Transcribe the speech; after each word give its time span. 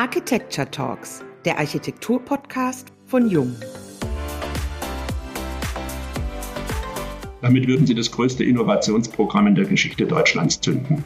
Architecture 0.00 0.70
Talks, 0.70 1.22
der 1.44 1.58
Architektur-Podcast 1.58 2.88
von 3.04 3.28
Jung. 3.28 3.54
Damit 7.42 7.68
würden 7.68 7.86
Sie 7.86 7.94
das 7.94 8.10
größte 8.10 8.42
Innovationsprogramm 8.42 9.48
in 9.48 9.56
der 9.56 9.66
Geschichte 9.66 10.06
Deutschlands 10.06 10.58
zünden. 10.58 11.04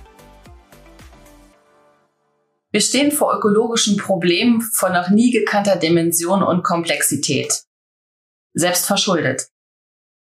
Wir 2.71 2.81
stehen 2.81 3.11
vor 3.11 3.37
ökologischen 3.37 3.97
Problemen 3.97 4.61
von 4.61 4.93
noch 4.93 5.11
nie 5.11 5.33
gekannter 5.33 5.75
Dimension 5.75 6.45
und 6.45 6.63
Komplexität. 6.63 7.65
Selbst 8.53 8.87
verschuldet. 8.87 9.49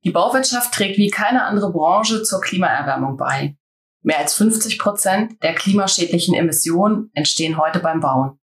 Die 0.05 0.13
Bauwirtschaft 0.13 0.73
trägt 0.73 0.97
wie 0.97 1.11
keine 1.11 1.43
andere 1.43 1.73
Branche 1.73 2.23
zur 2.23 2.41
Klimaerwärmung 2.41 3.17
bei. 3.17 3.57
Mehr 4.03 4.19
als 4.19 4.35
50 4.35 4.79
Prozent 4.79 5.43
der 5.43 5.57
klimaschädlichen 5.57 6.37
Emissionen 6.37 7.11
entstehen 7.15 7.59
heute 7.59 7.81
beim 7.81 7.99
Bauen. 7.99 8.40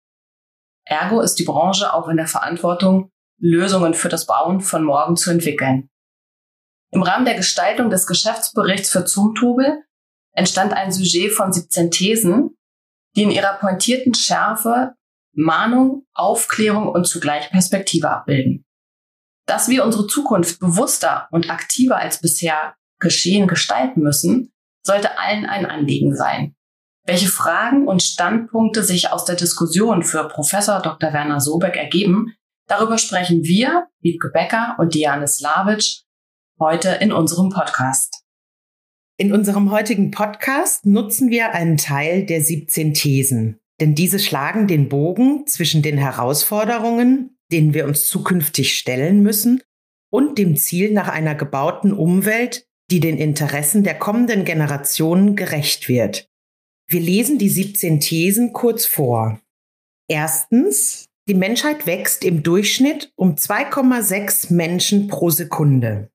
Ergo 0.84 1.20
ist 1.20 1.36
die 1.36 1.44
Branche 1.44 1.92
auch 1.92 2.08
in 2.08 2.16
der 2.16 2.26
Verantwortung, 2.26 3.10
Lösungen 3.38 3.94
für 3.94 4.08
das 4.08 4.26
Bauen 4.26 4.60
von 4.60 4.84
morgen 4.84 5.16
zu 5.16 5.30
entwickeln. 5.30 5.88
Im 6.90 7.02
Rahmen 7.02 7.24
der 7.24 7.34
Gestaltung 7.34 7.90
des 7.90 8.06
Geschäftsberichts 8.06 8.90
für 8.90 9.04
Zumtobel 9.04 9.82
entstand 10.32 10.72
ein 10.72 10.92
Sujet 10.92 11.32
von 11.32 11.52
17 11.52 11.90
Thesen, 11.90 12.56
die 13.16 13.22
in 13.22 13.30
ihrer 13.30 13.54
pointierten 13.54 14.14
Schärfe 14.14 14.94
Mahnung, 15.32 16.06
Aufklärung 16.14 16.88
und 16.88 17.06
zugleich 17.06 17.50
Perspektive 17.50 18.10
abbilden. 18.10 18.64
Dass 19.46 19.68
wir 19.68 19.84
unsere 19.84 20.06
Zukunft 20.06 20.60
bewusster 20.60 21.28
und 21.32 21.50
aktiver 21.50 21.96
als 21.96 22.20
bisher 22.20 22.74
geschehen 23.00 23.48
gestalten 23.48 24.00
müssen, 24.00 24.52
sollte 24.86 25.18
allen 25.18 25.46
ein 25.46 25.66
Anliegen 25.66 26.14
sein. 26.14 26.54
Welche 27.06 27.28
Fragen 27.28 27.86
und 27.86 28.02
Standpunkte 28.02 28.82
sich 28.82 29.12
aus 29.12 29.26
der 29.26 29.36
Diskussion 29.36 30.02
für 30.02 30.26
Professor 30.26 30.80
Dr. 30.80 31.12
Werner 31.12 31.38
Sobeck 31.38 31.76
ergeben, 31.76 32.32
darüber 32.66 32.96
sprechen 32.96 33.44
wir, 33.44 33.88
Wiebke 34.00 34.30
Becker 34.30 34.76
und 34.78 34.94
Diane 34.94 35.28
Slavic, 35.28 35.84
heute 36.58 36.88
in 37.02 37.12
unserem 37.12 37.50
Podcast. 37.50 38.22
In 39.18 39.34
unserem 39.34 39.70
heutigen 39.70 40.12
Podcast 40.12 40.86
nutzen 40.86 41.28
wir 41.28 41.52
einen 41.52 41.76
Teil 41.76 42.24
der 42.24 42.40
17 42.40 42.94
Thesen, 42.94 43.60
denn 43.82 43.94
diese 43.94 44.18
schlagen 44.18 44.66
den 44.66 44.88
Bogen 44.88 45.46
zwischen 45.46 45.82
den 45.82 45.98
Herausforderungen, 45.98 47.36
denen 47.52 47.74
wir 47.74 47.84
uns 47.84 48.08
zukünftig 48.08 48.78
stellen 48.78 49.22
müssen, 49.22 49.62
und 50.10 50.38
dem 50.38 50.56
Ziel 50.56 50.90
nach 50.94 51.08
einer 51.08 51.34
gebauten 51.34 51.92
Umwelt, 51.92 52.66
die 52.90 53.00
den 53.00 53.18
Interessen 53.18 53.84
der 53.84 53.98
kommenden 53.98 54.46
Generationen 54.46 55.36
gerecht 55.36 55.86
wird. 55.90 56.30
Wir 56.86 57.00
lesen 57.00 57.38
die 57.38 57.48
17 57.48 58.00
Thesen 58.00 58.52
kurz 58.52 58.86
vor. 58.86 59.40
Erstens, 60.08 61.06
die 61.26 61.34
Menschheit 61.34 61.86
wächst 61.86 62.24
im 62.24 62.42
Durchschnitt 62.42 63.12
um 63.16 63.36
2,6 63.36 64.52
Menschen 64.52 65.08
pro 65.08 65.30
Sekunde. 65.30 66.10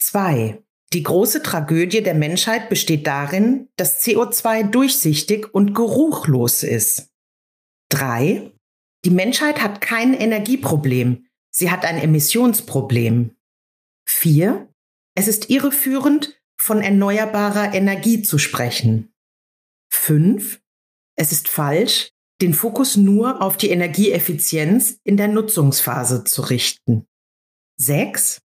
Zwei, 0.00 0.62
die 0.92 1.04
große 1.04 1.42
Tragödie 1.42 2.02
der 2.02 2.14
Menschheit 2.14 2.68
besteht 2.68 3.06
darin, 3.06 3.68
dass 3.76 4.04
CO2 4.04 4.70
durchsichtig 4.70 5.54
und 5.54 5.74
geruchlos 5.74 6.64
ist. 6.64 7.10
Drei, 7.88 8.50
die 9.04 9.10
Menschheit 9.10 9.62
hat 9.62 9.80
kein 9.80 10.14
Energieproblem, 10.14 11.26
sie 11.50 11.70
hat 11.70 11.84
ein 11.84 11.98
Emissionsproblem. 11.98 13.36
Vier, 14.04 14.68
es 15.14 15.28
ist 15.28 15.50
irreführend, 15.50 16.36
von 16.60 16.82
erneuerbarer 16.82 17.72
Energie 17.72 18.22
zu 18.22 18.36
sprechen. 18.36 19.12
Fünf, 19.92 20.60
es 21.16 21.32
ist 21.32 21.48
falsch, 21.48 22.12
den 22.40 22.54
Fokus 22.54 22.96
nur 22.96 23.42
auf 23.42 23.56
die 23.56 23.70
Energieeffizienz 23.70 24.98
in 25.04 25.16
der 25.16 25.28
Nutzungsphase 25.28 26.24
zu 26.24 26.42
richten. 26.42 27.06
Sechs, 27.76 28.40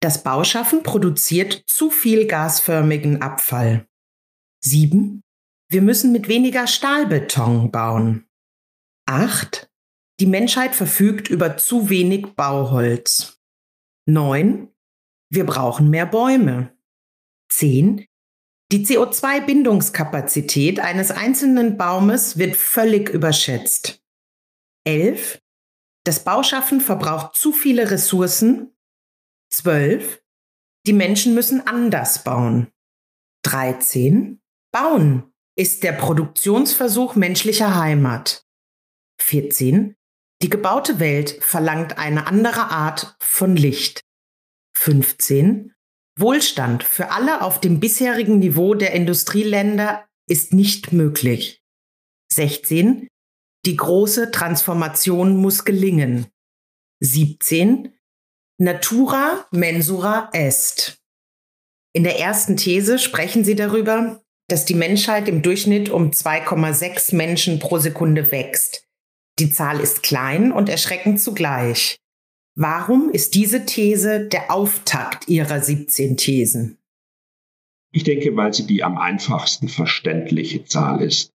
das 0.00 0.22
Bauschaffen 0.22 0.82
produziert 0.82 1.64
zu 1.66 1.90
viel 1.90 2.26
gasförmigen 2.26 3.22
Abfall. 3.22 3.88
Sieben, 4.60 5.22
wir 5.68 5.82
müssen 5.82 6.12
mit 6.12 6.28
weniger 6.28 6.66
Stahlbeton 6.66 7.70
bauen. 7.70 8.26
Acht, 9.06 9.70
die 10.20 10.26
Menschheit 10.26 10.74
verfügt 10.74 11.28
über 11.28 11.56
zu 11.56 11.88
wenig 11.88 12.34
Bauholz. 12.36 13.40
Neun, 14.06 14.68
wir 15.30 15.44
brauchen 15.44 15.90
mehr 15.90 16.06
Bäume. 16.06 16.76
10. 17.50 18.06
Die 18.74 18.84
CO2-Bindungskapazität 18.84 20.80
eines 20.80 21.12
einzelnen 21.12 21.76
Baumes 21.76 22.38
wird 22.38 22.56
völlig 22.56 23.08
überschätzt. 23.08 24.02
11. 24.82 25.40
Das 26.02 26.24
Bauschaffen 26.24 26.80
verbraucht 26.80 27.36
zu 27.36 27.52
viele 27.52 27.92
Ressourcen. 27.92 28.76
12. 29.52 30.24
Die 30.88 30.92
Menschen 30.92 31.34
müssen 31.34 31.64
anders 31.64 32.24
bauen. 32.24 32.72
13. 33.44 34.42
Bauen 34.72 35.32
ist 35.54 35.84
der 35.84 35.92
Produktionsversuch 35.92 37.14
menschlicher 37.14 37.76
Heimat. 37.76 38.44
14. 39.20 39.94
Die 40.42 40.50
gebaute 40.50 40.98
Welt 40.98 41.38
verlangt 41.44 41.96
eine 41.98 42.26
andere 42.26 42.72
Art 42.72 43.14
von 43.20 43.54
Licht. 43.54 44.04
15. 44.76 45.73
Wohlstand 46.16 46.84
für 46.84 47.10
alle 47.10 47.42
auf 47.42 47.60
dem 47.60 47.80
bisherigen 47.80 48.38
Niveau 48.38 48.74
der 48.74 48.92
Industrieländer 48.92 50.06
ist 50.28 50.52
nicht 50.52 50.92
möglich. 50.92 51.60
16. 52.32 53.08
Die 53.66 53.76
große 53.76 54.30
Transformation 54.30 55.36
muss 55.36 55.64
gelingen. 55.64 56.26
17. 57.00 57.92
Natura 58.58 59.46
mensura 59.50 60.30
est. 60.32 60.98
In 61.92 62.04
der 62.04 62.20
ersten 62.20 62.56
These 62.56 62.98
sprechen 62.98 63.44
sie 63.44 63.56
darüber, 63.56 64.22
dass 64.48 64.64
die 64.64 64.74
Menschheit 64.74 65.28
im 65.28 65.42
Durchschnitt 65.42 65.90
um 65.90 66.10
2,6 66.10 67.14
Menschen 67.14 67.58
pro 67.58 67.78
Sekunde 67.78 68.30
wächst. 68.30 68.86
Die 69.38 69.52
Zahl 69.52 69.80
ist 69.80 70.02
klein 70.02 70.52
und 70.52 70.68
erschreckend 70.68 71.20
zugleich. 71.20 71.98
Warum 72.56 73.10
ist 73.10 73.34
diese 73.34 73.66
These 73.66 74.28
der 74.28 74.52
Auftakt 74.52 75.28
Ihrer 75.28 75.60
17 75.60 76.16
Thesen? 76.16 76.78
Ich 77.90 78.04
denke, 78.04 78.36
weil 78.36 78.54
sie 78.54 78.64
die 78.64 78.84
am 78.84 78.96
einfachsten 78.96 79.66
verständliche 79.66 80.64
Zahl 80.64 81.02
ist. 81.02 81.32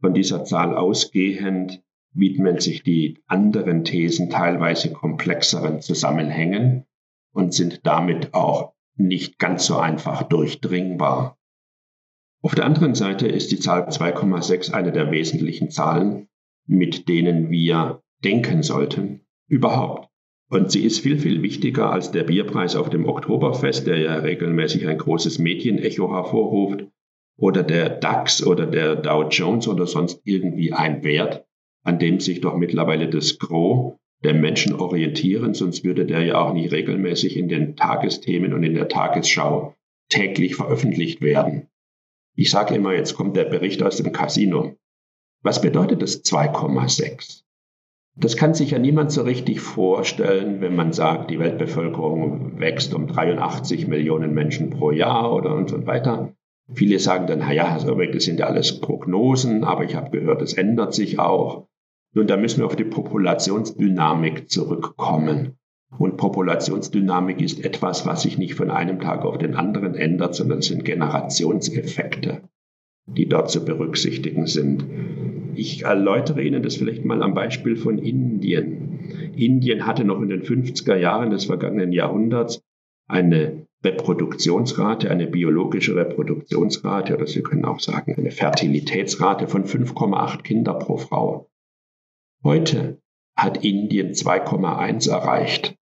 Von 0.00 0.14
dieser 0.14 0.44
Zahl 0.44 0.74
ausgehend 0.74 1.82
widmen 2.14 2.58
sich 2.58 2.82
die 2.82 3.22
anderen 3.26 3.84
Thesen 3.84 4.30
teilweise 4.30 4.92
komplexeren 4.92 5.82
Zusammenhängen 5.82 6.86
und 7.34 7.52
sind 7.52 7.86
damit 7.86 8.32
auch 8.32 8.72
nicht 8.96 9.38
ganz 9.38 9.66
so 9.66 9.76
einfach 9.76 10.22
durchdringbar. 10.22 11.38
Auf 12.42 12.54
der 12.54 12.64
anderen 12.64 12.94
Seite 12.94 13.28
ist 13.28 13.52
die 13.52 13.60
Zahl 13.60 13.88
2,6 13.88 14.72
eine 14.72 14.90
der 14.90 15.10
wesentlichen 15.10 15.70
Zahlen, 15.70 16.28
mit 16.66 17.08
denen 17.08 17.50
wir 17.50 18.02
denken 18.24 18.62
sollten, 18.62 19.26
überhaupt. 19.48 20.11
Und 20.52 20.70
sie 20.70 20.84
ist 20.84 21.00
viel, 21.00 21.18
viel 21.18 21.40
wichtiger 21.40 21.90
als 21.90 22.10
der 22.10 22.24
Bierpreis 22.24 22.76
auf 22.76 22.90
dem 22.90 23.08
Oktoberfest, 23.08 23.86
der 23.86 23.96
ja 23.96 24.16
regelmäßig 24.16 24.86
ein 24.86 24.98
großes 24.98 25.38
Medienecho 25.38 26.14
hervorruft, 26.14 26.84
oder 27.38 27.62
der 27.62 27.88
DAX 27.88 28.46
oder 28.46 28.66
der 28.66 28.96
Dow 28.96 29.26
Jones 29.30 29.66
oder 29.66 29.86
sonst 29.86 30.20
irgendwie 30.24 30.74
ein 30.74 31.04
Wert, 31.04 31.46
an 31.84 31.98
dem 31.98 32.20
sich 32.20 32.42
doch 32.42 32.54
mittlerweile 32.54 33.08
das 33.08 33.38
Gros 33.38 33.94
der 34.22 34.34
Menschen 34.34 34.74
orientieren, 34.74 35.54
sonst 35.54 35.84
würde 35.84 36.04
der 36.04 36.20
ja 36.20 36.38
auch 36.38 36.52
nicht 36.52 36.70
regelmäßig 36.70 37.38
in 37.38 37.48
den 37.48 37.74
Tagesthemen 37.74 38.52
und 38.52 38.62
in 38.62 38.74
der 38.74 38.88
Tagesschau 38.88 39.74
täglich 40.10 40.56
veröffentlicht 40.56 41.22
werden. 41.22 41.70
Ich 42.36 42.50
sage 42.50 42.74
immer, 42.74 42.94
jetzt 42.94 43.14
kommt 43.14 43.38
der 43.38 43.44
Bericht 43.44 43.82
aus 43.82 43.96
dem 43.96 44.12
Casino. 44.12 44.76
Was 45.42 45.62
bedeutet 45.62 46.02
das 46.02 46.22
2,6? 46.22 47.42
Das 48.14 48.36
kann 48.36 48.52
sich 48.52 48.72
ja 48.72 48.78
niemand 48.78 49.10
so 49.10 49.22
richtig 49.22 49.60
vorstellen, 49.60 50.60
wenn 50.60 50.76
man 50.76 50.92
sagt, 50.92 51.30
die 51.30 51.38
Weltbevölkerung 51.38 52.60
wächst 52.60 52.94
um 52.94 53.06
83 53.06 53.88
Millionen 53.88 54.34
Menschen 54.34 54.70
pro 54.70 54.90
Jahr 54.90 55.34
oder 55.34 55.54
und 55.54 55.70
so 55.70 55.86
weiter. 55.86 56.34
Viele 56.74 56.98
sagen 56.98 57.26
dann, 57.26 57.40
naja, 57.40 57.68
also 57.72 57.94
das 57.94 58.24
sind 58.24 58.40
ja 58.40 58.46
alles 58.46 58.80
Prognosen, 58.80 59.64
aber 59.64 59.84
ich 59.84 59.94
habe 59.94 60.10
gehört, 60.10 60.42
es 60.42 60.52
ändert 60.52 60.94
sich 60.94 61.18
auch. 61.18 61.66
Nun, 62.14 62.26
da 62.26 62.36
müssen 62.36 62.60
wir 62.60 62.66
auf 62.66 62.76
die 62.76 62.84
Populationsdynamik 62.84 64.50
zurückkommen. 64.50 65.56
Und 65.98 66.16
Populationsdynamik 66.16 67.40
ist 67.40 67.64
etwas, 67.64 68.06
was 68.06 68.22
sich 68.22 68.38
nicht 68.38 68.54
von 68.54 68.70
einem 68.70 69.00
Tag 69.00 69.24
auf 69.24 69.38
den 69.38 69.54
anderen 69.54 69.94
ändert, 69.94 70.34
sondern 70.34 70.58
es 70.58 70.66
sind 70.66 70.84
Generationseffekte, 70.84 72.42
die 73.06 73.28
dort 73.28 73.50
zu 73.50 73.64
berücksichtigen 73.64 74.46
sind. 74.46 74.84
Ich 75.54 75.84
erläutere 75.84 76.42
Ihnen 76.42 76.62
das 76.62 76.76
vielleicht 76.76 77.04
mal 77.04 77.22
am 77.22 77.34
Beispiel 77.34 77.76
von 77.76 77.98
Indien. 77.98 79.32
Indien 79.36 79.86
hatte 79.86 80.04
noch 80.04 80.20
in 80.20 80.28
den 80.28 80.42
50er 80.42 80.96
Jahren 80.96 81.30
des 81.30 81.46
vergangenen 81.46 81.92
Jahrhunderts 81.92 82.62
eine 83.06 83.66
Reproduktionsrate, 83.84 85.10
eine 85.10 85.26
biologische 85.26 85.96
Reproduktionsrate 85.96 87.16
oder 87.16 87.26
Sie 87.26 87.42
können 87.42 87.64
auch 87.64 87.80
sagen 87.80 88.14
eine 88.16 88.30
Fertilitätsrate 88.30 89.48
von 89.48 89.64
5,8 89.64 90.42
Kinder 90.42 90.74
pro 90.74 90.96
Frau. 90.96 91.50
Heute 92.44 93.00
hat 93.36 93.64
Indien 93.64 94.12
2,1 94.12 95.10
erreicht. 95.10 95.76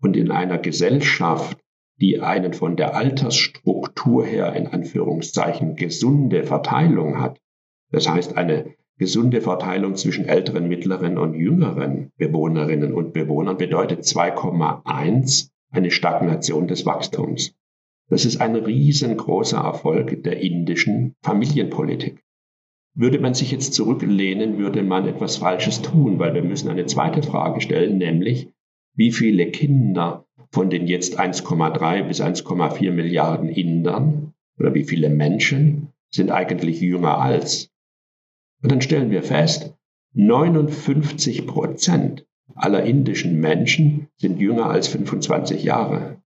Und 0.00 0.16
in 0.16 0.30
einer 0.30 0.58
Gesellschaft, 0.58 1.58
die 2.00 2.20
einen 2.20 2.52
von 2.52 2.76
der 2.76 2.94
Altersstruktur 2.94 4.24
her 4.24 4.52
in 4.54 4.66
Anführungszeichen 4.68 5.74
gesunde 5.74 6.44
Verteilung 6.44 7.18
hat, 7.18 7.40
das 7.90 8.08
heißt 8.08 8.36
eine 8.36 8.75
gesunde 8.98 9.40
Verteilung 9.40 9.96
zwischen 9.96 10.24
älteren, 10.24 10.68
mittleren 10.68 11.18
und 11.18 11.34
jüngeren 11.34 12.10
Bewohnerinnen 12.16 12.94
und 12.94 13.12
Bewohnern, 13.12 13.56
bedeutet 13.56 14.02
2,1 14.02 15.50
eine 15.70 15.90
Stagnation 15.90 16.66
des 16.66 16.86
Wachstums. 16.86 17.54
Das 18.08 18.24
ist 18.24 18.40
ein 18.40 18.54
riesengroßer 18.54 19.58
Erfolg 19.58 20.22
der 20.22 20.40
indischen 20.40 21.14
Familienpolitik. 21.22 22.22
Würde 22.94 23.18
man 23.18 23.34
sich 23.34 23.50
jetzt 23.50 23.74
zurücklehnen, 23.74 24.58
würde 24.58 24.82
man 24.82 25.06
etwas 25.06 25.36
Falsches 25.36 25.82
tun, 25.82 26.18
weil 26.18 26.34
wir 26.34 26.42
müssen 26.42 26.70
eine 26.70 26.86
zweite 26.86 27.22
Frage 27.22 27.60
stellen, 27.60 27.98
nämlich 27.98 28.48
wie 28.94 29.12
viele 29.12 29.50
Kinder 29.50 30.24
von 30.50 30.70
den 30.70 30.86
jetzt 30.86 31.20
1,3 31.20 32.04
bis 32.04 32.22
1,4 32.22 32.92
Milliarden 32.92 33.50
Indern 33.50 34.32
oder 34.58 34.72
wie 34.72 34.84
viele 34.84 35.10
Menschen 35.10 35.88
sind 36.10 36.30
eigentlich 36.30 36.80
jünger 36.80 37.18
als. 37.18 37.70
Und 38.62 38.72
dann 38.72 38.80
stellen 38.80 39.10
wir 39.10 39.22
fest, 39.22 39.74
59 40.14 41.46
Prozent 41.46 42.26
aller 42.54 42.84
indischen 42.84 43.38
Menschen 43.40 44.08
sind 44.16 44.40
jünger 44.40 44.70
als 44.70 44.88
25 44.88 45.62
Jahre. 45.62 46.22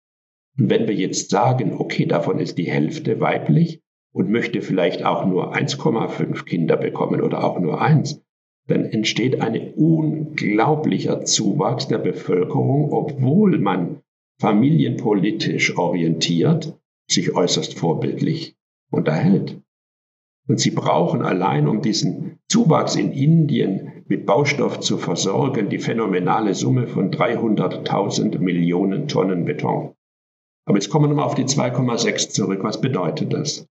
Und 0.58 0.70
wenn 0.70 0.86
wir 0.86 0.94
jetzt 0.94 1.30
sagen, 1.30 1.74
okay, 1.78 2.06
davon 2.06 2.38
ist 2.38 2.58
die 2.58 2.70
Hälfte 2.70 3.20
weiblich 3.20 3.80
und 4.12 4.30
möchte 4.30 4.62
vielleicht 4.62 5.04
auch 5.04 5.24
nur 5.26 5.54
1,5 5.54 6.44
Kinder 6.44 6.76
bekommen 6.76 7.20
oder 7.20 7.44
auch 7.44 7.58
nur 7.58 7.80
eins, 7.80 8.22
dann 8.66 8.84
entsteht 8.84 9.40
ein 9.40 9.74
unglaublicher 9.74 11.24
Zuwachs 11.24 11.88
der 11.88 11.98
Bevölkerung, 11.98 12.92
obwohl 12.92 13.58
man 13.58 14.02
familienpolitisch 14.38 15.76
orientiert 15.76 16.78
sich 17.08 17.34
äußerst 17.34 17.78
vorbildlich 17.78 18.56
unterhält. 18.90 19.60
Und 20.50 20.58
sie 20.58 20.72
brauchen 20.72 21.22
allein, 21.22 21.68
um 21.68 21.80
diesen 21.80 22.40
Zuwachs 22.48 22.96
in 22.96 23.12
Indien 23.12 24.02
mit 24.08 24.26
Baustoff 24.26 24.80
zu 24.80 24.98
versorgen, 24.98 25.68
die 25.68 25.78
phänomenale 25.78 26.54
Summe 26.54 26.88
von 26.88 27.12
300.000 27.12 28.40
Millionen 28.40 29.06
Tonnen 29.06 29.44
Beton. 29.44 29.94
Aber 30.66 30.76
jetzt 30.76 30.90
kommen 30.90 31.04
wir 31.04 31.10
nochmal 31.10 31.26
auf 31.26 31.36
die 31.36 31.44
2,6 31.44 32.30
zurück. 32.30 32.64
Was 32.64 32.80
bedeutet 32.80 33.32
das? 33.32 33.68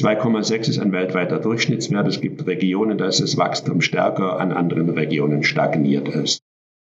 2,6 0.00 0.70
ist 0.70 0.80
ein 0.80 0.90
weltweiter 0.90 1.38
Durchschnittswert. 1.38 2.08
Es 2.08 2.20
gibt 2.20 2.48
Regionen, 2.48 2.98
da 2.98 3.06
ist 3.06 3.20
das 3.20 3.36
Wachstum 3.36 3.80
stärker, 3.80 4.40
an 4.40 4.50
anderen 4.50 4.90
Regionen 4.90 5.44
stagniert 5.44 6.08
es. 6.08 6.40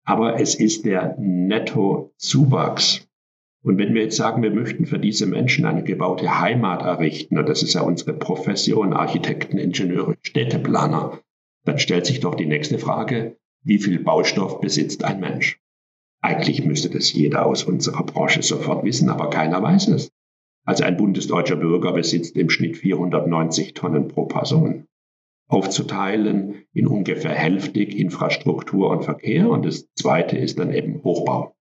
Aber 0.06 0.40
es 0.40 0.54
ist 0.54 0.86
der 0.86 1.16
Nettozuwachs. 1.18 3.07
Und 3.64 3.78
wenn 3.78 3.94
wir 3.94 4.04
jetzt 4.04 4.18
sagen, 4.18 4.44
wir 4.44 4.52
möchten 4.52 4.86
für 4.86 5.00
diese 5.00 5.26
Menschen 5.26 5.66
eine 5.66 5.84
gebaute 5.84 6.40
Heimat 6.40 6.84
errichten, 6.84 7.38
und 7.38 7.50
das 7.50 7.64
ist 7.64 7.74
ja 7.74 7.82
unsere 7.82 8.14
Profession, 8.14 8.94
Architekten, 8.94 9.58
Ingenieure, 9.58 10.16
Städteplaner, 10.22 11.20
dann 11.66 11.80
stellt 11.80 12.06
sich 12.06 12.20
doch 12.20 12.36
die 12.36 12.46
nächste 12.46 12.80
Frage, 12.80 13.38
wie 13.64 13.80
viel 13.80 14.00
Baustoff 14.00 14.62
besitzt 14.62 15.04
ein 15.04 15.20
Mensch? 15.20 15.60
Eigentlich 16.22 16.64
müsste 16.64 16.90
das 16.90 17.12
jeder 17.12 17.46
aus 17.46 17.64
unserer 17.64 18.04
Branche 18.04 18.42
sofort 18.42 18.86
wissen, 18.86 19.10
aber 19.10 19.30
keiner 19.30 19.62
weiß 19.62 19.90
es. 19.90 20.12
Also 20.66 20.84
ein 20.84 20.98
bundesdeutscher 20.98 21.56
Bürger 21.56 21.94
besitzt 21.94 22.36
im 22.38 22.50
Schnitt 22.50 22.78
490 22.78 23.74
Tonnen 23.74 24.08
pro 24.08 24.26
Person. 24.26 24.86
Aufzuteilen 25.50 26.66
in 26.74 26.88
ungefähr 26.88 27.34
hälftig 27.34 27.98
Infrastruktur 27.98 28.90
und 28.90 29.04
Verkehr 29.04 29.50
und 29.50 29.66
das 29.66 29.88
zweite 29.94 30.38
ist 30.38 30.60
dann 30.60 30.74
eben 30.74 31.04
Hochbau. 31.04 31.57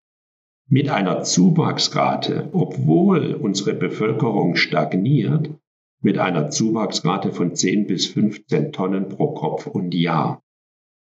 Mit 0.68 0.88
einer 0.88 1.22
Zuwachsrate, 1.22 2.48
obwohl 2.52 3.34
unsere 3.34 3.74
Bevölkerung 3.74 4.56
stagniert, 4.56 5.50
mit 6.00 6.18
einer 6.18 6.50
Zuwachsrate 6.50 7.32
von 7.32 7.54
10 7.54 7.86
bis 7.86 8.06
15 8.06 8.72
Tonnen 8.72 9.08
pro 9.08 9.32
Kopf 9.32 9.66
und 9.66 9.94
Jahr. 9.94 10.42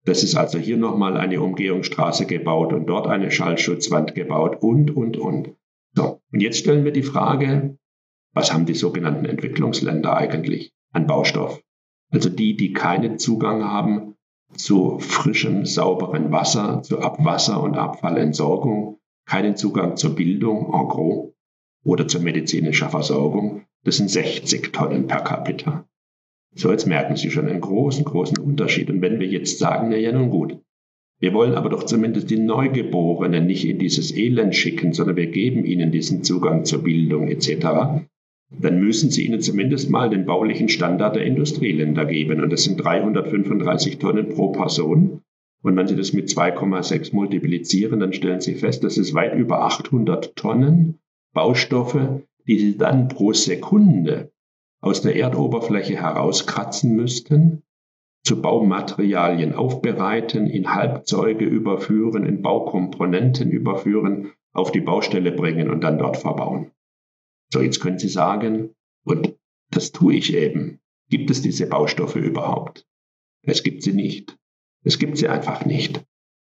Das 0.05 0.23
ist 0.23 0.37
also 0.37 0.59
hier 0.59 0.77
nochmal 0.77 1.17
eine 1.17 1.41
Umgehungsstraße 1.41 2.27
gebaut 2.27 2.73
und 2.73 2.87
dort 2.87 3.07
eine 3.07 3.31
Schallschutzwand 3.31 4.15
gebaut 4.15 4.63
und, 4.63 4.95
und, 4.95 5.17
und. 5.17 5.55
So, 5.95 6.21
und 6.33 6.41
jetzt 6.41 6.59
stellen 6.59 6.85
wir 6.85 6.93
die 6.93 7.03
Frage, 7.03 7.79
was 8.35 8.53
haben 8.53 8.67
die 8.67 8.75
sogenannten 8.75 9.25
Entwicklungsländer 9.25 10.17
eigentlich 10.17 10.73
an 10.93 11.07
Baustoff? 11.07 11.63
Also 12.11 12.29
die, 12.29 12.57
die 12.57 12.73
keinen 12.73 13.19
Zugang 13.19 13.65
haben 13.65 14.15
zu 14.55 14.99
frischem, 14.99 15.65
sauberen 15.65 16.31
Wasser, 16.31 16.83
zu 16.83 17.01
Abwasser 17.01 17.63
und 17.63 17.77
Abfallentsorgung, 17.77 19.01
keinen 19.27 19.57
Zugang 19.57 19.97
zur 19.97 20.15
Bildung 20.15 20.73
en 20.73 20.89
gros 20.89 21.33
oder 21.85 22.09
zur 22.09 22.23
medizinischen 22.23 22.89
Versorgung. 22.89 23.65
Das 23.85 23.99
sind 23.99 24.11
60 24.11 24.73
Tonnen 24.73 25.07
per 25.07 25.21
Capita. 25.21 25.87
So, 26.55 26.71
jetzt 26.71 26.87
merken 26.87 27.17
Sie 27.17 27.31
schon 27.31 27.49
einen 27.49 27.61
großen, 27.61 28.05
großen 28.05 28.39
Unterschied. 28.39 28.89
Und 28.89 29.03
wenn 29.03 29.21
wir 29.21 29.27
jetzt 29.27 29.59
sagen, 29.59 29.89
na 29.91 29.97
ja, 29.97 30.11
nun 30.11 30.31
gut, 30.31 30.59
wir 31.19 31.33
wollen 31.35 31.55
aber 31.55 31.69
doch 31.69 31.85
zumindest 31.85 32.31
die 32.31 32.39
Neugeborenen 32.39 33.47
nicht 33.47 33.67
in 33.67 33.79
dieses 33.79 34.15
Elend 34.15 34.55
schicken, 34.55 34.93
sondern 34.93 35.17
wir 35.17 35.29
geben 35.29 35.65
ihnen 35.65 35.91
diesen 35.91 36.25
Zugang 36.25 36.65
zur 36.65 36.83
Bildung 36.83 37.29
etc., 37.29 38.07
dann 38.49 38.79
müssen 38.79 39.11
Sie 39.11 39.27
ihnen 39.27 39.41
zumindest 39.41 39.91
mal 39.91 40.09
den 40.09 40.25
baulichen 40.25 40.69
Standard 40.69 41.17
der 41.17 41.25
Industrieländer 41.25 42.05
geben. 42.05 42.41
Und 42.41 42.53
das 42.53 42.63
sind 42.63 42.77
335 42.77 43.99
Tonnen 43.99 44.29
pro 44.29 44.53
Person. 44.53 45.23
Und 45.67 45.77
wenn 45.77 45.89
Sie 45.89 45.97
das 45.97 46.13
mit 46.13 46.29
2,6 46.29 47.13
multiplizieren, 47.13 47.99
dann 47.99 48.13
stellen 48.13 48.41
Sie 48.41 48.55
fest, 48.55 48.85
das 48.85 48.99
ist 48.99 49.15
weit 49.15 49.35
über 49.35 49.63
800 49.63 50.37
Tonnen 50.37 51.01
Baustoffe, 51.35 52.23
die 52.47 52.59
Sie 52.61 52.79
dann 52.79 53.09
pro 53.09 53.33
Sekunde 53.33 54.31
aus 54.81 55.03
der 55.03 55.17
Erdoberfläche 55.17 55.97
herauskratzen 56.01 56.95
müssten, 56.95 57.65
zu 58.23 58.41
Baumaterialien 58.41 59.55
aufbereiten, 59.55 60.47
in 60.47 60.73
Halbzeuge 60.73 61.45
überführen, 61.45 62.25
in 62.27 62.43
Baukomponenten 62.43 63.51
überführen, 63.51 64.31
auf 64.53 64.71
die 64.71 64.81
Baustelle 64.81 65.33
bringen 65.33 65.69
und 65.69 65.83
dann 65.83 65.99
dort 65.99 66.17
verbauen. 66.17 66.71
So, 67.53 67.61
jetzt 67.61 67.81
können 67.81 67.99
Sie 67.99 68.09
sagen, 68.09 68.71
und 69.05 69.35
das 69.73 69.91
tue 69.91 70.15
ich 70.15 70.33
eben. 70.33 70.79
Gibt 71.11 71.29
es 71.29 71.43
diese 71.43 71.69
Baustoffe 71.69 72.15
überhaupt? 72.15 72.87
Es 73.43 73.65
gibt 73.65 73.83
sie 73.83 73.95
nicht. 73.95 74.39
Es 74.87 75.01
gibt 75.01 75.19
sie 75.19 75.29
einfach 75.29 75.65
nicht. 75.65 76.05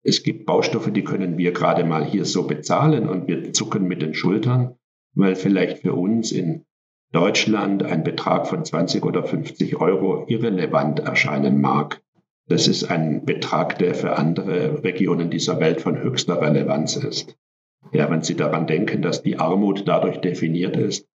Es 0.03 0.23
gibt 0.23 0.47
Baustoffe, 0.47 0.91
die 0.91 1.05
können 1.05 1.37
wir 1.37 1.53
gerade 1.53 1.85
mal 1.85 2.03
hier 2.03 2.25
so 2.25 2.47
bezahlen 2.47 3.07
und 3.07 3.29
wir 3.29 3.53
zucken 3.53 3.87
mit 3.87 4.01
den 4.01 4.15
Schultern, 4.15 4.77
weil 5.15 5.37
vielleicht 5.37 5.81
für 5.81 5.93
uns 5.93 6.33
in 6.33 6.65
Deutschland 7.13 7.83
ein 7.83 8.05
Betrag 8.05 8.47
von 8.47 8.65
20 8.65 9.05
oder 9.05 9.23
50 9.23 9.77
Euro 9.77 10.25
irrelevant 10.29 11.01
erscheinen 11.01 11.61
mag. 11.61 12.01
Das 12.49 12.69
ist 12.69 12.85
ein 12.85 13.27
Betrag, 13.27 13.79
der 13.79 13.95
für 13.95 14.17
andere 14.17 14.83
Regionen 14.83 15.29
dieser 15.29 15.61
Welt 15.61 15.83
von 15.83 15.99
höchster 15.99 16.41
Relevanz 16.41 16.97
ist. 16.97 17.37
Ja, 17.93 18.11
wenn 18.11 18.23
Sie 18.23 18.35
daran 18.35 18.67
denken, 18.67 19.03
dass 19.03 19.23
die 19.23 19.39
Armut 19.39 19.87
dadurch 19.87 20.23
definiert 20.23 20.79
ist, 20.79 21.07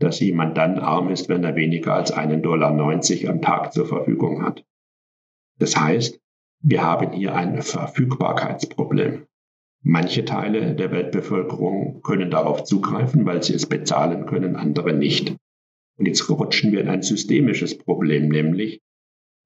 dass 0.00 0.18
jemand 0.18 0.58
dann 0.58 0.80
arm 0.80 1.10
ist, 1.10 1.28
wenn 1.28 1.44
er 1.44 1.54
weniger 1.54 1.94
als 1.94 2.10
einen 2.10 2.42
Dollar 2.42 2.72
90 2.72 3.28
am 3.28 3.40
Tag 3.42 3.72
zur 3.72 3.86
Verfügung 3.86 4.42
hat. 4.42 4.64
Das 5.60 5.76
heißt, 5.76 6.20
wir 6.66 6.82
haben 6.82 7.12
hier 7.12 7.34
ein 7.34 7.60
Verfügbarkeitsproblem. 7.60 9.26
Manche 9.82 10.24
Teile 10.24 10.74
der 10.74 10.90
Weltbevölkerung 10.92 12.00
können 12.02 12.30
darauf 12.30 12.64
zugreifen, 12.64 13.26
weil 13.26 13.42
sie 13.42 13.52
es 13.52 13.66
bezahlen 13.66 14.24
können, 14.24 14.56
andere 14.56 14.94
nicht. 14.94 15.36
Und 15.98 16.06
jetzt 16.06 16.28
rutschen 16.30 16.72
wir 16.72 16.80
in 16.80 16.88
ein 16.88 17.02
systemisches 17.02 17.76
Problem, 17.76 18.28
nämlich 18.28 18.80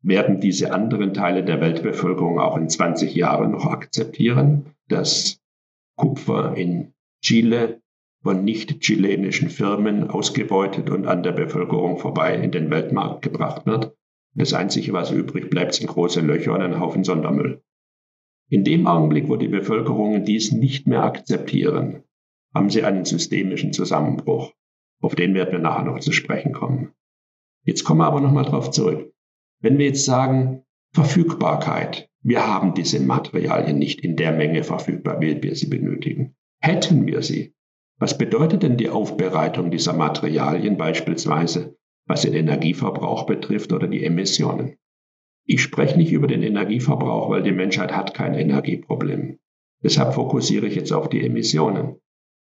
werden 0.00 0.40
diese 0.40 0.72
anderen 0.72 1.12
Teile 1.12 1.42
der 1.42 1.60
Weltbevölkerung 1.60 2.38
auch 2.38 2.56
in 2.56 2.68
20 2.68 3.12
Jahren 3.16 3.50
noch 3.50 3.66
akzeptieren, 3.66 4.66
dass 4.87 5.40
Kupfer 5.96 6.56
in 6.56 6.94
Chile 7.20 7.80
von 8.22 8.44
nicht-chilenischen 8.44 9.50
Firmen 9.50 10.08
ausgebeutet 10.08 10.88
und 10.88 11.08
an 11.08 11.25
der 11.25 11.32
Bevölkerung 11.32 11.98
vorbei 11.98 12.37
in 12.37 12.52
den 12.52 12.70
Weltmarkt 12.70 13.22
gebracht 13.22 13.66
wird. 13.66 13.96
Das 14.38 14.52
Einzige, 14.52 14.92
was 14.92 15.11
übrig 15.11 15.50
bleibt, 15.50 15.75
sind 15.75 15.88
große 15.88 16.21
Löcher 16.21 16.54
und 16.54 16.62
ein 16.62 16.78
Haufen 16.78 17.02
Sondermüll. 17.02 17.61
In 18.49 18.62
dem 18.62 18.87
Augenblick, 18.87 19.28
wo 19.28 19.35
die 19.35 19.49
Bevölkerungen 19.49 20.25
dies 20.25 20.52
nicht 20.52 20.87
mehr 20.87 21.02
akzeptieren, 21.02 22.04
haben 22.54 22.71
sie 22.71 22.85
einen 22.85 23.04
systemischen 23.04 23.73
Zusammenbruch. 23.73 24.52
Auf 25.02 25.16
den 25.16 25.35
werden 25.35 25.50
wir 25.50 25.59
nachher 25.59 25.85
noch 25.85 25.99
zu 25.99 26.12
sprechen 26.12 26.52
kommen. 26.52 26.92
Jetzt 27.64 27.83
kommen 27.83 28.00
wir 28.00 28.07
aber 28.07 28.21
nochmal 28.21 28.45
drauf 28.45 28.71
zurück. 28.71 29.12
Wenn 29.61 29.76
wir 29.76 29.87
jetzt 29.87 30.04
sagen, 30.04 30.62
Verfügbarkeit, 30.92 32.09
wir 32.23 32.47
haben 32.47 32.75
diese 32.75 33.00
Materialien 33.00 33.78
nicht 33.78 34.00
in 34.02 34.14
der 34.14 34.33
Menge 34.33 34.62
verfügbar, 34.62 35.21
wie 35.21 35.42
wir 35.42 35.57
sie 35.57 35.66
benötigen. 35.66 36.37
Hätten 36.61 37.07
wir 37.07 37.23
sie, 37.23 37.54
was 37.99 38.16
bedeutet 38.16 38.62
denn 38.62 38.76
die 38.76 38.88
Aufbereitung 38.88 39.73
dieser 39.73 39.95
Materialien 39.95 40.76
beispielsweise, 40.76 41.77
was 42.08 42.22
den 42.22 42.34
Energieverbrauch 42.34 43.26
betrifft 43.26 43.72
oder 43.72 43.86
die 43.86 44.04
Emissionen? 44.04 44.76
Ich 45.44 45.62
spreche 45.62 45.96
nicht 45.96 46.12
über 46.12 46.26
den 46.26 46.42
Energieverbrauch, 46.42 47.30
weil 47.30 47.42
die 47.42 47.52
Menschheit 47.52 47.92
hat 47.92 48.14
kein 48.14 48.34
Energieproblem. 48.34 49.38
Deshalb 49.82 50.14
fokussiere 50.14 50.66
ich 50.66 50.74
jetzt 50.74 50.92
auf 50.92 51.08
die 51.08 51.24
Emissionen. 51.24 51.96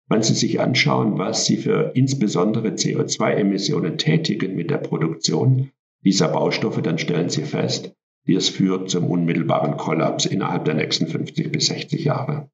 Wenn 0.08 0.22
Sie 0.22 0.34
sich 0.34 0.60
anschauen, 0.60 1.17
was 1.17 1.46
Sie 1.46 1.58
für 1.58 1.91
insbesondere 1.96 2.70
CO2-Emissionen 2.70 3.98
tätigen 3.98 4.55
mit 4.55 4.70
der 4.70 4.77
Produktion 4.77 5.72
dieser 6.03 6.27
Baustoffe, 6.27 6.82
dann 6.82 6.98
stellen 6.98 7.29
Sie 7.29 7.43
fest, 7.43 7.96
dies 8.25 8.50
führt 8.50 8.89
zum 8.89 9.10
unmittelbaren 9.10 9.77
Kollaps 9.77 10.25
innerhalb 10.25 10.65
der 10.65 10.75
nächsten 10.75 11.08
50 11.08 11.51
bis 11.51 11.67
60 11.67 12.03
Jahre. 12.05 12.50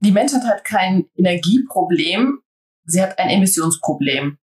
Die 0.00 0.10
Menschheit 0.10 0.42
hat 0.44 0.64
kein 0.64 1.06
Energieproblem, 1.16 2.40
sie 2.84 3.00
hat 3.00 3.18
ein 3.18 3.30
Emissionsproblem. 3.30 4.38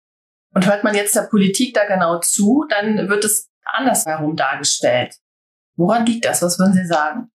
Und 0.55 0.67
hört 0.67 0.85
man 0.85 0.95
jetzt 0.95 1.15
der 1.15 1.29
Politik 1.31 1.75
da 1.75 1.87
genau 1.87 2.19
zu, 2.21 2.67
dann 2.69 3.09
wird 3.09 3.25
es 3.25 3.51
andersherum 3.65 4.37
dargestellt. 4.37 5.17
Woran 5.77 6.07
liegt 6.07 6.25
das? 6.25 6.43
Was 6.43 6.59
würden 6.59 6.75
Sie 6.75 6.87
sagen? 6.87 7.31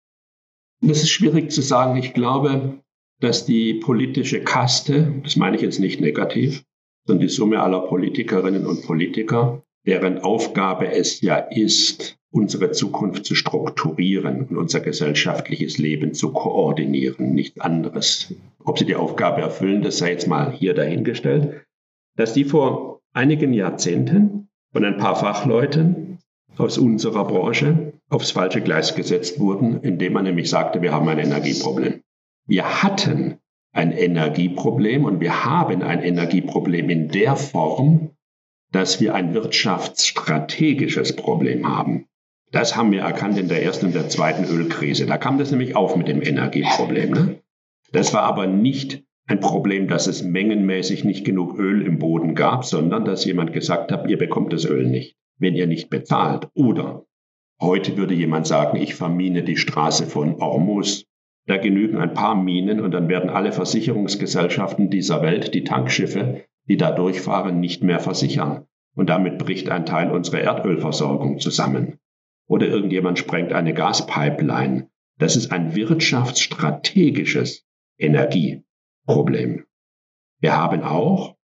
Das 0.81 0.99
ist 0.99 1.11
schwierig 1.11 1.51
zu 1.53 1.63
sagen. 1.63 1.97
Ich 1.97 2.15
glaube, 2.15 2.83
dass 3.21 3.47
die 3.47 3.75
politische 3.75 4.43
Kaste, 4.43 5.21
das 5.23 5.37
meine 5.37 5.57
ich 5.57 5.63
jetzt 5.63 5.79
nicht 5.79 6.01
negativ, 6.01 6.65
sondern 7.07 7.27
die 7.27 7.33
Summe 7.33 7.63
aller 7.63 7.81
Politikerinnen 7.81 8.67
und 8.67 8.85
Politiker, 8.85 9.63
deren 9.87 10.19
Aufgabe 10.19 10.91
es 10.91 11.21
ja 11.21 11.37
ist, 11.37 12.17
unsere 12.31 12.73
Zukunft 12.73 13.27
zu 13.27 13.35
strukturieren 13.35 14.47
und 14.47 14.57
unser 14.57 14.81
gesellschaftliches 14.81 15.79
Leben 15.79 16.15
zu 16.15 16.33
koordinieren, 16.33 17.35
nichts 17.35 17.61
anderes. 17.61 18.35
Ob 18.59 18.79
sie 18.79 18.87
die 18.87 18.97
Aufgabe 18.97 19.43
erfüllen, 19.43 19.83
das 19.83 19.99
sei 19.99 20.13
jetzt 20.13 20.27
mal 20.27 20.51
hier 20.51 20.75
dahingestellt, 20.75 21.65
dass 22.17 22.33
die 22.33 22.45
vor 22.45 23.02
einigen 23.13 23.53
Jahrzehnten 23.53 24.49
von 24.73 24.85
ein 24.85 24.97
paar 24.97 25.17
Fachleuten 25.17 26.19
aus 26.57 26.79
unserer 26.79 27.27
Branche 27.27 27.95
aufs 28.09 28.31
falsche 28.31 28.61
Gleis 28.61 28.95
gesetzt 28.95 29.39
wurden, 29.39 29.81
indem 29.81 30.13
man 30.15 30.25
nämlich 30.25 30.51
sagte, 30.51 30.83
wir 30.83 30.93
haben 30.93 31.09
ein 31.09 31.19
Energieproblem. 31.19 32.03
Wir 32.47 32.83
hatten 32.83 33.39
ein 33.73 33.93
Energieproblem 33.93 35.05
und 35.05 35.21
wir 35.21 35.45
haben 35.45 35.83
ein 35.83 36.03
Energieproblem 36.03 36.91
in 36.91 37.09
der 37.09 37.37
Form, 37.37 38.11
dass 38.71 39.01
wir 39.01 39.15
ein 39.15 39.35
wirtschaftsstrategisches 39.35 41.17
Problem 41.17 41.69
haben. 41.69 42.07
Das 42.51 42.77
haben 42.77 42.93
wir 42.93 43.01
erkannt 43.01 43.39
in 43.39 43.49
der 43.49 43.63
ersten 43.63 43.87
und 43.87 43.95
der 43.95 44.11
zweiten 44.11 44.45
Ölkrise. 44.45 45.07
Da 45.07 45.17
kam 45.17 45.39
das 45.39 45.51
nämlich 45.51 45.75
auf 45.75 45.97
mit 45.97 46.09
dem 46.09 46.21
Energieproblem. 46.23 47.11
Ne? 47.11 47.43
Das 47.93 48.13
war 48.13 48.25
aber 48.25 48.47
nicht 48.47 49.05
ein 49.27 49.41
Problem, 49.41 49.89
dass 49.89 50.07
es 50.07 50.23
mengenmäßig 50.23 51.05
nicht 51.05 51.25
genug 51.25 51.59
Öl 51.59 51.87
im 51.87 51.99
Boden 51.99 52.35
gab, 52.35 52.65
sondern 52.65 53.05
dass 53.05 53.25
jemand 53.25 53.53
gesagt 53.53 53.93
hat, 53.93 54.09
ihr 54.09 54.19
bekommt 54.19 54.53
das 54.53 54.65
Öl 54.65 54.87
nicht, 54.89 55.17
wenn 55.39 55.55
ihr 55.55 55.67
nicht 55.67 55.91
bezahlt. 55.91 56.49
Oder 56.55 57.05
Heute 57.63 57.97
würde 57.97 58.13
jemand 58.13 58.49
sagen, 58.49 58.77
ich 58.77 58.97
vermine 58.97 59.45
die 59.45 59.57
Straße 59.57 60.07
von 60.07 60.43
Ormus. 60.43 61.07
Da 61.47 61.59
genügen 61.59 61.97
ein 61.97 62.13
paar 62.13 62.35
Minen 62.35 62.81
und 62.81 62.91
dann 62.91 63.09
werden 63.09 63.31
alle 63.31 63.53
Versicherungsgesellschaften 63.53 64.91
dieser 64.91 65.23
Welt, 65.23 65.55
die 65.55 65.63
Tankschiffe, 65.63 66.45
die 66.69 66.77
da 66.77 66.91
durchfahren, 66.91 67.61
nicht 67.61 67.85
mehr 67.85 68.01
versichern. 68.01 68.67
Und 68.97 69.11
damit 69.11 69.39
bricht 69.39 69.69
ein 69.71 69.87
Teil 69.87 70.11
unserer 70.11 70.41
Erdölversorgung 70.41 71.39
zusammen. 71.39 72.01
Oder 72.49 72.67
irgendjemand 72.67 73.21
sprengt 73.21 73.53
eine 73.53 73.75
Gaspipeline. 73.75 74.89
Das 75.19 75.37
ist 75.37 75.53
ein 75.53 75.77
wirtschaftsstrategisches 75.77 77.65
Energieproblem. 79.07 79.65
Wir 80.41 80.57
haben 80.57 80.83
auch, 80.83 81.35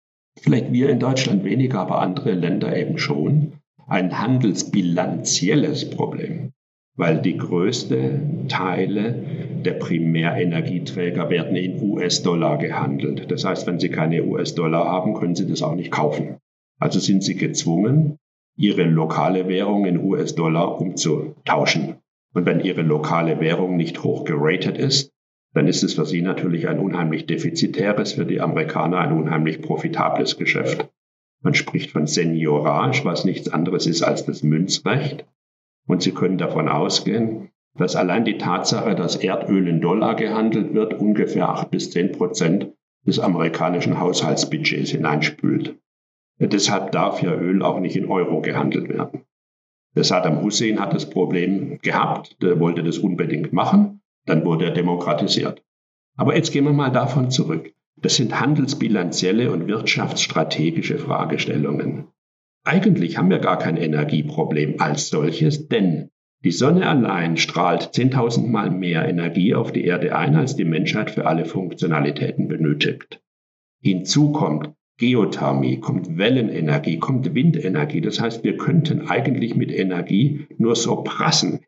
vielleicht 0.41 0.73
wir 0.73 0.91
in 0.91 1.01
Deutschland 1.01 1.45
weniger, 1.45 1.81
aber 1.81 2.01
andere 2.01 2.33
Länder 2.33 2.77
eben 2.77 2.99
schon, 2.99 3.53
ein 3.87 4.21
handelsbilanzielles 4.21 5.91
Problem, 5.91 6.53
weil 6.97 7.23
die 7.23 7.37
größten 7.37 8.49
Teile 8.49 9.25
der 9.65 9.75
Primärenergieträger 9.75 11.31
werden 11.31 11.57
in 11.57 11.81
US-Dollar 11.83 12.59
gehandelt. 12.59 13.31
Das 13.31 13.45
heißt, 13.45 13.67
wenn 13.67 13.81
Sie 13.81 13.89
keine 13.89 14.25
US-Dollar 14.25 14.85
haben, 14.85 15.15
können 15.15 15.35
Sie 15.35 15.47
das 15.47 15.63
auch 15.63 15.75
nicht 15.75 15.91
kaufen. 15.91 16.37
Also 16.79 17.01
sind 17.01 17.23
Sie 17.23 17.37
gezwungen, 17.37 18.19
Ihre 18.57 18.85
lokale 18.85 19.49
Währung 19.49 19.87
in 19.87 19.99
US-Dollar 19.99 20.81
umzutauschen. 20.81 21.97
Und 22.35 22.47
wenn 22.47 22.61
Ihre 22.61 22.83
lokale 22.83 23.41
Währung 23.41 23.77
nicht 23.77 24.03
hoch 24.03 24.25
geratet 24.25 24.77
ist, 24.77 25.11
dann 25.55 25.67
ist 25.67 25.83
es 25.83 25.95
für 25.95 26.05
Sie 26.05 26.23
natürlich 26.23 26.69
ein 26.69 26.79
unheimlich 26.79 27.27
defizitäres, 27.27 28.13
für 28.13 28.27
die 28.27 28.41
Amerikaner 28.41 28.99
ein 28.99 29.13
unheimlich 29.13 29.63
profitables 29.63 30.37
Geschäft. 30.37 30.89
Man 31.43 31.55
spricht 31.55 31.91
von 31.91 32.07
Seniorage, 32.07 33.05
was 33.05 33.25
nichts 33.25 33.49
anderes 33.49 33.87
ist 33.87 34.03
als 34.03 34.25
das 34.27 34.43
Münzrecht. 34.43 35.25
Und 35.87 36.03
Sie 36.03 36.13
können 36.13 36.39
davon 36.39 36.69
ausgehen, 36.69 37.51
dass 37.77 37.97
allein 37.97 38.25
die 38.25 38.39
Tatsache, 38.39 38.95
dass 38.95 39.17
Erdöl 39.17 39.69
in 39.69 39.81
Dollar 39.81 40.17
gehandelt 40.17 40.75
wird, 40.75 40.95
ungefähr 40.95 41.49
acht 41.49 41.71
bis 41.71 41.91
zehn 41.91 42.13
Prozent 42.13 42.73
des 43.07 43.19
amerikanischen 43.19 43.99
Haushaltsbudgets 44.01 44.91
hineinspült. 44.91 45.79
Deshalb 46.41 46.93
darf 46.93 47.23
ja 47.23 47.35
Öl 47.35 47.63
auch 47.63 47.81
nicht 47.81 47.97
in 47.97 48.07
Euro 48.07 48.41
gehandelt 48.41 48.89
werden. 48.89 49.23
Der 49.97 50.05
Saddam 50.05 50.43
Hussein 50.43 50.79
hat 50.79 50.93
das 50.93 51.09
Problem 51.09 51.79
gehabt, 51.83 52.41
der 52.43 52.61
wollte 52.61 52.83
das 52.83 52.99
unbedingt 52.99 53.53
machen, 53.53 53.98
dann 54.29 54.45
wurde 54.45 54.67
er 54.67 54.71
demokratisiert. 54.71 55.63
Aber 56.17 56.37
jetzt 56.37 56.53
gehen 56.53 56.65
wir 56.65 56.73
mal 56.73 56.91
davon 56.91 57.31
zurück. 57.31 57.73
Das 57.97 58.17
sind 58.17 58.41
handelsbilanzielle 58.41 59.51
und 59.51 59.67
wirtschaftsstrategische 59.67 60.99
Fragestellungen. 60.99 62.09
Eigentlich 62.65 63.19
haben 63.19 63.31
wir 63.31 63.39
gar 63.39 63.59
kein 63.59 63.77
Energieproblem 63.77 64.77
als 64.79 65.09
solches, 65.09 65.69
denn 65.69 66.11
die 66.45 66.53
Sonne 66.53 66.89
allein 66.89 67.37
strahlt 67.37 67.95
10.000 67.95 68.47
Mal 68.47 68.71
mehr 68.71 69.09
Energie 69.09 69.55
auf 69.55 69.73
die 69.73 69.85
Erde 69.85 70.15
ein, 70.15 70.37
als 70.37 70.55
die 70.55 70.65
Menschheit 70.65 71.11
für 71.11 71.27
alle 71.27 71.45
Funktionalitäten 71.45 72.47
benötigt. 72.47 73.21
Hinzu 73.81 74.31
kommt 74.31 74.73
Geothermie, 74.99 75.79
kommt 75.79 76.17
Wellenenergie, 76.17 76.99
kommt 76.99 77.35
Windenergie. 77.35 78.01
Das 78.01 78.21
heißt, 78.21 78.45
wir 78.45 78.57
könnten 78.57 79.09
eigentlich 79.09 79.55
mit 79.55 79.73
Energie 79.73 80.47
nur 80.59 80.77
so 80.77 81.03
prassen. 81.03 81.61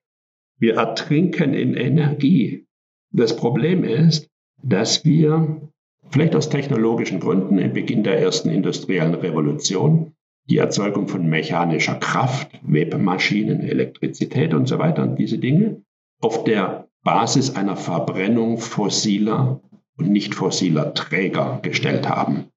Wir 0.61 0.75
ertrinken 0.75 1.55
in 1.55 1.75
Energie. 1.75 2.67
Das 3.13 3.35
Problem 3.35 3.83
ist, 3.83 4.29
dass 4.63 5.07
wir 5.07 5.71
vielleicht 6.11 6.37
aus 6.37 6.51
technologischen 6.51 7.19
Gründen 7.19 7.59
im 7.59 7.73
Beginn 7.73 8.05
der 8.05 8.21
ersten 8.21 8.51
industriellen 8.51 9.15
Revolution, 9.15 10.13
die 10.51 10.59
Erzeugung 10.59 11.09
von 11.09 11.27
mechanischer 11.27 11.95
Kraft, 11.95 12.61
Webmaschinen, 12.63 13.63
Elektrizität 13.63 14.53
und 14.53 14.69
so 14.69 14.79
weiter 14.79 15.03
und 15.03 15.17
diese 15.17 15.39
Dinge, 15.39 15.83
auf 16.21 16.45
der 16.45 16.89
Basis 17.03 17.57
einer 17.57 17.77
Verbrennung 17.77 18.59
fossiler 18.59 19.63
und 19.97 20.11
nicht 20.11 20.35
fossiler 20.35 20.93
Träger 20.93 21.61
gestellt 21.63 22.07
haben. 22.07 22.49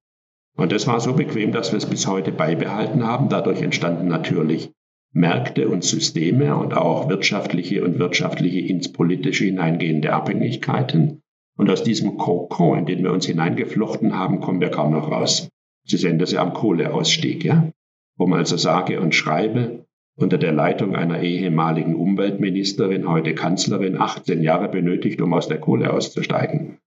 Und 0.56 0.72
das 0.72 0.86
war 0.86 1.00
so 1.00 1.14
bequem, 1.14 1.52
dass 1.52 1.72
wir 1.72 1.78
es 1.78 1.86
bis 1.86 2.06
heute 2.06 2.32
beibehalten 2.32 3.06
haben. 3.06 3.30
Dadurch 3.30 3.62
entstanden 3.62 4.08
natürlich 4.08 4.72
Märkte 5.14 5.68
und 5.68 5.84
Systeme 5.84 6.56
und 6.56 6.76
auch 6.76 7.08
wirtschaftliche 7.08 7.84
und 7.84 8.00
wirtschaftliche 8.00 8.58
ins 8.58 8.92
Politische 8.92 9.44
hineingehende 9.44 10.12
Abhängigkeiten. 10.12 11.22
Und 11.56 11.70
aus 11.70 11.84
diesem 11.84 12.16
Kokon, 12.16 12.80
in 12.80 12.86
den 12.86 13.04
wir 13.04 13.12
uns 13.12 13.26
hineingeflochten 13.26 14.18
haben, 14.18 14.40
kommen 14.40 14.60
wir 14.60 14.70
kaum 14.70 14.90
noch 14.90 15.12
raus. 15.12 15.48
Sie 15.84 15.98
sehen 15.98 16.18
das 16.18 16.32
ja 16.32 16.42
am 16.42 16.52
Kohleausstieg, 16.52 17.44
ja? 17.44 17.70
Wo 18.16 18.26
man 18.26 18.40
also 18.40 18.56
sage 18.56 19.00
und 19.00 19.14
schreibe, 19.14 19.86
unter 20.16 20.36
der 20.36 20.52
Leitung 20.52 20.96
einer 20.96 21.20
ehemaligen 21.20 21.94
Umweltministerin, 21.94 23.08
heute 23.08 23.36
Kanzlerin, 23.36 23.96
18 23.96 24.42
Jahre 24.42 24.68
benötigt, 24.68 25.20
um 25.20 25.32
aus 25.32 25.46
der 25.46 25.60
Kohle 25.60 25.92
auszusteigen. 25.92 26.78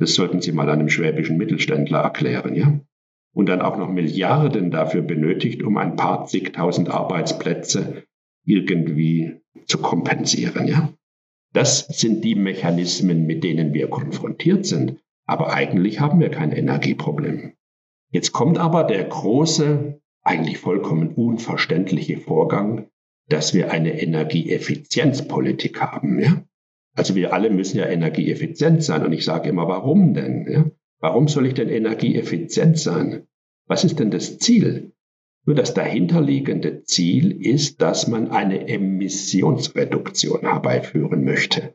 Das 0.00 0.14
sollten 0.14 0.40
Sie 0.40 0.50
mal 0.50 0.68
einem 0.68 0.88
schwäbischen 0.88 1.36
Mittelständler 1.36 2.00
erklären, 2.00 2.56
ja? 2.56 2.80
Und 3.34 3.48
dann 3.48 3.62
auch 3.62 3.76
noch 3.76 3.90
Milliarden 3.90 4.70
dafür 4.70 5.02
benötigt, 5.02 5.62
um 5.62 5.76
ein 5.76 5.96
paar 5.96 6.26
zigtausend 6.26 6.88
Arbeitsplätze 6.90 8.04
irgendwie 8.44 9.40
zu 9.66 9.78
kompensieren, 9.78 10.66
ja? 10.66 10.92
Das 11.52 11.86
sind 11.88 12.24
die 12.24 12.34
Mechanismen, 12.34 13.26
mit 13.26 13.42
denen 13.42 13.72
wir 13.72 13.88
konfrontiert 13.88 14.66
sind. 14.66 14.98
Aber 15.26 15.52
eigentlich 15.52 16.00
haben 16.00 16.20
wir 16.20 16.30
kein 16.30 16.52
Energieproblem. 16.52 17.52
Jetzt 18.10 18.32
kommt 18.32 18.58
aber 18.58 18.84
der 18.84 19.04
große, 19.04 20.00
eigentlich 20.22 20.58
vollkommen 20.58 21.08
unverständliche 21.08 22.18
Vorgang, 22.18 22.88
dass 23.28 23.54
wir 23.54 23.70
eine 23.70 24.00
Energieeffizienzpolitik 24.00 25.80
haben. 25.80 26.20
Ja? 26.20 26.44
Also 26.94 27.14
wir 27.14 27.32
alle 27.32 27.50
müssen 27.50 27.78
ja 27.78 27.86
energieeffizient 27.86 28.82
sein. 28.82 29.04
Und 29.04 29.12
ich 29.12 29.24
sage 29.24 29.48
immer, 29.48 29.68
warum 29.68 30.14
denn? 30.14 30.46
Ja? 30.50 30.64
Warum 31.00 31.28
soll 31.28 31.46
ich 31.46 31.54
denn 31.54 31.68
energieeffizient 31.68 32.78
sein? 32.78 33.26
Was 33.66 33.84
ist 33.84 34.00
denn 34.00 34.10
das 34.10 34.38
Ziel? 34.38 34.92
Nur 35.44 35.54
das 35.54 35.72
dahinterliegende 35.72 36.82
Ziel 36.82 37.30
ist, 37.40 37.80
dass 37.80 38.08
man 38.08 38.30
eine 38.30 38.68
Emissionsreduktion 38.68 40.40
herbeiführen 40.40 41.24
möchte. 41.24 41.74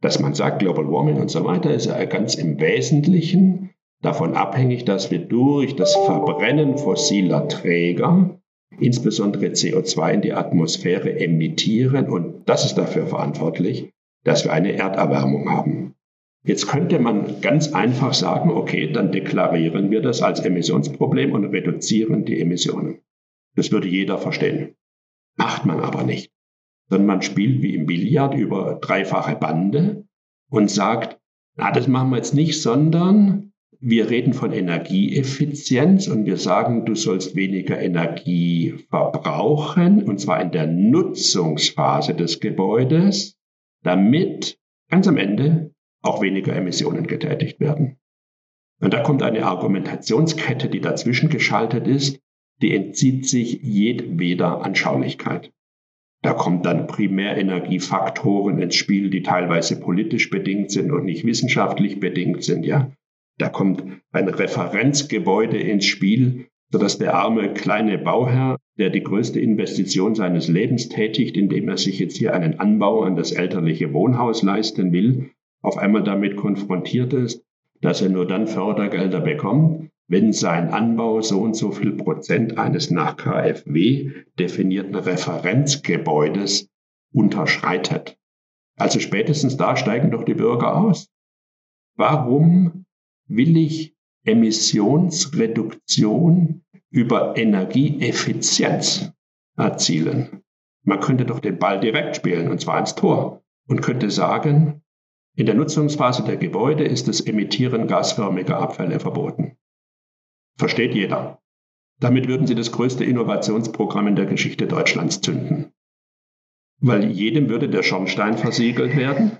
Dass 0.00 0.20
man 0.20 0.34
sagt, 0.34 0.58
Global 0.58 0.90
Warming 0.90 1.16
und 1.16 1.30
so 1.30 1.44
weiter 1.44 1.72
ist 1.72 1.86
ja 1.86 2.04
ganz 2.04 2.34
im 2.34 2.60
Wesentlichen 2.60 3.70
davon 4.02 4.34
abhängig, 4.34 4.84
dass 4.84 5.10
wir 5.10 5.20
durch 5.20 5.76
das 5.76 5.94
Verbrennen 5.94 6.76
fossiler 6.76 7.48
Träger 7.48 8.38
insbesondere 8.78 9.46
CO2 9.46 10.14
in 10.14 10.20
die 10.20 10.32
Atmosphäre 10.32 11.18
emittieren 11.18 12.08
und 12.08 12.48
das 12.48 12.64
ist 12.64 12.74
dafür 12.74 13.06
verantwortlich, 13.06 13.92
dass 14.24 14.44
wir 14.44 14.52
eine 14.52 14.72
Erderwärmung 14.72 15.48
haben. 15.48 15.93
Jetzt 16.46 16.66
könnte 16.66 16.98
man 16.98 17.40
ganz 17.40 17.72
einfach 17.72 18.12
sagen, 18.12 18.50
okay, 18.50 18.92
dann 18.92 19.12
deklarieren 19.12 19.90
wir 19.90 20.02
das 20.02 20.20
als 20.20 20.40
Emissionsproblem 20.40 21.32
und 21.32 21.46
reduzieren 21.46 22.26
die 22.26 22.38
Emissionen. 22.38 23.00
Das 23.54 23.72
würde 23.72 23.88
jeder 23.88 24.18
verstehen. 24.18 24.74
Macht 25.36 25.64
man 25.64 25.80
aber 25.80 26.02
nicht. 26.02 26.30
Sondern 26.90 27.06
man 27.06 27.22
spielt 27.22 27.62
wie 27.62 27.74
im 27.74 27.86
Billard 27.86 28.34
über 28.34 28.78
dreifache 28.80 29.36
Bande 29.36 30.04
und 30.50 30.70
sagt, 30.70 31.18
na, 31.56 31.70
das 31.70 31.88
machen 31.88 32.10
wir 32.10 32.16
jetzt 32.16 32.34
nicht, 32.34 32.60
sondern 32.60 33.52
wir 33.80 34.10
reden 34.10 34.34
von 34.34 34.52
Energieeffizienz 34.52 36.08
und 36.08 36.26
wir 36.26 36.36
sagen, 36.36 36.84
du 36.84 36.94
sollst 36.94 37.36
weniger 37.36 37.80
Energie 37.80 38.74
verbrauchen, 38.90 40.02
und 40.02 40.20
zwar 40.20 40.42
in 40.42 40.52
der 40.52 40.66
Nutzungsphase 40.66 42.14
des 42.14 42.40
Gebäudes, 42.40 43.36
damit 43.82 44.58
ganz 44.90 45.08
am 45.08 45.16
Ende 45.16 45.73
auch 46.04 46.20
weniger 46.20 46.54
Emissionen 46.54 47.06
getätigt 47.06 47.60
werden. 47.60 47.96
Und 48.80 48.92
da 48.92 49.00
kommt 49.00 49.22
eine 49.22 49.46
Argumentationskette, 49.46 50.68
die 50.68 50.80
dazwischen 50.80 51.28
geschaltet 51.28 51.86
ist, 51.86 52.20
die 52.60 52.74
entzieht 52.74 53.28
sich 53.28 53.60
jedweder 53.62 54.64
Anschaulichkeit. 54.64 55.52
Da 56.22 56.32
kommen 56.32 56.62
dann 56.62 56.86
Primärenergiefaktoren 56.86 58.58
ins 58.58 58.76
Spiel, 58.76 59.10
die 59.10 59.22
teilweise 59.22 59.78
politisch 59.78 60.30
bedingt 60.30 60.70
sind 60.70 60.90
und 60.90 61.04
nicht 61.04 61.24
wissenschaftlich 61.24 62.00
bedingt 62.00 62.42
sind, 62.44 62.64
ja. 62.64 62.90
Da 63.38 63.48
kommt 63.48 63.84
ein 64.12 64.28
Referenzgebäude 64.28 65.58
ins 65.58 65.84
Spiel, 65.84 66.46
sodass 66.70 66.98
der 66.98 67.14
arme 67.14 67.52
kleine 67.52 67.98
Bauherr, 67.98 68.58
der 68.78 68.90
die 68.90 69.02
größte 69.02 69.38
Investition 69.38 70.14
seines 70.14 70.48
Lebens 70.48 70.88
tätigt, 70.88 71.36
indem 71.36 71.68
er 71.68 71.76
sich 71.76 71.98
jetzt 71.98 72.16
hier 72.16 72.32
einen 72.32 72.58
Anbau 72.58 73.02
an 73.02 73.16
das 73.16 73.32
elterliche 73.32 73.92
Wohnhaus 73.92 74.42
leisten 74.42 74.92
will, 74.92 75.30
auf 75.64 75.78
einmal 75.78 76.04
damit 76.04 76.36
konfrontiert 76.36 77.14
ist, 77.14 77.42
dass 77.80 78.02
er 78.02 78.10
nur 78.10 78.26
dann 78.26 78.46
Fördergelder 78.46 79.20
bekommt, 79.20 79.90
wenn 80.06 80.34
sein 80.34 80.68
Anbau 80.70 81.22
so 81.22 81.40
und 81.40 81.56
so 81.56 81.72
viel 81.72 81.92
Prozent 81.92 82.58
eines 82.58 82.90
nach 82.90 83.16
KfW 83.16 84.12
definierten 84.38 84.94
Referenzgebäudes 84.94 86.68
unterschreitet. 87.12 88.18
Also 88.76 89.00
spätestens 89.00 89.56
da 89.56 89.74
steigen 89.76 90.10
doch 90.10 90.24
die 90.24 90.34
Bürger 90.34 90.76
aus. 90.76 91.08
Warum 91.96 92.84
will 93.26 93.56
ich 93.56 93.96
Emissionsreduktion 94.24 96.62
über 96.90 97.38
Energieeffizienz 97.38 99.12
erzielen? 99.56 100.42
Man 100.82 101.00
könnte 101.00 101.24
doch 101.24 101.40
den 101.40 101.58
Ball 101.58 101.80
direkt 101.80 102.16
spielen, 102.16 102.50
und 102.50 102.60
zwar 102.60 102.80
ins 102.80 102.94
Tor, 102.94 103.42
und 103.66 103.80
könnte 103.80 104.10
sagen, 104.10 104.82
in 105.36 105.46
der 105.46 105.54
Nutzungsphase 105.56 106.22
der 106.22 106.36
Gebäude 106.36 106.84
ist 106.84 107.08
das 107.08 107.20
Emittieren 107.20 107.88
gasförmiger 107.88 108.58
Abfälle 108.58 109.00
verboten. 109.00 109.56
Versteht 110.56 110.94
jeder. 110.94 111.40
Damit 112.00 112.28
würden 112.28 112.46
sie 112.46 112.54
das 112.54 112.70
größte 112.70 113.04
Innovationsprogramm 113.04 114.06
in 114.08 114.16
der 114.16 114.26
Geschichte 114.26 114.66
Deutschlands 114.66 115.20
zünden. 115.20 115.72
Weil 116.80 117.10
jedem 117.10 117.48
würde 117.48 117.68
der 117.68 117.82
Schornstein 117.82 118.38
versiegelt 118.38 118.96
werden. 118.96 119.38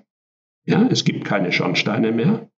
Ja, 0.65 0.87
es 0.91 1.05
gibt 1.05 1.25
keine 1.25 1.53
Schornsteine 1.53 2.11
mehr. 2.11 2.51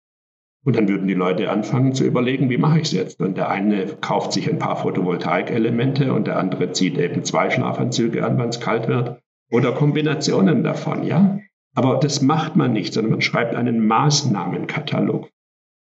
Und 0.64 0.76
dann 0.76 0.88
würden 0.88 1.06
die 1.06 1.14
Leute 1.14 1.50
anfangen 1.50 1.92
zu 1.92 2.04
überlegen, 2.04 2.50
wie 2.50 2.58
mache 2.58 2.78
ich 2.78 2.86
es 2.88 2.92
jetzt? 2.92 3.20
Und 3.20 3.36
der 3.36 3.50
eine 3.50 3.86
kauft 3.86 4.32
sich 4.32 4.50
ein 4.50 4.58
paar 4.58 4.76
Photovoltaikelemente 4.76 6.12
und 6.12 6.26
der 6.26 6.38
andere 6.38 6.72
zieht 6.72 6.98
eben 6.98 7.22
zwei 7.24 7.50
Schlafanzüge 7.50 8.24
an, 8.24 8.38
wenn 8.38 8.48
es 8.48 8.60
kalt 8.60 8.88
wird. 8.88 9.20
Oder 9.50 9.72
Kombinationen 9.72 10.64
davon, 10.64 11.04
ja? 11.04 11.38
Aber 11.76 12.00
das 12.00 12.20
macht 12.22 12.56
man 12.56 12.72
nicht, 12.72 12.92
sondern 12.92 13.12
man 13.12 13.20
schreibt 13.20 13.54
einen 13.54 13.86
Maßnahmenkatalog 13.86 15.30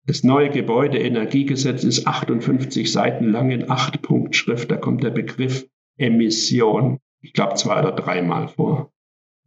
das 0.09 0.23
neue 0.23 0.51
Gebäudeenergiegesetz 0.51 1.83
ist 1.83 2.07
58 2.07 2.93
Seiten 2.93 3.33
lang 3.33 3.51
in 3.51 3.69
acht 3.69 4.03
Punkt 4.03 4.37
Schrift. 4.37 4.71
Da 4.71 4.77
kommt 4.77 5.03
der 5.03 5.11
Begriff 5.11 5.67
Emission, 5.99 6.99
ich 7.21 7.33
glaube 7.33 7.55
zwei 7.55 7.81
oder 7.81 7.91
dreimal 7.91 8.47
vor. 8.47 8.93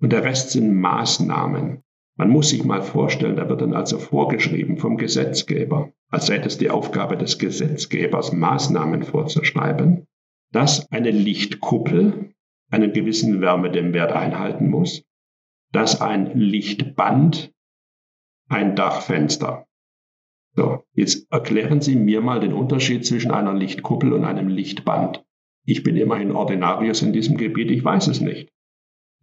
Und 0.02 0.12
der 0.12 0.26
Rest 0.26 0.52
sind 0.52 0.76
Maßnahmen. 0.76 1.82
Man 2.18 2.30
muss 2.30 2.50
sich 2.50 2.66
mal 2.66 2.82
vorstellen, 2.82 3.38
da 3.38 3.48
wird 3.48 3.62
dann 3.62 3.74
also 3.74 4.00
vorgeschrieben 4.00 4.76
vom 4.76 4.98
Gesetzgeber, 4.98 5.94
als 6.10 6.26
sei 6.26 6.36
es 6.38 6.58
die 6.58 6.70
Aufgabe 6.70 7.16
des 7.16 7.40
Gesetzgebers, 7.40 8.34
Maßnahmen 8.34 9.04
vorzuschreiben, 9.04 10.08
dass 10.52 10.92
eine 10.92 11.12
Lichtkuppel 11.12 12.34
einen 12.70 12.92
gewissen 12.92 13.40
Wärmedämmwert 13.40 14.12
einhalten 14.12 14.70
muss, 14.70 15.04
dass 15.72 16.02
ein 16.02 16.38
Lichtband 16.38 17.52
ein 18.50 18.76
Dachfenster 18.76 19.68
so, 20.56 20.84
jetzt 20.94 21.32
erklären 21.32 21.80
Sie 21.80 21.96
mir 21.96 22.22
mal 22.22 22.40
den 22.40 22.54
Unterschied 22.54 23.06
zwischen 23.06 23.32
einer 23.32 23.54
Lichtkuppel 23.54 24.12
und 24.14 24.26
einem 24.26 24.48
Lichtband. 24.48 25.24
Ich 25.66 25.84
bin 25.84 25.96
immerhin 25.96 26.32
Ordinarius 26.32 27.02
in 27.02 27.14
diesem 27.14 27.38
Gebiet, 27.38 27.72
ich 27.72 27.84
weiß 27.84 28.08
es 28.08 28.20
nicht. 28.20 28.50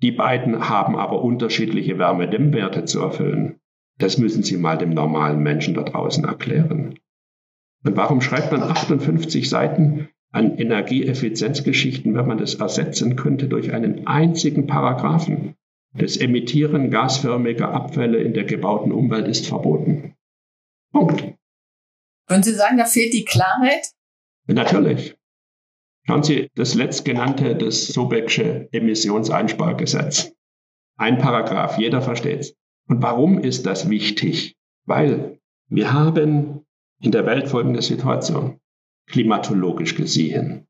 Die 0.03 0.13
beiden 0.13 0.69
haben 0.69 0.97
aber 0.97 1.23
unterschiedliche 1.23 1.99
Wärmedämmwerte 1.99 2.85
zu 2.85 3.01
erfüllen. 3.01 3.59
Das 3.99 4.19
müssen 4.19 4.43
Sie 4.43 4.57
mal 4.57 4.79
dem 4.79 4.91
normalen 4.91 5.43
Menschen 5.43 5.75
da 5.75 5.83
draußen 5.83 6.25
erklären. 6.25 6.99
Und 7.85 7.97
warum 7.97 8.21
schreibt 8.21 8.53
man 8.53 8.63
58 8.63 9.49
Seiten 9.49 10.09
an 10.33 10.57
Energieeffizienzgeschichten, 10.57 12.15
wenn 12.15 12.27
man 12.27 12.39
das 12.39 12.57
ersetzen 12.57 13.17
könnte 13.17 13.49
durch 13.49 13.73
einen 13.73 14.07
einzigen 14.07 14.67
Paragraphen? 14.67 15.55
Das 15.99 16.17
Emittieren 16.17 16.91
gasförmiger 16.91 17.71
Abfälle 17.71 18.19
in 18.19 18.35
der 18.35 18.45
gebauten 18.45 18.93
Umwelt 18.93 19.29
ist 19.29 19.47
verboten. 19.47 20.15
Punkt. 20.93 21.35
Würden 22.29 22.43
Sie 22.43 22.55
sagen, 22.55 22.77
da 22.77 22.85
fehlt 22.85 23.15
die 23.15 23.25
Klarheit? 23.25 23.93
Natürlich. 24.47 25.17
Schauen 26.07 26.23
Sie, 26.23 26.49
das 26.55 26.75
letztgenannte, 26.75 27.57
das 27.57 27.89
Sobecksche 27.89 28.69
Emissionseinspargesetz. 28.73 30.33
Ein 30.97 31.19
Paragraph, 31.19 31.79
jeder 31.79 32.03
versteht's. 32.03 32.55
Und 32.89 33.03
warum 33.03 33.39
ist 33.39 33.67
das 33.67 33.91
wichtig? 33.91 34.57
Weil 34.85 35.41
wir 35.69 35.93
haben 35.93 36.65
in 37.01 37.11
der 37.11 37.27
Welt 37.27 37.49
folgende 37.49 37.83
Situation, 37.83 38.61
klimatologisch 39.09 39.97
gesehen, 39.97 40.67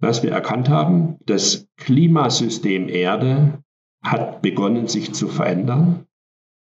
dass 0.00 0.22
wir 0.22 0.32
erkannt 0.32 0.68
haben, 0.68 1.18
das 1.24 1.68
Klimasystem 1.76 2.88
Erde 2.88 3.63
hat 4.04 4.42
begonnen, 4.42 4.86
sich 4.86 5.14
zu 5.14 5.28
verändern. 5.28 6.06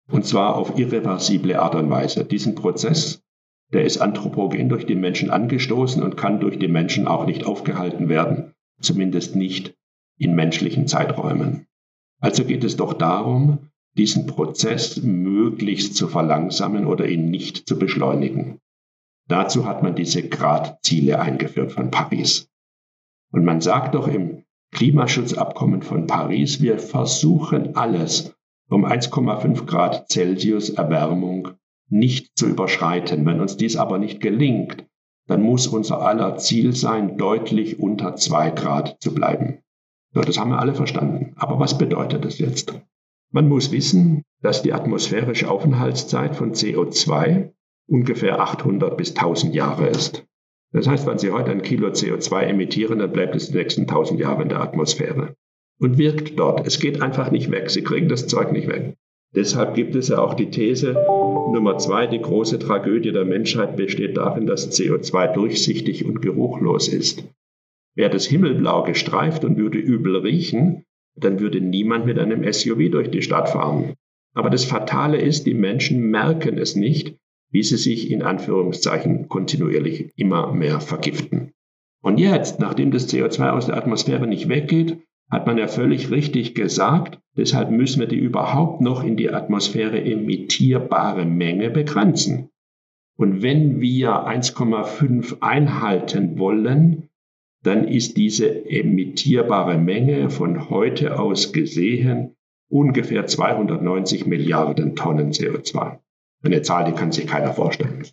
Und 0.09 0.25
zwar 0.25 0.55
auf 0.55 0.77
irreversible 0.77 1.59
Art 1.59 1.75
und 1.75 1.89
Weise. 1.89 2.25
Diesen 2.25 2.55
Prozess, 2.55 3.21
der 3.71 3.83
ist 3.85 3.99
anthropogen 3.99 4.69
durch 4.69 4.85
den 4.85 4.99
Menschen 4.99 5.29
angestoßen 5.29 6.01
und 6.01 6.17
kann 6.17 6.39
durch 6.39 6.59
den 6.59 6.71
Menschen 6.71 7.07
auch 7.07 7.25
nicht 7.25 7.45
aufgehalten 7.45 8.09
werden. 8.09 8.53
Zumindest 8.81 9.35
nicht 9.35 9.75
in 10.17 10.35
menschlichen 10.35 10.87
Zeiträumen. 10.87 11.67
Also 12.19 12.45
geht 12.45 12.63
es 12.63 12.77
doch 12.77 12.93
darum, 12.93 13.69
diesen 13.97 14.25
Prozess 14.25 15.01
möglichst 15.03 15.95
zu 15.95 16.07
verlangsamen 16.07 16.85
oder 16.85 17.07
ihn 17.07 17.29
nicht 17.29 17.67
zu 17.67 17.77
beschleunigen. 17.77 18.59
Dazu 19.27 19.65
hat 19.65 19.83
man 19.83 19.95
diese 19.95 20.27
Gradziele 20.27 21.19
eingeführt 21.19 21.71
von 21.71 21.91
Paris. 21.91 22.49
Und 23.31 23.45
man 23.45 23.61
sagt 23.61 23.95
doch 23.95 24.07
im 24.07 24.42
Klimaschutzabkommen 24.73 25.81
von 25.81 26.07
Paris, 26.07 26.61
wir 26.61 26.79
versuchen 26.79 27.75
alles, 27.75 28.35
um 28.69 28.85
1,5 28.85 29.65
Grad 29.65 30.09
Celsius 30.11 30.71
Erwärmung 30.71 31.49
nicht 31.89 32.37
zu 32.37 32.47
überschreiten. 32.47 33.25
Wenn 33.25 33.39
uns 33.39 33.55
dies 33.55 33.77
aber 33.77 33.99
nicht 33.99 34.19
gelingt, 34.19 34.85
dann 35.27 35.41
muss 35.41 35.67
unser 35.67 36.01
aller 36.01 36.37
Ziel 36.37 36.73
sein, 36.73 37.17
deutlich 37.17 37.79
unter 37.79 38.15
2 38.15 38.51
Grad 38.51 38.97
zu 38.99 39.13
bleiben. 39.13 39.59
So, 40.13 40.21
das 40.21 40.37
haben 40.37 40.51
wir 40.51 40.59
alle 40.59 40.75
verstanden. 40.75 41.33
Aber 41.37 41.59
was 41.59 41.77
bedeutet 41.77 42.25
das 42.25 42.39
jetzt? 42.39 42.79
Man 43.31 43.47
muss 43.47 43.71
wissen, 43.71 44.23
dass 44.41 44.61
die 44.61 44.73
atmosphärische 44.73 45.49
Aufenthaltszeit 45.49 46.35
von 46.35 46.53
CO2 46.53 47.51
ungefähr 47.87 48.39
800 48.39 48.97
bis 48.97 49.15
1000 49.15 49.55
Jahre 49.55 49.87
ist. 49.87 50.25
Das 50.73 50.87
heißt, 50.87 51.05
wenn 51.05 51.19
Sie 51.19 51.31
heute 51.31 51.51
ein 51.51 51.61
Kilo 51.61 51.87
CO2 51.87 52.41
emittieren, 52.41 52.99
dann 52.99 53.13
bleibt 53.13 53.35
es 53.35 53.51
die 53.51 53.57
nächsten 53.57 53.81
1000 53.81 54.19
Jahre 54.19 54.41
in 54.41 54.49
der 54.49 54.61
Atmosphäre 54.61 55.35
und 55.79 55.97
wirkt 55.97 56.37
dort. 56.39 56.65
Es 56.65 56.79
geht 56.79 57.01
einfach 57.01 57.31
nicht 57.31 57.51
weg. 57.51 57.69
Sie 57.69 57.83
kriegen 57.83 58.09
das 58.09 58.27
Zeug 58.27 58.51
nicht 58.51 58.67
weg. 58.67 58.95
Deshalb 59.35 59.75
gibt 59.75 59.95
es 59.95 60.09
ja 60.09 60.19
auch 60.19 60.33
die 60.33 60.49
These 60.49 60.93
Nummer 61.53 61.77
zwei, 61.77 62.07
die 62.07 62.21
große 62.21 62.59
Tragödie 62.59 63.11
der 63.11 63.25
Menschheit 63.25 63.75
besteht 63.75 64.17
darin, 64.17 64.47
dass 64.47 64.71
CO2 64.71 65.33
durchsichtig 65.33 66.05
und 66.05 66.21
geruchlos 66.21 66.87
ist. 66.87 67.23
Wäre 67.95 68.09
das 68.09 68.25
Himmelblau 68.25 68.83
gestreift 68.83 69.43
und 69.45 69.57
würde 69.57 69.77
übel 69.77 70.17
riechen, 70.17 70.83
dann 71.15 71.39
würde 71.39 71.61
niemand 71.61 72.05
mit 72.07 72.17
einem 72.17 72.51
SUV 72.51 72.89
durch 72.89 73.11
die 73.11 73.21
Stadt 73.21 73.49
fahren. 73.49 73.93
Aber 74.33 74.49
das 74.49 74.65
Fatale 74.65 75.21
ist, 75.21 75.45
die 75.45 75.53
Menschen 75.53 76.09
merken 76.09 76.57
es 76.57 76.75
nicht, 76.75 77.15
wie 77.53 77.63
sie 77.63 77.77
sich 77.77 78.09
in 78.09 78.23
Anführungszeichen 78.23 79.29
kontinuierlich 79.29 80.11
immer 80.17 80.51
mehr 80.53 80.81
vergiften. 80.81 81.53
Und 82.01 82.19
jetzt, 82.19 82.59
nachdem 82.59 82.91
das 82.91 83.07
CO2 83.07 83.51
aus 83.51 83.67
der 83.67 83.77
Atmosphäre 83.77 84.27
nicht 84.27 84.49
weggeht, 84.49 84.97
hat 85.29 85.45
man 85.45 85.57
ja 85.57 85.67
völlig 85.67 86.09
richtig 86.11 86.55
gesagt, 86.55 87.19
deshalb 87.37 87.69
müssen 87.71 87.99
wir 87.99 88.07
die 88.07 88.17
überhaupt 88.17 88.81
noch 88.81 89.03
in 89.03 89.15
die 89.15 89.29
Atmosphäre 89.29 90.03
emittierbare 90.03 91.25
Menge 91.25 91.69
begrenzen. 91.69 92.49
Und 93.17 93.43
wenn 93.43 93.79
wir 93.79 94.27
1,5 94.27 95.41
einhalten 95.41 96.39
wollen, 96.39 97.09
dann 97.61 97.87
ist 97.87 98.17
diese 98.17 98.65
emittierbare 98.65 99.77
Menge 99.77 100.31
von 100.31 100.69
heute 100.69 101.19
aus 101.19 101.53
gesehen 101.53 102.35
ungefähr 102.67 103.27
290 103.27 104.25
Milliarden 104.25 104.95
Tonnen 104.95 105.31
CO2. 105.31 105.99
Eine 106.43 106.61
Zahl, 106.61 106.85
die 106.85 106.91
kann 106.91 107.11
sich 107.11 107.25
keiner 107.25 107.53
vorstellen. 107.53 108.05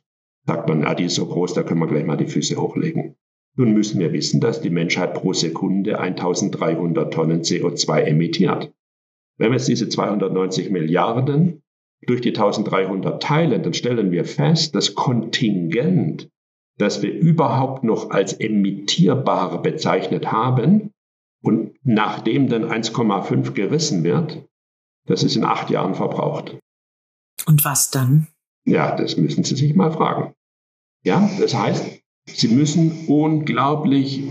Sagt 0.47 0.69
man, 0.69 0.85
ah, 0.85 0.95
die 0.95 1.05
ist 1.05 1.17
so 1.17 1.27
groß, 1.27 1.55
da 1.55 1.63
können 1.63 1.81
wir 1.81 1.89
gleich 1.89 2.07
mal 2.07 2.17
die 2.17 2.27
Füße 2.27 2.57
hochlegen. 2.57 3.17
Nun 3.57 3.73
müssen 3.73 3.99
wir 3.99 4.13
wissen, 4.13 4.41
dass 4.41 4.61
die 4.61 4.71
Menschheit 4.71 5.15
pro 5.15 5.33
Sekunde 5.33 5.99
1300 5.99 7.13
Tonnen 7.13 7.43
CO2 7.43 8.03
emittiert. 8.03 8.73
Wenn 9.37 9.51
wir 9.51 9.57
jetzt 9.57 9.69
diese 9.69 9.89
290 9.89 10.71
Milliarden 10.71 11.63
durch 12.07 12.21
die 12.21 12.31
1300 12.31 13.23
teilen, 13.23 13.63
dann 13.63 13.75
stellen 13.75 14.13
wir 14.13 14.25
fest, 14.25 14.75
das 14.75 14.95
Kontingent, 14.95 16.31
das 16.79 17.03
wir 17.03 17.13
überhaupt 17.13 17.83
noch 17.83 18.11
als 18.11 18.33
emittierbar 18.35 19.61
bezeichnet 19.61 20.31
haben 20.31 20.93
und 21.43 21.75
nachdem 21.83 22.49
dann 22.49 22.65
1,5 22.65 23.53
gerissen 23.53 24.05
wird, 24.05 24.47
das 25.07 25.25
ist 25.25 25.37
in 25.37 25.45
acht 25.45 25.71
Jahren 25.71 25.95
verbraucht. 25.95 26.60
Und 27.47 27.65
was 27.65 27.91
dann? 27.91 28.29
Ja, 28.67 28.95
das 28.97 29.17
müssen 29.17 29.45
Sie 29.45 29.57
sich 29.57 29.75
mal 29.75 29.91
fragen. 29.91 30.33
Ja, 31.05 31.29
das 31.41 31.55
heißt, 31.55 32.01
Sie 32.27 32.49
müssen 32.49 33.07
unglaublich 33.09 34.23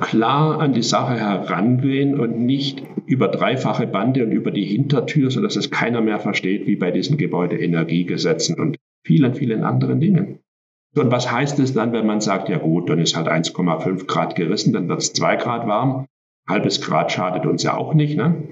klar 0.00 0.60
an 0.60 0.72
die 0.72 0.82
Sache 0.82 1.16
herangehen 1.16 2.18
und 2.18 2.38
nicht 2.38 2.82
über 3.06 3.28
dreifache 3.28 3.86
Bande 3.86 4.24
und 4.24 4.32
über 4.32 4.50
die 4.50 4.64
Hintertür, 4.64 5.30
sodass 5.30 5.56
es 5.56 5.70
keiner 5.70 6.00
mehr 6.00 6.18
versteht, 6.18 6.66
wie 6.66 6.76
bei 6.76 6.90
diesen 6.90 7.16
Gebäudeenergiegesetzen 7.18 8.58
und 8.58 8.76
vielen, 9.04 9.34
vielen 9.34 9.62
anderen 9.62 10.00
Dingen. 10.00 10.38
Und 10.96 11.10
was 11.10 11.30
heißt 11.30 11.58
es 11.58 11.74
dann, 11.74 11.92
wenn 11.92 12.06
man 12.06 12.20
sagt, 12.20 12.48
ja 12.48 12.58
gut, 12.58 12.88
dann 12.88 12.98
ist 12.98 13.16
halt 13.16 13.28
1,5 13.28 14.06
Grad 14.06 14.36
gerissen, 14.36 14.72
dann 14.72 14.88
wird 14.88 15.00
es 15.00 15.12
2 15.12 15.36
Grad 15.36 15.66
warm. 15.66 16.06
Halbes 16.48 16.80
Grad 16.80 17.12
schadet 17.12 17.46
uns 17.46 17.62
ja 17.62 17.76
auch 17.76 17.94
nicht. 17.94 18.16
Ne? 18.16 18.42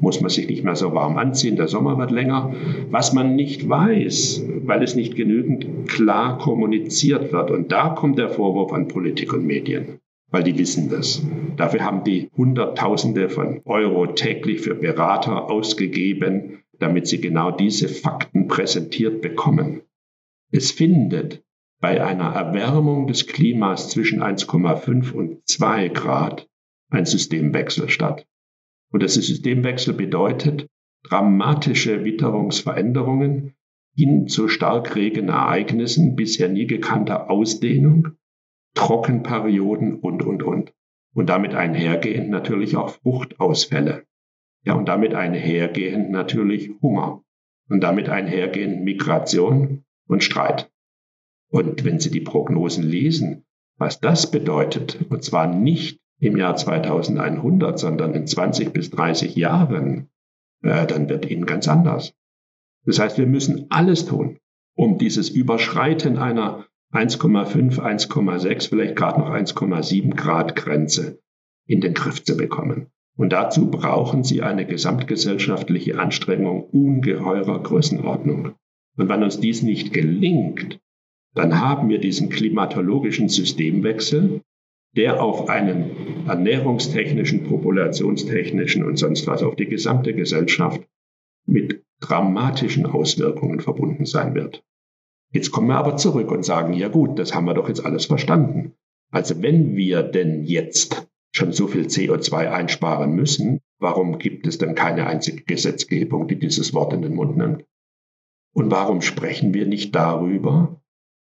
Muss 0.00 0.20
man 0.20 0.30
sich 0.30 0.48
nicht 0.48 0.64
mehr 0.64 0.76
so 0.76 0.94
warm 0.94 1.16
anziehen, 1.16 1.56
der 1.56 1.68
Sommer 1.68 1.98
wird 1.98 2.10
länger. 2.10 2.54
Was 2.90 3.12
man 3.12 3.36
nicht 3.36 3.68
weiß, 3.68 4.44
weil 4.64 4.82
es 4.82 4.94
nicht 4.94 5.16
genügend 5.16 5.88
klar 5.88 6.38
kommuniziert 6.38 7.32
wird. 7.32 7.50
Und 7.50 7.72
da 7.72 7.90
kommt 7.90 8.18
der 8.18 8.28
Vorwurf 8.28 8.72
an 8.72 8.88
Politik 8.88 9.32
und 9.32 9.46
Medien, 9.46 9.98
weil 10.30 10.44
die 10.44 10.58
wissen 10.58 10.88
das. 10.90 11.24
Dafür 11.56 11.84
haben 11.84 12.04
die 12.04 12.30
Hunderttausende 12.36 13.28
von 13.28 13.60
Euro 13.64 14.06
täglich 14.06 14.60
für 14.60 14.74
Berater 14.74 15.50
ausgegeben, 15.50 16.62
damit 16.78 17.06
sie 17.06 17.20
genau 17.20 17.50
diese 17.50 17.88
Fakten 17.88 18.46
präsentiert 18.46 19.20
bekommen. 19.22 19.82
Es 20.52 20.70
findet 20.70 21.42
bei 21.80 22.04
einer 22.04 22.34
Erwärmung 22.34 23.06
des 23.06 23.26
Klimas 23.26 23.90
zwischen 23.90 24.22
1,5 24.22 25.12
und 25.12 25.48
2 25.48 25.88
Grad 25.88 26.48
ein 26.90 27.04
Systemwechsel 27.04 27.88
statt. 27.88 28.26
Und 28.90 29.00
der 29.00 29.08
Systemwechsel 29.08 29.94
bedeutet 29.94 30.68
dramatische 31.04 32.04
Witterungsveränderungen 32.04 33.54
hin 33.94 34.28
zu 34.28 34.48
Starkregenereignissen 34.48 36.14
bisher 36.14 36.48
nie 36.48 36.66
gekannter 36.66 37.30
Ausdehnung, 37.30 38.12
Trockenperioden 38.74 39.98
und, 39.98 40.22
und, 40.22 40.42
und. 40.42 40.72
Und 41.14 41.28
damit 41.28 41.54
einhergehend 41.54 42.30
natürlich 42.30 42.76
auch 42.76 42.90
Fruchtausfälle. 42.90 44.04
Ja, 44.64 44.74
und 44.74 44.86
damit 44.86 45.14
einhergehend 45.14 46.10
natürlich 46.10 46.70
Hunger. 46.80 47.22
Und 47.68 47.80
damit 47.80 48.08
einhergehend 48.08 48.84
Migration 48.84 49.84
und 50.06 50.22
Streit. 50.22 50.70
Und 51.50 51.84
wenn 51.84 51.98
Sie 51.98 52.10
die 52.10 52.20
Prognosen 52.20 52.84
lesen, 52.84 53.44
was 53.78 54.00
das 54.00 54.30
bedeutet, 54.30 54.98
und 55.08 55.24
zwar 55.24 55.46
nicht 55.46 56.00
im 56.20 56.36
Jahr 56.36 56.56
2100, 56.56 57.78
sondern 57.78 58.14
in 58.14 58.26
20 58.26 58.72
bis 58.72 58.90
30 58.90 59.36
Jahren, 59.36 60.08
äh, 60.62 60.86
dann 60.86 61.08
wird 61.08 61.30
ihnen 61.30 61.46
ganz 61.46 61.68
anders. 61.68 62.14
Das 62.84 62.98
heißt, 62.98 63.18
wir 63.18 63.26
müssen 63.26 63.66
alles 63.70 64.06
tun, 64.06 64.38
um 64.74 64.98
dieses 64.98 65.28
Überschreiten 65.28 66.16
einer 66.16 66.66
1,5, 66.92 67.78
1,6, 67.78 68.68
vielleicht 68.68 68.96
gerade 68.96 69.20
noch 69.20 69.30
1,7 69.30 70.14
Grad 70.14 70.56
Grenze 70.56 71.20
in 71.66 71.80
den 71.80 71.94
Griff 71.94 72.24
zu 72.24 72.36
bekommen. 72.36 72.86
Und 73.16 73.32
dazu 73.32 73.70
brauchen 73.70 74.24
sie 74.24 74.42
eine 74.42 74.64
gesamtgesellschaftliche 74.64 75.98
Anstrengung 75.98 76.62
ungeheurer 76.62 77.62
Größenordnung. 77.62 78.54
Und 78.96 79.08
wenn 79.08 79.22
uns 79.22 79.40
dies 79.40 79.62
nicht 79.62 79.92
gelingt, 79.92 80.80
dann 81.34 81.60
haben 81.60 81.88
wir 81.88 81.98
diesen 81.98 82.30
klimatologischen 82.30 83.28
Systemwechsel, 83.28 84.40
der 84.98 85.22
auf 85.22 85.48
einen 85.48 86.26
ernährungstechnischen, 86.26 87.44
populationstechnischen 87.44 88.84
und 88.84 88.96
sonst 88.96 89.28
was 89.28 89.44
auf 89.44 89.54
die 89.54 89.66
gesamte 89.66 90.12
Gesellschaft 90.12 90.82
mit 91.46 91.84
dramatischen 92.00 92.84
Auswirkungen 92.84 93.60
verbunden 93.60 94.06
sein 94.06 94.34
wird. 94.34 94.64
Jetzt 95.32 95.52
kommen 95.52 95.68
wir 95.68 95.76
aber 95.76 95.96
zurück 95.96 96.32
und 96.32 96.44
sagen, 96.44 96.72
ja 96.72 96.88
gut, 96.88 97.16
das 97.16 97.32
haben 97.32 97.44
wir 97.44 97.54
doch 97.54 97.68
jetzt 97.68 97.86
alles 97.86 98.06
verstanden. 98.06 98.74
Also 99.12 99.40
wenn 99.40 99.76
wir 99.76 100.02
denn 100.02 100.42
jetzt 100.42 101.08
schon 101.30 101.52
so 101.52 101.68
viel 101.68 101.86
CO2 101.86 102.50
einsparen 102.50 103.12
müssen, 103.12 103.60
warum 103.78 104.18
gibt 104.18 104.48
es 104.48 104.58
dann 104.58 104.74
keine 104.74 105.06
einzige 105.06 105.44
Gesetzgebung, 105.44 106.26
die 106.26 106.40
dieses 106.40 106.74
Wort 106.74 106.92
in 106.92 107.02
den 107.02 107.14
Mund 107.14 107.36
nimmt? 107.36 107.64
Und 108.52 108.72
warum 108.72 109.00
sprechen 109.00 109.54
wir 109.54 109.66
nicht 109.66 109.94
darüber, 109.94 110.82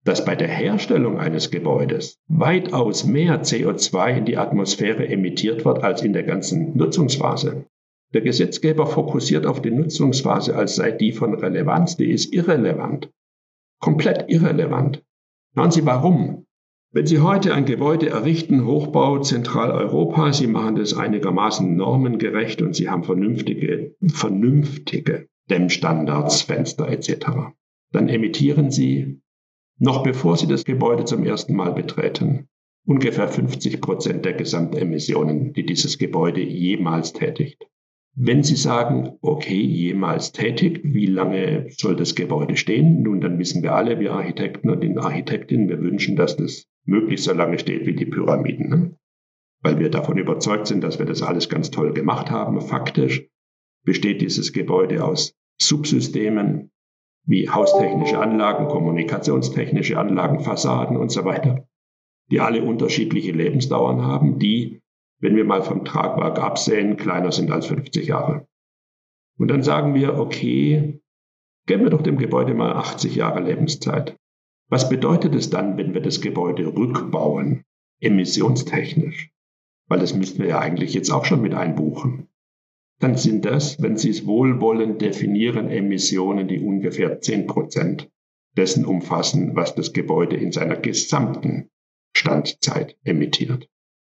dass 0.05 0.25
bei 0.25 0.35
der 0.35 0.49
Herstellung 0.49 1.19
eines 1.19 1.51
Gebäudes 1.51 2.19
weitaus 2.29 3.05
mehr 3.05 3.43
CO2 3.43 4.19
in 4.19 4.25
die 4.25 4.39
Atmosphäre 4.39 5.07
emittiert 5.07 5.65
wird 5.65 5.83
als 5.83 6.03
in 6.03 6.13
der 6.13 6.23
ganzen 6.23 6.77
Nutzungsphase. 6.77 7.67
Der 8.13 8.23
Gesetzgeber 8.23 8.87
fokussiert 8.87 9.47
auf 9.47 9.63
die 9.63 9.71
Nutzungsphase, 9.71 10.57
als 10.57 10.77
sei 10.77 10.91
die 10.91 11.13
von 11.13 11.35
Relevanz. 11.35 11.97
Die 11.97 12.11
ist 12.11 12.33
irrelevant. 12.33 13.11
Komplett 13.79 14.25
irrelevant. 14.29 15.05
Schauen 15.55 15.71
Sie 15.71 15.87
warum. 15.87 16.47
Wenn 16.93 17.07
Sie 17.07 17.21
heute 17.21 17.55
ein 17.55 17.67
Gebäude 17.67 18.09
errichten, 18.09 18.67
Hochbau 18.67 19.21
Zentraleuropa, 19.21 20.33
Sie 20.33 20.49
machen 20.49 20.75
das 20.75 20.93
einigermaßen 20.95 21.77
normengerecht 21.77 22.63
und 22.63 22.75
Sie 22.75 22.89
haben 22.89 23.05
vernünftige, 23.05 23.95
vernünftige 24.09 25.29
Dämmstandards, 25.49 26.43
Fenster 26.43 26.89
etc., 26.89 27.53
dann 27.93 28.09
emittieren 28.09 28.73
Sie 28.73 29.21
noch 29.81 30.03
bevor 30.03 30.37
sie 30.37 30.47
das 30.47 30.65
Gebäude 30.65 31.05
zum 31.05 31.25
ersten 31.25 31.57
Mal 31.57 31.73
betreten. 31.73 32.49
Ungefähr 32.87 33.29
50 33.29 33.81
Prozent 33.81 34.25
der 34.25 34.35
Gesamtemissionen, 34.35 35.53
die 35.53 35.67
dieses 35.67 35.99
Gebäude 35.99 36.43
jemals 36.43 37.13
tätigt. 37.13 37.67
Wenn 38.15 38.43
Sie 38.43 38.57
sagen, 38.57 39.19
okay, 39.23 39.61
jemals 39.61 40.33
tätigt, 40.33 40.81
wie 40.83 41.07
lange 41.07 41.67
soll 41.71 41.97
das 41.97 42.15
Gebäude 42.15 42.57
stehen? 42.57 43.03
Nun, 43.03 43.21
dann 43.21 43.39
wissen 43.39 43.63
wir 43.63 43.75
alle, 43.75 44.01
wir 44.01 44.13
Architekten 44.13 44.69
und 44.69 44.99
Architektinnen, 44.99 45.69
wir 45.69 45.81
wünschen, 45.81 46.17
dass 46.17 46.37
das 46.37 46.67
möglichst 46.85 47.25
so 47.25 47.33
lange 47.33 47.59
steht 47.59 47.87
wie 47.87 47.95
die 47.95 48.07
Pyramiden. 48.07 48.69
Ne? 48.69 48.97
Weil 49.63 49.79
wir 49.79 49.91
davon 49.91 50.19
überzeugt 50.19 50.67
sind, 50.67 50.83
dass 50.83 50.99
wir 50.99 51.07
das 51.07 51.23
alles 51.23 51.49
ganz 51.49 51.71
toll 51.71 51.93
gemacht 51.95 52.31
haben. 52.31 52.61
Faktisch 52.61 53.29
besteht 53.85 54.21
dieses 54.21 54.53
Gebäude 54.53 55.05
aus 55.05 55.35
Subsystemen, 55.59 56.73
wie 57.27 57.49
haustechnische 57.49 58.19
Anlagen, 58.19 58.69
kommunikationstechnische 58.69 59.99
Anlagen, 59.99 60.41
Fassaden 60.41 60.97
und 60.97 61.11
so 61.11 61.25
weiter, 61.25 61.69
die 62.31 62.41
alle 62.41 62.63
unterschiedliche 62.63 63.33
Lebensdauern 63.33 64.03
haben, 64.03 64.39
die, 64.39 64.81
wenn 65.21 65.37
wir 65.37 65.45
mal 65.45 65.63
vom 65.63 65.85
Tragwerk 65.85 66.39
absehen, 66.39 66.97
kleiner 66.97 67.33
sind 67.33 67.51
als 67.51 67.67
50 67.67 68.07
Jahre. 68.07 68.47
Und 69.39 69.49
dann 69.49 69.63
sagen 69.63 69.95
wir, 69.95 70.19
okay, 70.19 71.01
geben 71.67 71.85
wir 71.85 71.91
doch 71.91 72.03
dem 72.03 72.19
Gebäude 72.19 72.55
mal 72.55 72.73
80 72.73 73.15
Jahre 73.15 73.41
Lebenszeit. 73.41 74.17
Was 74.69 74.89
bedeutet 74.89 75.35
es 75.35 75.51
dann, 75.51 75.77
wenn 75.77 75.95
wir 75.95 76.01
das 76.01 76.21
Gebäude 76.21 76.67
rückbauen, 76.67 77.65
emissionstechnisch? 78.01 79.31
Weil 79.89 79.99
das 79.99 80.15
müssten 80.15 80.43
wir 80.43 80.49
ja 80.49 80.59
eigentlich 80.61 80.95
jetzt 80.95 81.11
auch 81.11 81.25
schon 81.25 81.43
mit 81.43 81.55
einbuchen 81.55 82.30
dann 83.01 83.17
sind 83.17 83.47
das, 83.47 83.83
wenn 83.83 83.97
Sie 83.97 84.11
es 84.11 84.27
wohlwollend 84.27 85.01
definieren, 85.01 85.71
Emissionen, 85.71 86.47
die 86.49 86.61
ungefähr 86.61 87.21
10 87.21 87.47
Prozent 87.47 88.11
dessen 88.57 88.85
umfassen, 88.85 89.57
was 89.57 89.75
das 89.75 89.93
Gebäude 89.93 90.37
in 90.37 90.53
seiner 90.53 90.77
gesamten 90.77 91.71
Standzeit 92.15 92.97
emittiert. 93.03 93.69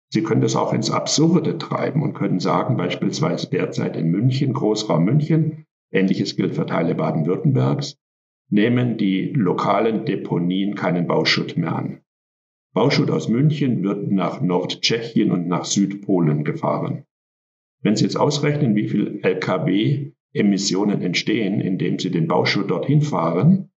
Sie 0.09 0.23
können 0.23 0.41
das 0.41 0.55
auch 0.55 0.73
ins 0.73 0.89
Absurde 0.89 1.57
treiben 1.57 2.01
und 2.01 2.13
können 2.13 2.39
sagen, 2.39 2.75
beispielsweise 2.75 3.49
derzeit 3.49 3.95
in 3.95 4.09
München, 4.09 4.53
Großraum 4.53 5.05
München, 5.05 5.65
ähnliches 5.91 6.35
gilt 6.35 6.55
für 6.55 6.65
Teile 6.65 6.95
Baden-Württembergs, 6.95 7.97
nehmen 8.49 8.97
die 8.97 9.31
lokalen 9.33 10.05
Deponien 10.05 10.75
keinen 10.75 11.07
Bauschutt 11.07 11.55
mehr 11.55 11.75
an. 11.75 12.01
Bauschutt 12.73 13.11
aus 13.11 13.29
München 13.29 13.83
wird 13.83 14.11
nach 14.11 14.41
Nordtschechien 14.41 15.31
und 15.31 15.47
nach 15.47 15.65
Südpolen 15.65 16.43
gefahren. 16.43 17.05
Wenn 17.81 17.95
Sie 17.95 18.03
jetzt 18.03 18.17
ausrechnen, 18.17 18.75
wie 18.75 18.87
viel 18.87 19.19
Lkw 19.23 20.11
Emissionen 20.33 21.01
entstehen, 21.01 21.59
indem 21.59 21.99
Sie 21.99 22.11
den 22.11 22.27
Bauschutt 22.27 22.69
dorthin 22.69 23.01
fahren, 23.01 23.71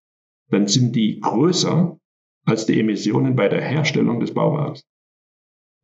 dann 0.51 0.69
sind 0.69 0.95
die 0.95 1.21
größer 1.21 1.99
als 2.45 2.67
die 2.67 2.79
Emissionen 2.79 3.35
bei 3.35 3.49
der 3.49 3.63
Herstellung 3.63 4.21
des 4.21 4.35
Bauwagens. 4.35 4.85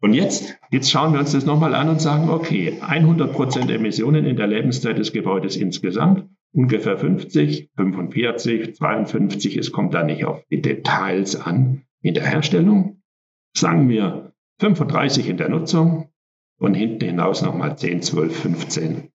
Und 0.03 0.15
jetzt, 0.15 0.59
jetzt 0.71 0.91
schauen 0.91 1.13
wir 1.13 1.21
uns 1.21 1.33
das 1.33 1.45
nochmal 1.45 1.75
an 1.75 1.89
und 1.89 2.01
sagen, 2.01 2.31
okay, 2.31 2.79
100 2.81 3.33
Prozent 3.33 3.71
Emissionen 3.71 4.25
in 4.25 4.37
der 4.37 4.47
Lebenszeit 4.47 4.99
des 4.99 5.13
Gebäudes 5.13 5.57
insgesamt, 5.57 6.27
ungefähr 6.53 6.97
50, 6.97 7.71
45, 7.77 8.75
52, 8.77 9.57
es 9.57 9.73
kommt 9.73 9.95
da 9.95 10.03
nicht 10.03 10.25
auf 10.25 10.43
die 10.51 10.63
Details 10.63 11.37
an 11.37 11.83
in 12.03 12.15
der 12.15 12.27
Herstellung. 12.27 13.03
Sagen 13.55 13.89
wir 13.89 14.33
35 14.61 15.29
in 15.29 15.37
der 15.37 15.49
Nutzung 15.49 16.10
und 16.61 16.75
hinten 16.75 17.05
hinaus 17.05 17.43
nochmal 17.43 17.77
10, 17.77 18.03
12, 18.03 18.37
15 18.37 19.09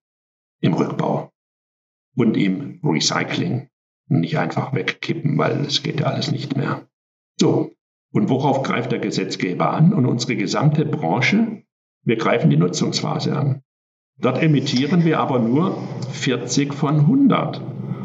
im 0.60 0.74
Rückbau 0.74 1.30
und 2.16 2.36
im 2.36 2.80
Recycling. 2.82 3.68
Nicht 4.08 4.38
einfach 4.38 4.74
wegkippen, 4.74 5.38
weil 5.38 5.60
es 5.60 5.82
geht 5.82 6.00
ja 6.00 6.06
alles 6.06 6.30
nicht 6.30 6.56
mehr. 6.56 6.86
So, 7.40 7.72
und 8.12 8.28
worauf 8.28 8.62
greift 8.62 8.92
der 8.92 8.98
Gesetzgeber 8.98 9.70
an 9.70 9.92
und 9.92 10.06
unsere 10.06 10.36
gesamte 10.36 10.84
Branche? 10.84 11.62
Wir 12.04 12.16
greifen 12.16 12.50
die 12.50 12.56
Nutzungsphase 12.56 13.36
an. 13.36 13.62
Dort 14.18 14.42
emittieren 14.42 15.04
wir 15.04 15.20
aber 15.20 15.38
nur 15.38 15.76
40 16.12 16.72
von 16.72 17.00
100 17.00 17.60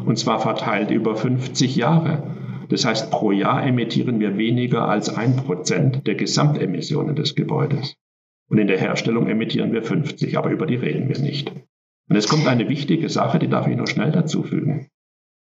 und 0.05 0.17
zwar 0.17 0.39
verteilt 0.39 0.91
über 0.91 1.15
50 1.15 1.75
Jahre. 1.75 2.35
Das 2.69 2.85
heißt, 2.85 3.11
pro 3.11 3.31
Jahr 3.31 3.65
emittieren 3.65 4.19
wir 4.19 4.37
weniger 4.37 4.87
als 4.87 5.09
ein 5.09 5.35
Prozent 5.35 6.05
der 6.07 6.15
Gesamtemissionen 6.15 7.15
des 7.15 7.35
Gebäudes. 7.35 7.95
Und 8.51 8.57
in 8.57 8.67
der 8.67 8.77
Herstellung 8.77 9.27
emittieren 9.29 9.71
wir 9.71 9.81
50, 9.81 10.37
aber 10.37 10.49
über 10.49 10.65
die 10.65 10.75
reden 10.75 11.07
wir 11.07 11.17
nicht. 11.19 11.53
Und 12.09 12.17
es 12.17 12.27
kommt 12.27 12.47
eine 12.47 12.67
wichtige 12.67 13.07
Sache, 13.07 13.39
die 13.39 13.47
darf 13.47 13.65
ich 13.65 13.77
noch 13.77 13.87
schnell 13.87 14.11
dazu 14.11 14.43
fügen. 14.43 14.89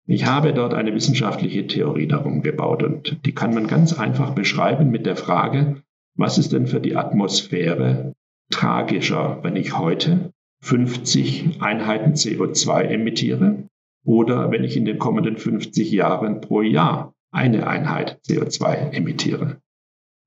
Ich 0.06 0.26
habe 0.26 0.52
dort 0.52 0.72
eine 0.72 0.94
wissenschaftliche 0.94 1.66
Theorie 1.66 2.06
darum 2.06 2.42
gebaut 2.42 2.84
und 2.84 3.26
die 3.26 3.34
kann 3.34 3.54
man 3.54 3.66
ganz 3.66 3.92
einfach 3.98 4.36
beschreiben 4.36 4.92
mit 4.92 5.04
der 5.04 5.16
Frage, 5.16 5.82
was 6.16 6.38
ist 6.38 6.52
denn 6.52 6.68
für 6.68 6.78
die 6.78 6.94
Atmosphäre 6.94 8.12
tragischer, 8.52 9.40
wenn 9.42 9.56
ich 9.56 9.76
heute 9.76 10.32
50 10.60 11.60
Einheiten 11.60 12.12
CO2 12.12 12.82
emittiere 12.82 13.64
oder 14.04 14.52
wenn 14.52 14.62
ich 14.62 14.76
in 14.76 14.84
den 14.84 14.98
kommenden 14.98 15.38
50 15.38 15.90
Jahren 15.90 16.40
pro 16.40 16.62
Jahr 16.62 17.14
eine 17.32 17.66
Einheit 17.66 18.20
CO2 18.28 18.92
emittiere. 18.92 19.60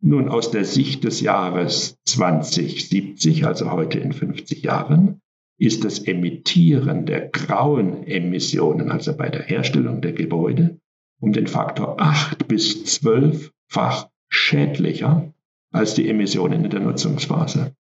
Nun 0.07 0.29
aus 0.29 0.51
der 0.51 0.65
Sicht 0.65 1.03
des 1.03 1.21
Jahres 1.21 1.97
2070, 2.05 3.47
also 3.47 3.71
heute 3.71 3.97
in 3.97 4.13
50 4.13 4.61
Jahren, 4.61 5.19
ist 5.57 5.83
das 5.83 5.97
Emittieren 5.97 7.07
der 7.07 7.29
grauen 7.29 8.05
Emissionen, 8.05 8.91
also 8.91 9.17
bei 9.17 9.29
der 9.29 9.41
Herstellung 9.41 10.01
der 10.01 10.13
Gebäude, 10.13 10.79
um 11.19 11.33
den 11.33 11.47
Faktor 11.47 11.99
8 11.99 12.47
bis 12.47 12.83
12-fach 13.01 14.07
schädlicher 14.29 15.33
als 15.71 15.95
die 15.95 16.07
Emissionen 16.07 16.65
in 16.65 16.69
der 16.69 16.81
Nutzungsphase. 16.81 17.73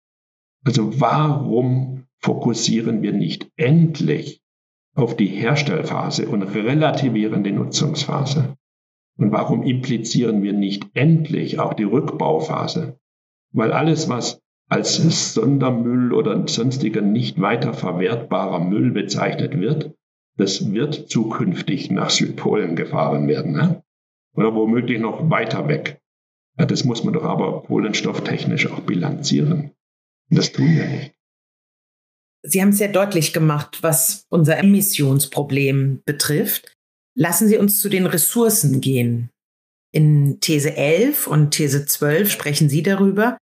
Also 0.63 1.01
warum 1.01 2.05
fokussieren 2.21 3.01
wir 3.01 3.11
nicht 3.11 3.51
endlich 3.57 4.39
auf 4.95 5.17
die 5.17 5.27
Herstellphase 5.27 6.29
und 6.29 6.43
relativieren 6.43 7.43
die 7.43 7.51
Nutzungsphase? 7.51 8.55
Und 9.17 9.31
warum 9.31 9.63
implizieren 9.63 10.41
wir 10.41 10.53
nicht 10.53 10.87
endlich 10.93 11.59
auch 11.59 11.73
die 11.73 11.83
Rückbauphase? 11.83 12.97
Weil 13.51 13.71
alles, 13.71 14.09
was 14.09 14.41
als 14.69 15.33
Sondermüll 15.33 16.13
oder 16.13 16.47
sonstiger 16.47 17.01
nicht 17.01 17.39
weiter 17.39 17.73
verwertbarer 17.73 18.59
Müll 18.59 18.91
bezeichnet 18.91 19.59
wird, 19.59 19.93
das 20.37 20.71
wird 20.71 21.09
zukünftig 21.09 21.91
nach 21.91 22.09
Südpolen 22.09 22.75
gefahren 22.75 23.27
werden. 23.27 23.51
Ne? 23.51 23.83
Oder 24.35 24.55
womöglich 24.55 24.99
noch 24.99 25.29
weiter 25.29 25.67
weg. 25.67 26.01
Ja, 26.57 26.65
das 26.65 26.83
muss 26.83 27.03
man 27.03 27.13
doch 27.13 27.23
aber 27.23 27.63
kohlenstofftechnisch 27.63 28.71
auch 28.71 28.81
bilanzieren. 28.81 29.71
Und 30.29 30.37
das 30.37 30.51
tun 30.51 30.75
wir 30.75 30.87
nicht. 30.87 31.13
Sie 32.45 32.61
haben 32.61 32.69
es 32.69 32.77
sehr 32.77 32.91
deutlich 32.91 33.31
gemacht, 33.31 33.79
was 33.81 34.25
unser 34.29 34.57
Emissionsproblem 34.57 36.01
betrifft. 36.03 36.72
Lassen 37.15 37.47
Sie 37.47 37.57
uns 37.57 37.79
zu 37.79 37.89
den 37.89 38.05
Ressourcen 38.05 38.81
gehen. 38.81 39.29
In 39.91 40.39
These 40.39 40.75
11 40.75 41.27
und 41.27 41.51
These 41.51 41.85
12 41.85 42.31
sprechen 42.31 42.69
Sie 42.69 42.81
darüber, 42.81 43.37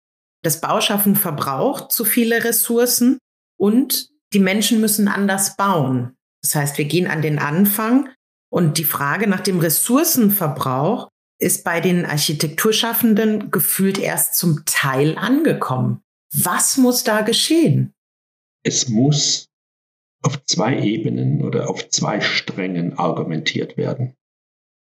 das 0.43 0.61
Bauschaffen 0.61 1.15
verbraucht 1.15 1.91
zu 1.91 2.05
viele 2.05 2.43
Ressourcen 2.43 3.17
und 3.59 4.09
die 4.33 4.39
Menschen 4.39 4.79
müssen 4.79 5.07
anders 5.07 5.57
bauen. 5.57 6.15
Das 6.41 6.55
heißt, 6.55 6.77
wir 6.77 6.85
gehen 6.85 7.07
an 7.07 7.21
den 7.21 7.39
Anfang 7.39 8.09
und 8.49 8.77
die 8.77 8.85
Frage 8.85 9.27
nach 9.27 9.41
dem 9.41 9.59
Ressourcenverbrauch 9.59 11.09
ist 11.39 11.63
bei 11.63 11.81
den 11.81 12.05
Architekturschaffenden 12.05 13.51
gefühlt 13.51 13.97
erst 13.97 14.35
zum 14.35 14.63
Teil 14.65 15.17
angekommen. 15.17 16.01
Was 16.33 16.77
muss 16.77 17.03
da 17.03 17.21
geschehen? 17.21 17.93
Es 18.63 18.87
muss 18.87 19.46
auf 20.27 20.43
zwei 20.45 20.79
Ebenen 20.79 21.43
oder 21.43 21.69
auf 21.69 21.89
zwei 21.89 22.21
Strängen 22.21 22.99
argumentiert 22.99 23.77
werden. 23.77 24.13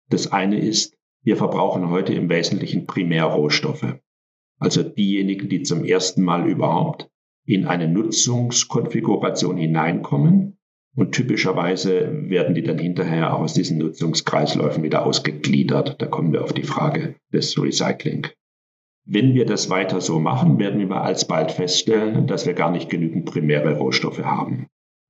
Das 0.09 0.33
eine 0.33 0.59
ist, 0.59 0.97
wir 1.23 1.37
verbrauchen 1.37 1.91
heute 1.91 2.15
im 2.15 2.31
Wesentlichen 2.31 2.87
Primärrohstoffe 2.87 3.99
also 4.63 4.85
diejenigen, 4.85 5.49
die 5.49 5.63
zum 5.63 5.85
ersten 5.85 6.23
Mal 6.23 6.49
überhaupt 6.49 7.11
in 7.45 7.67
eine 7.67 7.89
Nutzungskonfiguration 7.89 9.57
hineinkommen. 9.57 10.57
Und 10.95 11.13
typischerweise 11.13 12.29
werden 12.29 12.55
die 12.55 12.63
dann 12.63 12.79
hinterher 12.79 13.35
auch 13.35 13.41
aus 13.41 13.55
diesen 13.55 13.79
Nutzungskreisläufen 13.79 14.83
wieder 14.85 15.05
ausgegliedert. 15.05 16.01
Da 16.01 16.07
kommen 16.07 16.33
wir 16.33 16.45
auf 16.45 16.53
die 16.53 16.63
Frage 16.63 17.17
des 17.33 17.61
Recycling. 17.61 18.29
Wenn 19.05 19.35
wir 19.35 19.47
das 19.47 19.69
weiter 19.69 20.01
so 20.01 20.21
machen, 20.21 20.59
werden 20.61 20.89
wir 20.89 21.01
alsbald 21.01 21.51
feststellen, 21.51 22.29
dass 22.29 22.47
wir 22.47 22.55
gar 22.55 22.71
nicht 22.71 22.89
genügend 22.89 23.25
primäre 23.25 23.79
Rohstoffe 23.79 24.23
haben. 24.23 24.69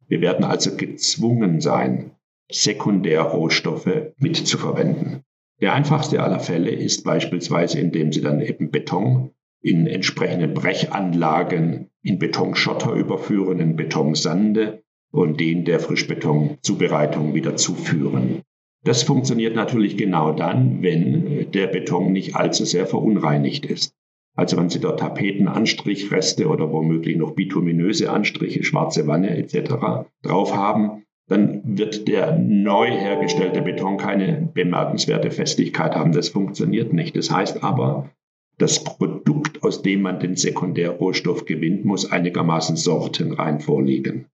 Wir 0.09 0.21
werden 0.21 0.45
also 0.45 0.77
gezwungen 0.77 1.61
sein, 1.61 2.13
Sekundärrohstoffe 2.51 4.13
mitzuverwenden. 4.19 5.23
Der 5.61 5.75
einfachste 5.75 6.23
aller 6.23 6.41
Fälle 6.41 6.71
ist 6.71 7.05
beispielsweise, 7.05 7.79
indem 7.79 8.13
Sie 8.13 8.21
dann 8.21 8.41
eben 8.41 8.71
Beton 8.71 9.31
in 9.63 9.87
entsprechende 9.87 10.49
Brechanlagen 10.49 11.91
in 12.03 12.19
Betonschotter 12.19 12.93
überführen, 12.93 13.61
in 13.61 13.77
Betonsande 13.77 14.83
und 15.13 15.39
den 15.39 15.65
der 15.65 15.79
Frischbetonzubereitung 15.79 17.35
wieder 17.35 17.57
zuführen. 17.57 18.43
Das 18.85 19.05
funktioniert 19.05 19.55
natürlich 19.55 19.97
genau 19.97 20.33
dann, 20.33 20.83
wenn 20.83 21.53
der 21.53 21.69
Beton 21.69 22.13
nicht 22.13 22.35
allzu 22.35 22.65
sehr 22.65 22.87
verunreinigt 22.87 23.65
ist. 23.65 23.95
Also 24.35 24.57
wenn 24.57 24.71
Sie 24.71 24.81
dort 24.81 25.01
Tapetenanstrichreste 25.01 26.49
oder 26.49 26.73
womöglich 26.73 27.17
noch 27.17 27.33
bituminöse 27.33 28.11
Anstriche, 28.11 28.65
schwarze 28.65 29.07
Wanne 29.07 29.37
etc. 29.37 30.07
drauf 30.23 30.55
haben, 30.55 31.05
dann 31.29 31.79
wird 31.79 32.09
der 32.09 32.39
neu 32.39 32.91
hergestellte 32.91 33.63
Beton 33.63 33.97
keine 33.97 34.51
bemerkenswerte 34.53 35.31
Festigkeit 35.31 35.95
haben. 35.95 36.13
Das 36.13 36.31
funktioniert 36.31 36.93
nicht. 36.93 37.17
Das 37.17 37.31
heißt 37.31 37.63
aber, 37.63 38.11
das 38.59 38.85
Produkt, 38.85 39.63
aus 39.63 39.83
dem 39.83 40.03
man 40.03 40.21
den 40.21 40.37
Sekundärrohstoff 40.37 41.45
gewinnt, 41.45 41.85
muss 41.85 42.11
einigermaßen 42.11 42.77
sortenrein 42.77 43.61
vorliegen. 43.61 44.27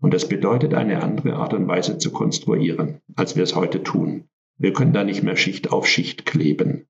Und 0.00 0.12
das 0.12 0.28
bedeutet 0.28 0.74
eine 0.74 1.02
andere 1.02 1.34
Art 1.34 1.54
und 1.54 1.68
Weise 1.68 1.98
zu 1.98 2.10
konstruieren, 2.10 3.00
als 3.16 3.36
wir 3.36 3.44
es 3.44 3.54
heute 3.54 3.82
tun. 3.82 4.24
Wir 4.58 4.72
können 4.72 4.92
da 4.92 5.04
nicht 5.04 5.22
mehr 5.22 5.36
Schicht 5.36 5.72
auf 5.72 5.86
Schicht 5.86 6.26
kleben. 6.26 6.86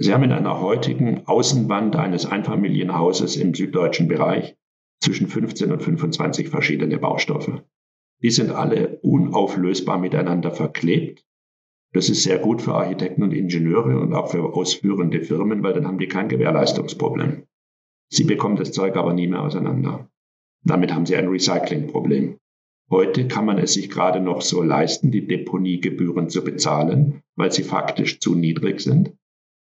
Sie 0.00 0.12
haben 0.12 0.24
in 0.24 0.32
einer 0.32 0.60
heutigen 0.60 1.26
Außenwand 1.26 1.94
eines 1.96 2.26
Einfamilienhauses 2.26 3.36
im 3.36 3.54
süddeutschen 3.54 4.08
Bereich 4.08 4.56
zwischen 5.00 5.28
15 5.28 5.70
und 5.72 5.82
25 5.82 6.48
verschiedene 6.48 6.98
Baustoffe. 6.98 7.62
Die 8.22 8.30
sind 8.30 8.50
alle 8.50 8.98
unauflösbar 9.02 9.98
miteinander 9.98 10.50
verklebt 10.50 11.24
das 11.92 12.08
ist 12.08 12.22
sehr 12.22 12.38
gut 12.38 12.62
für 12.62 12.74
Architekten 12.74 13.22
und 13.24 13.32
Ingenieure 13.32 13.98
und 13.98 14.12
auch 14.12 14.30
für 14.30 14.54
ausführende 14.54 15.22
Firmen, 15.22 15.62
weil 15.62 15.72
dann 15.72 15.86
haben 15.86 15.98
die 15.98 16.06
kein 16.06 16.28
Gewährleistungsproblem. 16.28 17.46
Sie 18.08 18.24
bekommen 18.24 18.56
das 18.56 18.72
Zeug 18.72 18.96
aber 18.96 19.12
nie 19.12 19.26
mehr 19.26 19.42
auseinander. 19.42 20.08
Damit 20.62 20.94
haben 20.94 21.06
sie 21.06 21.16
ein 21.16 21.28
Recyclingproblem. 21.28 22.38
Heute 22.90 23.26
kann 23.28 23.44
man 23.44 23.58
es 23.58 23.74
sich 23.74 23.90
gerade 23.90 24.20
noch 24.20 24.40
so 24.40 24.62
leisten, 24.62 25.10
die 25.10 25.26
Deponiegebühren 25.26 26.28
zu 26.28 26.44
bezahlen, 26.44 27.22
weil 27.36 27.50
sie 27.50 27.62
faktisch 27.62 28.20
zu 28.20 28.34
niedrig 28.34 28.80
sind. 28.80 29.16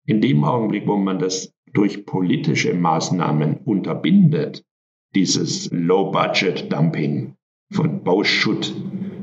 In 0.07 0.21
dem 0.21 0.43
Augenblick, 0.43 0.87
wo 0.87 0.97
man 0.97 1.19
das 1.19 1.51
durch 1.73 2.05
politische 2.05 2.73
Maßnahmen 2.73 3.57
unterbindet, 3.65 4.63
dieses 5.15 5.69
Low-Budget-Dumping 5.71 7.35
von 7.71 8.03
Bauschutt, 8.03 8.75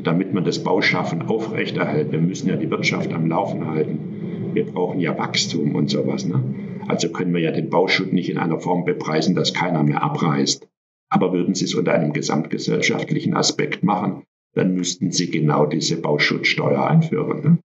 damit 0.02 0.34
man 0.34 0.44
das 0.44 0.64
Bauschaffen 0.64 1.22
aufrechterhält. 1.22 2.10
Wir 2.10 2.18
müssen 2.18 2.48
ja 2.48 2.56
die 2.56 2.70
Wirtschaft 2.70 3.12
am 3.12 3.28
Laufen 3.28 3.68
halten. 3.68 4.50
Wir 4.54 4.66
brauchen 4.66 5.00
ja 5.00 5.16
Wachstum 5.16 5.74
und 5.74 5.88
sowas. 5.88 6.26
Ne? 6.26 6.42
Also 6.88 7.10
können 7.10 7.32
wir 7.32 7.40
ja 7.40 7.52
den 7.52 7.70
Bauschutt 7.70 8.12
nicht 8.12 8.28
in 8.28 8.38
einer 8.38 8.58
Form 8.58 8.84
bepreisen, 8.84 9.34
dass 9.34 9.54
keiner 9.54 9.82
mehr 9.82 10.02
abreißt. 10.02 10.66
Aber 11.08 11.32
würden 11.32 11.54
Sie 11.54 11.66
es 11.66 11.74
unter 11.74 11.92
einem 11.92 12.12
gesamtgesellschaftlichen 12.12 13.34
Aspekt 13.34 13.84
machen, 13.84 14.24
dann 14.54 14.74
müssten 14.74 15.12
Sie 15.12 15.30
genau 15.30 15.66
diese 15.66 16.00
Bauschutzsteuer 16.00 16.86
einführen. 16.86 17.42
Ne? 17.42 17.58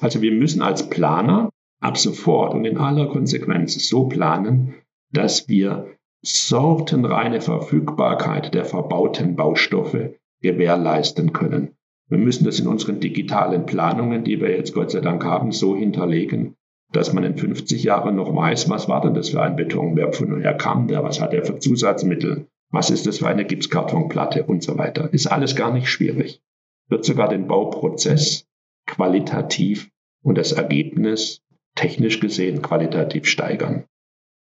Also 0.00 0.22
wir 0.22 0.32
müssen 0.32 0.62
als 0.62 0.88
Planer 0.88 1.50
ab 1.82 1.98
sofort 1.98 2.54
und 2.54 2.64
in 2.64 2.78
aller 2.78 3.08
Konsequenz 3.08 3.74
so 3.88 4.06
planen, 4.06 4.74
dass 5.12 5.48
wir 5.48 5.96
sortenreine 6.24 7.40
Verfügbarkeit 7.40 8.54
der 8.54 8.64
verbauten 8.64 9.34
Baustoffe 9.36 10.14
gewährleisten 10.40 11.32
können. 11.32 11.74
Wir 12.08 12.18
müssen 12.18 12.44
das 12.44 12.60
in 12.60 12.66
unseren 12.66 13.00
digitalen 13.00 13.66
Planungen, 13.66 14.22
die 14.22 14.40
wir 14.40 14.50
jetzt 14.50 14.74
Gott 14.74 14.90
sei 14.90 15.00
Dank 15.00 15.24
haben, 15.24 15.50
so 15.50 15.74
hinterlegen, 15.76 16.54
dass 16.92 17.12
man 17.12 17.24
in 17.24 17.36
50 17.36 17.82
Jahren 17.82 18.16
noch 18.16 18.34
weiß, 18.34 18.68
was 18.70 18.88
war 18.88 19.00
denn 19.00 19.14
das 19.14 19.30
für 19.30 19.42
ein 19.42 19.56
Beton, 19.56 19.96
wer 19.96 20.12
von 20.12 20.30
woher 20.30 20.54
kam 20.54 20.88
der, 20.88 21.02
was 21.02 21.20
hat 21.20 21.32
er 21.32 21.44
für 21.44 21.58
Zusatzmittel, 21.58 22.46
was 22.70 22.90
ist 22.90 23.06
das 23.06 23.18
für 23.18 23.28
eine 23.28 23.44
Gipskartonplatte 23.44 24.44
und 24.44 24.62
so 24.62 24.78
weiter. 24.78 25.12
Ist 25.12 25.26
alles 25.26 25.56
gar 25.56 25.72
nicht 25.72 25.88
schwierig. 25.88 26.40
Wird 26.88 27.04
sogar 27.04 27.28
den 27.28 27.46
Bauprozess 27.46 28.46
qualitativ 28.86 29.90
und 30.22 30.38
das 30.38 30.52
Ergebnis 30.52 31.41
technisch 31.74 32.20
gesehen 32.20 32.62
qualitativ 32.62 33.26
steigern. 33.26 33.84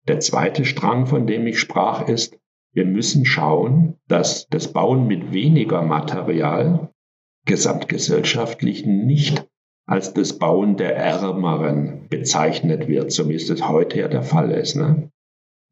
Der 0.07 0.19
zweite 0.19 0.65
Strang, 0.65 1.05
von 1.05 1.27
dem 1.27 1.47
ich 1.47 1.59
sprach, 1.59 2.07
ist, 2.07 2.37
wir 2.73 2.85
müssen 2.85 3.25
schauen, 3.25 3.95
dass 4.07 4.47
das 4.49 4.73
Bauen 4.73 5.07
mit 5.07 5.31
weniger 5.31 5.81
Material 5.83 6.89
gesamtgesellschaftlich 7.45 8.85
nicht 8.85 9.47
als 9.85 10.13
das 10.13 10.39
Bauen 10.39 10.77
der 10.77 10.95
Ärmeren 10.95 12.07
bezeichnet 12.09 12.87
wird, 12.87 13.11
so 13.11 13.29
wie 13.29 13.35
es 13.35 13.67
heute 13.67 13.99
ja 13.99 14.07
der 14.07 14.23
Fall 14.23 14.51
ist. 14.51 14.75
Ne? 14.75 15.11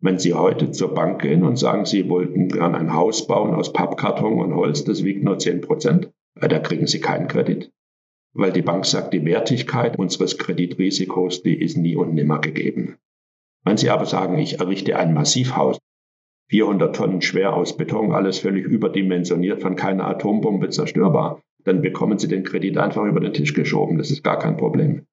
Wenn 0.02 0.20
Sie 0.20 0.34
heute 0.34 0.72
zur 0.72 0.94
Bank 0.94 1.22
gehen 1.22 1.44
und 1.44 1.58
sagen, 1.58 1.86
Sie 1.86 2.10
wollten 2.10 2.50
gern 2.50 2.76
ein 2.76 2.94
Haus 2.94 3.28
bauen 3.28 3.54
aus 3.54 3.72
Pappkarton 3.72 4.40
und 4.40 4.56
Holz, 4.56 4.84
das 4.84 5.04
wiegt 5.04 5.24
nur 5.24 5.40
10 5.40 5.62
Prozent, 5.62 6.12
äh, 6.40 6.48
da 6.48 6.60
kriegen 6.60 6.88
Sie 6.88 7.00
keinen 7.00 7.28
Kredit. 7.28 7.72
Weil 8.34 8.52
die 8.52 8.62
Bank 8.62 8.86
sagt, 8.86 9.14
die 9.14 9.26
Wertigkeit 9.26 10.00
unseres 10.00 10.38
Kreditrisikos, 10.38 11.44
die 11.44 11.60
ist 11.60 11.78
nie 11.78 11.96
und 11.96 12.14
nimmer 12.14 12.40
gegeben. 12.40 12.98
Wenn 13.64 13.78
Sie 13.78 13.90
aber 13.90 14.06
sagen, 14.06 14.38
ich 14.38 14.60
errichte 14.60 14.98
ein 14.98 15.14
Massivhaus, 15.14 15.78
400 16.50 16.96
Tonnen 16.96 17.22
schwer 17.22 17.54
aus 17.54 17.78
Beton, 17.78 18.12
alles 18.12 18.40
völlig 18.40 18.66
überdimensioniert, 18.66 19.62
von 19.62 19.76
keiner 19.76 20.08
Atombombe 20.08 20.70
zerstörbar, 20.70 21.42
dann 21.64 21.82
bekommen 21.82 22.18
Sie 22.18 22.28
den 22.28 22.44
Kredit 22.44 22.78
einfach 22.78 23.04
über 23.06 23.20
den 23.20 23.34
Tisch 23.34 23.54
geschoben. 23.54 23.98
Das 23.98 24.12
ist 24.12 24.24
gar 24.24 24.40
kein 24.40 24.58
Problem. 24.58 25.06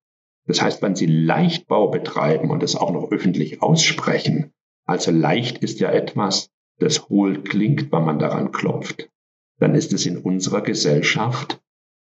Das 0.47 0.63
heißt, 0.63 0.83
wenn 0.83 0.97
Sie 0.97 1.07
Leichtbau 1.07 1.89
betreiben 1.89 2.51
und 2.51 2.63
das 2.63 2.75
auch 2.75 2.91
noch 2.91 3.11
öffentlich 3.13 3.63
aussprechen, 3.63 4.53
also 4.87 5.11
leicht 5.11 5.59
ist 5.59 5.81
ja 5.81 5.93
etwas, 5.93 6.51
das 6.79 7.09
hohl 7.09 7.43
klingt, 7.43 7.93
wenn 7.93 8.05
man 8.05 8.19
daran 8.19 8.51
klopft, 8.51 9.11
dann 9.59 9.75
ist 9.75 9.93
es 9.93 10.07
in 10.07 10.17
unserer 10.17 10.63
Gesellschaft 10.63 11.61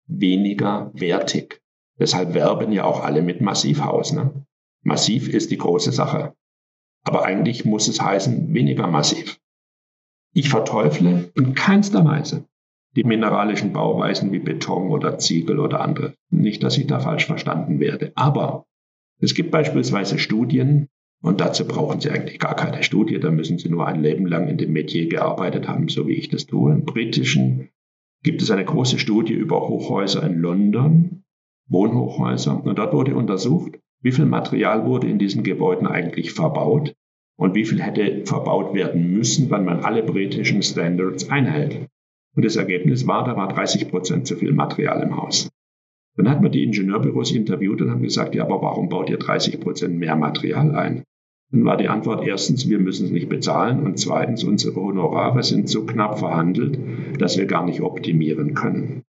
weniger 0.08 0.92
wertig. 0.94 1.62
Deshalb 2.00 2.34
werben 2.34 2.72
ja 2.72 2.86
auch 2.86 3.04
alle 3.04 3.22
mit 3.22 3.42
Massivhaus. 3.42 4.14
Ne? 4.14 4.46
Massiv 4.84 5.30
ist 5.30 5.52
die 5.52 5.58
große 5.58 5.92
Sache. 5.92 6.34
Aber 7.04 7.26
eigentlich 7.26 7.66
muss 7.66 7.88
es 7.88 8.02
heißen 8.02 8.54
weniger 8.54 8.88
massiv. 8.88 9.40
Ich 10.34 10.50
verteufle 10.50 11.32
in 11.36 11.54
keinster 11.54 12.04
Weise 12.06 12.46
die 12.96 13.04
mineralischen 13.04 13.74
Bauweisen 13.74 14.32
wie 14.32 14.40
Beton 14.40 14.90
oder 14.90 15.18
Ziegel 15.18 15.60
oder 15.60 15.82
andere. 15.82 16.14
Nicht, 16.30 16.64
dass 16.64 16.78
ich 16.78 16.88
da 16.88 17.00
falsch 17.00 17.26
verstanden 17.26 17.80
werde. 17.80 18.12
Aber 18.16 18.66
es 19.20 19.34
gibt 19.34 19.52
beispielsweise 19.52 20.20
Studien, 20.20 20.90
und 21.22 21.40
dazu 21.40 21.66
brauchen 21.66 22.02
Sie 22.02 22.10
eigentlich 22.10 22.38
gar 22.38 22.56
keine 22.56 22.84
Studie, 22.84 23.20
da 23.20 23.32
müssen 23.32 23.58
Sie 23.58 23.70
nur 23.70 23.88
ein 23.88 24.02
Leben 24.02 24.26
lang 24.28 24.48
in 24.50 24.58
dem 24.58 24.74
Metier 24.74 25.08
gearbeitet 25.08 25.68
haben, 25.68 25.88
so 25.88 26.08
wie 26.08 26.14
ich 26.14 26.30
das 26.30 26.46
tue. 26.46 26.74
Im 26.74 26.84
britischen 26.84 27.70
gibt 28.24 28.42
es 28.42 28.50
eine 28.52 28.66
große 28.66 29.00
Studie 29.00 29.34
über 29.34 29.68
Hochhäuser 29.68 30.24
in 30.24 30.40
London, 30.40 31.24
Wohnhochhäuser, 31.70 32.64
und 32.64 32.78
dort 32.78 32.94
wurde 32.94 33.16
untersucht, 33.16 33.80
wie 34.02 34.12
viel 34.12 34.26
Material 34.26 34.86
wurde 34.86 35.08
in 35.08 35.20
diesen 35.20 35.44
Gebäuden 35.44 35.88
eigentlich 35.88 36.34
verbaut 36.34 36.96
und 37.38 37.56
wie 37.56 37.66
viel 37.66 37.82
hätte 37.82 38.26
verbaut 38.26 38.74
werden 38.74 39.12
müssen, 39.12 39.50
wenn 39.50 39.66
man 39.66 39.82
alle 39.82 40.04
britischen 40.04 40.62
Standards 40.62 41.30
einhält. 41.30 41.88
Und 42.36 42.46
das 42.46 42.56
Ergebnis 42.56 43.08
war, 43.08 43.26
da 43.26 43.36
war 43.36 43.48
30 43.48 43.90
Prozent 43.90 44.28
zu 44.28 44.36
viel 44.36 44.54
Material 44.54 45.02
im 45.02 45.16
Haus. 45.16 45.50
Dann 46.16 46.30
hat 46.30 46.42
man 46.42 46.52
die 46.52 46.64
Ingenieurbüros 46.64 47.32
interviewt 47.32 47.82
und 47.82 47.92
haben 47.92 48.04
gesagt, 48.04 48.36
ja, 48.36 48.44
aber 48.44 48.62
warum 48.62 48.90
baut 48.90 49.10
ihr 49.10 49.18
30 49.18 49.60
Prozent 49.60 49.98
mehr 49.98 50.16
Material 50.16 50.76
ein? 50.76 51.04
Dann 51.54 51.66
war 51.66 51.78
die 51.78 51.88
Antwort 51.88 52.26
erstens, 52.26 52.68
wir 52.68 52.80
müssen 52.80 53.06
es 53.06 53.12
nicht 53.12 53.30
bezahlen 53.30 53.84
und 53.84 54.00
zweitens, 54.00 54.44
unsere 54.44 54.76
Honorare 54.76 55.44
sind 55.44 55.70
so 55.70 55.86
knapp 55.86 56.18
verhandelt, 56.18 56.80
dass 57.22 57.38
wir 57.38 57.46
gar 57.46 57.64
nicht 57.64 57.82
optimieren 57.82 58.56
können. 58.56 59.04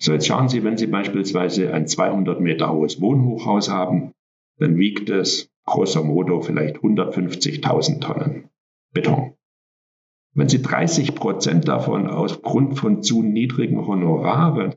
So, 0.00 0.14
jetzt 0.14 0.26
schauen 0.26 0.48
Sie, 0.48 0.64
wenn 0.64 0.78
Sie 0.78 0.86
beispielsweise 0.86 1.74
ein 1.74 1.86
200 1.86 2.40
Meter 2.40 2.72
hohes 2.72 3.02
Wohnhochhaus 3.02 3.68
haben, 3.68 4.12
dann 4.58 4.78
wiegt 4.78 5.10
es 5.10 5.50
grosso 5.66 6.02
modo 6.02 6.40
vielleicht 6.40 6.78
150.000 6.78 8.00
Tonnen 8.00 8.48
Beton. 8.94 9.34
Wenn 10.34 10.48
Sie 10.48 10.62
30 10.62 11.14
Prozent 11.16 11.68
davon 11.68 12.06
aufgrund 12.06 12.78
von 12.78 13.02
zu 13.02 13.22
niedrigen 13.22 13.86
Honoraren 13.86 14.74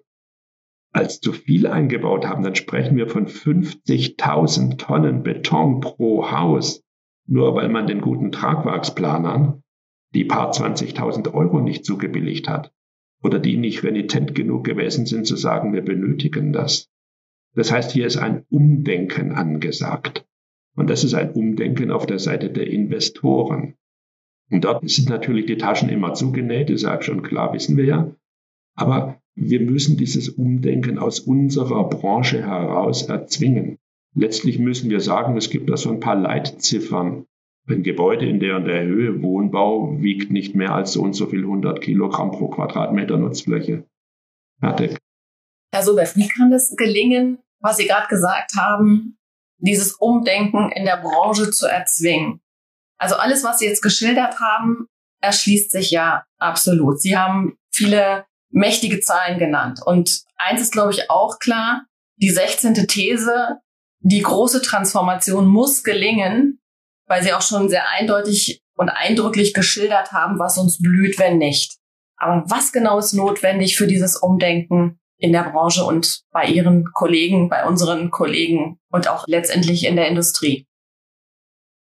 als 0.91 1.21
zu 1.21 1.31
viel 1.31 1.67
eingebaut 1.67 2.25
haben, 2.25 2.43
dann 2.43 2.55
sprechen 2.55 2.97
wir 2.97 3.07
von 3.07 3.27
50.000 3.27 4.77
Tonnen 4.77 5.23
Beton 5.23 5.79
pro 5.79 6.31
Haus, 6.31 6.83
nur 7.27 7.55
weil 7.55 7.69
man 7.69 7.87
den 7.87 8.01
guten 8.01 8.31
Tragwerksplanern 8.31 9.63
die 10.13 10.25
paar 10.25 10.51
20.000 10.51 11.33
Euro 11.33 11.61
nicht 11.61 11.85
zugebilligt 11.85 12.49
hat 12.49 12.73
oder 13.23 13.39
die 13.39 13.57
nicht 13.57 13.83
renitent 13.83 14.35
genug 14.35 14.65
gewesen 14.65 15.05
sind 15.05 15.25
zu 15.25 15.35
sagen, 15.35 15.73
wir 15.73 15.83
benötigen 15.83 16.51
das. 16.51 16.89
Das 17.53 17.71
heißt, 17.71 17.91
hier 17.91 18.07
ist 18.07 18.17
ein 18.17 18.45
Umdenken 18.49 19.31
angesagt. 19.31 20.25
Und 20.75 20.89
das 20.89 21.03
ist 21.03 21.13
ein 21.13 21.31
Umdenken 21.33 21.91
auf 21.91 22.05
der 22.05 22.19
Seite 22.19 22.49
der 22.49 22.67
Investoren. 22.67 23.75
Und 24.49 24.63
dort 24.63 24.89
sind 24.89 25.09
natürlich 25.09 25.45
die 25.45 25.57
Taschen 25.57 25.89
immer 25.89 26.13
zugenäht, 26.13 26.69
das 26.69 26.77
ist 26.77 26.83
ja 26.83 27.01
schon 27.01 27.23
klar, 27.23 27.53
wissen 27.53 27.77
wir 27.77 27.85
ja. 27.85 28.15
Aber 28.75 29.20
wir 29.35 29.61
müssen 29.61 29.97
dieses 29.97 30.29
Umdenken 30.29 30.97
aus 30.97 31.19
unserer 31.19 31.87
Branche 31.89 32.45
heraus 32.45 33.03
erzwingen. 33.03 33.77
Letztlich 34.13 34.59
müssen 34.59 34.89
wir 34.89 34.99
sagen, 34.99 35.37
es 35.37 35.49
gibt 35.49 35.69
da 35.69 35.77
so 35.77 35.89
ein 35.89 35.99
paar 35.99 36.15
Leitziffern, 36.15 37.25
ein 37.67 37.83
Gebäude 37.83 38.27
in 38.27 38.39
der 38.39 38.57
und 38.57 38.65
der 38.65 38.83
Höhe, 38.83 39.21
Wohnbau, 39.21 40.01
wiegt 40.01 40.31
nicht 40.31 40.55
mehr 40.55 40.75
als 40.75 40.93
so 40.93 41.01
und 41.01 41.13
so 41.13 41.27
viel 41.27 41.41
100 41.41 41.79
Kilogramm 41.81 42.31
pro 42.31 42.49
Quadratmeter 42.49 43.17
Nutzfläche. 43.17 43.85
Fertig. 44.59 44.97
Herr 45.73 45.83
Sobert, 45.83 46.17
wie 46.17 46.27
kann 46.27 46.51
das 46.51 46.75
gelingen, 46.75 47.39
was 47.61 47.77
Sie 47.77 47.87
gerade 47.87 48.07
gesagt 48.07 48.55
haben, 48.57 49.17
dieses 49.59 49.93
Umdenken 49.93 50.71
in 50.71 50.83
der 50.83 50.97
Branche 50.97 51.49
zu 51.51 51.67
erzwingen? 51.67 52.41
Also 52.97 53.15
alles, 53.15 53.43
was 53.43 53.59
Sie 53.59 53.65
jetzt 53.65 53.81
geschildert 53.81 54.39
haben, 54.39 54.87
erschließt 55.21 55.71
sich 55.71 55.91
ja 55.91 56.25
absolut. 56.37 56.99
Sie 56.99 57.15
haben 57.15 57.57
viele 57.71 58.25
mächtige 58.51 58.99
Zahlen 58.99 59.39
genannt. 59.39 59.79
Und 59.85 60.23
eins 60.37 60.61
ist, 60.61 60.73
glaube 60.73 60.91
ich, 60.91 61.09
auch 61.09 61.39
klar, 61.39 61.85
die 62.17 62.29
16. 62.29 62.73
These, 62.87 63.57
die 63.99 64.21
große 64.21 64.61
Transformation 64.61 65.47
muss 65.47 65.83
gelingen, 65.83 66.59
weil 67.07 67.23
sie 67.23 67.33
auch 67.33 67.41
schon 67.41 67.69
sehr 67.69 67.89
eindeutig 67.89 68.61
und 68.75 68.89
eindrücklich 68.89 69.53
geschildert 69.53 70.11
haben, 70.11 70.39
was 70.39 70.57
uns 70.57 70.79
blüht, 70.79 71.19
wenn 71.19 71.37
nicht. 71.37 71.77
Aber 72.17 72.43
was 72.47 72.71
genau 72.71 72.99
ist 72.99 73.13
notwendig 73.13 73.77
für 73.77 73.87
dieses 73.87 74.15
Umdenken 74.15 74.99
in 75.17 75.33
der 75.33 75.49
Branche 75.51 75.83
und 75.83 76.21
bei 76.31 76.45
Ihren 76.45 76.85
Kollegen, 76.93 77.49
bei 77.49 77.65
unseren 77.65 78.11
Kollegen 78.11 78.79
und 78.91 79.07
auch 79.07 79.25
letztendlich 79.27 79.85
in 79.85 79.95
der 79.95 80.07
Industrie? 80.07 80.65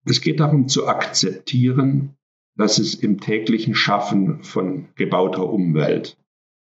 Es 0.05 0.21
geht 0.21 0.39
darum 0.39 0.67
zu 0.67 0.87
akzeptieren, 0.87 2.17
dass 2.55 2.79
es 2.79 2.95
im 2.95 3.19
täglichen 3.19 3.75
Schaffen 3.75 4.43
von 4.43 4.89
gebauter 4.95 5.47
Umwelt 5.47 6.17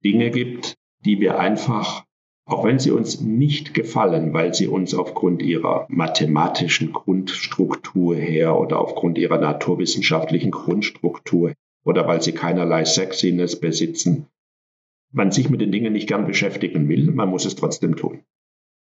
Dinge 0.05 0.31
gibt, 0.31 0.77
die 1.05 1.21
wir 1.21 1.39
einfach 1.39 2.07
auch 2.49 2.65
wenn 2.65 2.79
sie 2.79 2.93
uns 2.93 3.21
nicht 3.21 3.75
gefallen, 3.75 4.33
weil 4.33 4.55
sie 4.55 4.69
uns 4.69 4.95
aufgrund 4.95 5.43
ihrer 5.43 5.87
mathematischen 5.89 6.93
Grundstruktur 6.93 8.15
her 8.15 8.57
oder 8.57 8.79
aufgrund 8.79 9.19
ihrer 9.19 9.39
naturwissenschaftlichen 9.39 10.53
Grundstruktur 10.53 11.55
oder 11.85 12.07
weil 12.07 12.23
sie 12.23 12.33
keinerlei 12.33 12.85
Sexiness 12.85 13.59
besitzen, 13.59 14.27
man 15.13 15.33
sich 15.33 15.51
mit 15.51 15.61
den 15.61 15.73
Dingen 15.73 15.93
nicht 15.93 16.09
gern 16.09 16.27
beschäftigen 16.27 16.89
will, 16.89 17.11
man 17.11 17.29
muss 17.29 17.47
es 17.47 17.57
trotzdem 17.57 17.97
tun. 17.97 18.23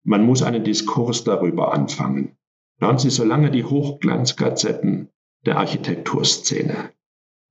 Man 0.03 0.23
muss 0.23 0.43
einen 0.43 0.63
Diskurs 0.63 1.23
darüber 1.23 1.73
anfangen. 1.73 2.37
Schauen 2.79 2.99
Sie, 2.99 3.09
solange 3.09 3.51
die 3.51 3.65
Hochglanzgazetten 3.65 5.09
der 5.45 5.57
Architekturszene 5.57 6.91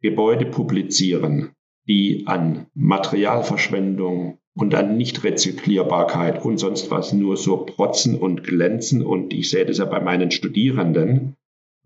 Gebäude 0.00 0.46
publizieren, 0.46 1.50
die 1.88 2.24
an 2.26 2.66
Materialverschwendung, 2.74 4.38
und 4.58 4.72
dann 4.72 4.96
Nicht-Rezyklierbarkeit 4.96 6.44
und 6.44 6.58
sonst 6.58 6.90
was 6.90 7.12
nur 7.12 7.36
so 7.36 7.58
protzen 7.58 8.18
und 8.18 8.42
glänzen. 8.42 9.06
Und 9.06 9.32
ich 9.32 9.50
sehe 9.50 9.64
das 9.64 9.78
ja 9.78 9.84
bei 9.84 10.00
meinen 10.00 10.32
Studierenden, 10.32 11.36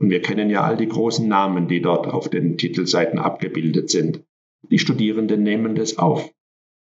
Und 0.02 0.10
wir 0.10 0.20
kennen 0.20 0.50
ja 0.50 0.62
all 0.62 0.76
die 0.76 0.88
großen 0.88 1.28
Namen, 1.28 1.68
die 1.68 1.80
dort 1.80 2.08
auf 2.08 2.28
den 2.28 2.58
Titelseiten 2.58 3.20
abgebildet 3.20 3.88
sind. 3.88 4.24
Die 4.68 4.80
Studierenden 4.80 5.44
nehmen 5.44 5.76
das 5.76 5.98
auf. 5.98 6.32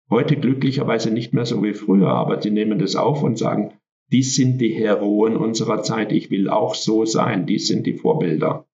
Heute 0.08 0.36
glücklicherweise 0.36 1.10
nicht 1.10 1.34
mehr 1.34 1.44
so 1.44 1.62
wie 1.62 1.74
früher, 1.74 2.08
aber 2.08 2.40
sie 2.40 2.50
nehmen 2.50 2.78
das 2.78 2.96
auf 2.96 3.22
und 3.22 3.36
sagen, 3.36 3.74
dies 4.10 4.36
sind 4.36 4.58
die 4.58 4.72
Heroen 4.72 5.36
unserer 5.36 5.82
Zeit, 5.82 6.12
ich 6.12 6.30
will 6.30 6.48
auch 6.48 6.74
so 6.74 7.04
sein, 7.04 7.46
dies 7.46 7.68
sind 7.68 7.86
die 7.86 7.94
Vorbilder. 7.94 8.64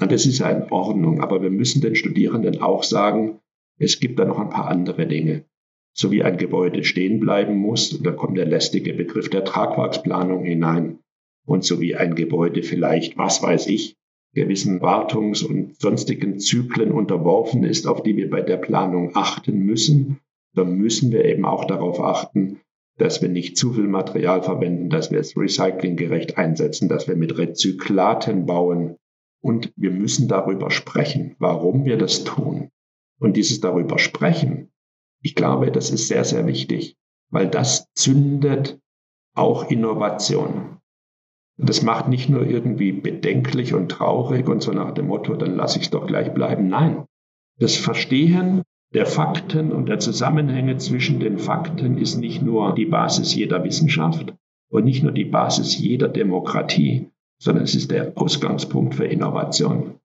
Und 0.00 0.10
das 0.10 0.26
ist 0.26 0.40
ja 0.40 0.50
in 0.50 0.72
Ordnung, 0.72 1.20
aber 1.20 1.40
wir 1.40 1.50
müssen 1.50 1.80
den 1.80 1.94
Studierenden 1.94 2.60
auch 2.60 2.82
sagen, 2.82 3.38
es 3.78 4.00
gibt 4.00 4.18
da 4.18 4.24
noch 4.24 4.38
ein 4.38 4.50
paar 4.50 4.68
andere 4.68 5.06
Dinge. 5.06 5.44
So 5.92 6.10
wie 6.10 6.22
ein 6.22 6.36
Gebäude 6.36 6.84
stehen 6.84 7.20
bleiben 7.20 7.56
muss, 7.56 8.00
da 8.02 8.10
kommt 8.10 8.36
der 8.36 8.46
lästige 8.46 8.94
Begriff 8.94 9.30
der 9.30 9.44
Tragwerksplanung 9.44 10.44
hinein, 10.44 10.98
und 11.46 11.64
so 11.64 11.80
wie 11.80 11.94
ein 11.94 12.14
Gebäude 12.14 12.62
vielleicht, 12.62 13.18
was 13.18 13.42
weiß 13.42 13.66
ich, 13.68 13.96
gewissen 14.34 14.80
Wartungs- 14.80 15.44
und 15.44 15.80
sonstigen 15.80 16.38
Zyklen 16.40 16.90
unterworfen 16.90 17.64
ist, 17.64 17.86
auf 17.86 18.02
die 18.02 18.16
wir 18.16 18.30
bei 18.30 18.40
der 18.40 18.56
Planung 18.56 19.12
achten 19.14 19.60
müssen, 19.60 20.18
dann 20.54 20.76
müssen 20.76 21.12
wir 21.12 21.24
eben 21.24 21.44
auch 21.44 21.64
darauf 21.66 22.00
achten, 22.00 22.60
dass 22.96 23.22
wir 23.22 23.28
nicht 23.28 23.56
zu 23.56 23.72
viel 23.72 23.88
Material 23.88 24.42
verwenden, 24.42 24.88
dass 24.88 25.10
wir 25.10 25.18
es 25.18 25.36
recyclinggerecht 25.36 26.38
einsetzen, 26.38 26.88
dass 26.88 27.08
wir 27.08 27.16
mit 27.16 27.36
Rezyklaten 27.36 28.46
bauen. 28.46 28.96
Und 29.40 29.72
wir 29.76 29.90
müssen 29.90 30.26
darüber 30.26 30.70
sprechen, 30.70 31.34
warum 31.38 31.84
wir 31.84 31.98
das 31.98 32.24
tun. 32.24 32.70
Und 33.20 33.36
dieses 33.36 33.60
darüber 33.60 33.98
sprechen, 33.98 34.72
ich 35.22 35.34
glaube, 35.34 35.70
das 35.70 35.90
ist 35.90 36.08
sehr, 36.08 36.24
sehr 36.24 36.46
wichtig, 36.46 36.96
weil 37.30 37.48
das 37.48 37.92
zündet 37.94 38.78
auch 39.34 39.70
Innovation. 39.70 40.78
Das 41.56 41.82
macht 41.82 42.08
nicht 42.08 42.28
nur 42.28 42.44
irgendwie 42.44 42.92
bedenklich 42.92 43.74
und 43.74 43.88
traurig 43.88 44.48
und 44.48 44.62
so 44.62 44.72
nach 44.72 44.92
dem 44.92 45.06
Motto, 45.06 45.34
dann 45.36 45.54
lasse 45.54 45.78
ich 45.78 45.84
es 45.84 45.90
doch 45.90 46.06
gleich 46.06 46.34
bleiben. 46.34 46.68
Nein, 46.68 47.04
das 47.58 47.76
Verstehen 47.76 48.62
der 48.92 49.06
Fakten 49.06 49.72
und 49.72 49.88
der 49.88 49.98
Zusammenhänge 49.98 50.76
zwischen 50.78 51.20
den 51.20 51.38
Fakten 51.38 51.98
ist 51.98 52.16
nicht 52.16 52.42
nur 52.42 52.74
die 52.74 52.86
Basis 52.86 53.34
jeder 53.34 53.64
Wissenschaft 53.64 54.34
und 54.70 54.84
nicht 54.84 55.02
nur 55.02 55.12
die 55.12 55.24
Basis 55.24 55.78
jeder 55.78 56.08
Demokratie, 56.08 57.10
sondern 57.38 57.64
es 57.64 57.74
ist 57.74 57.90
der 57.90 58.12
Ausgangspunkt 58.16 58.94
für 58.94 59.06
Innovation. 59.06 60.00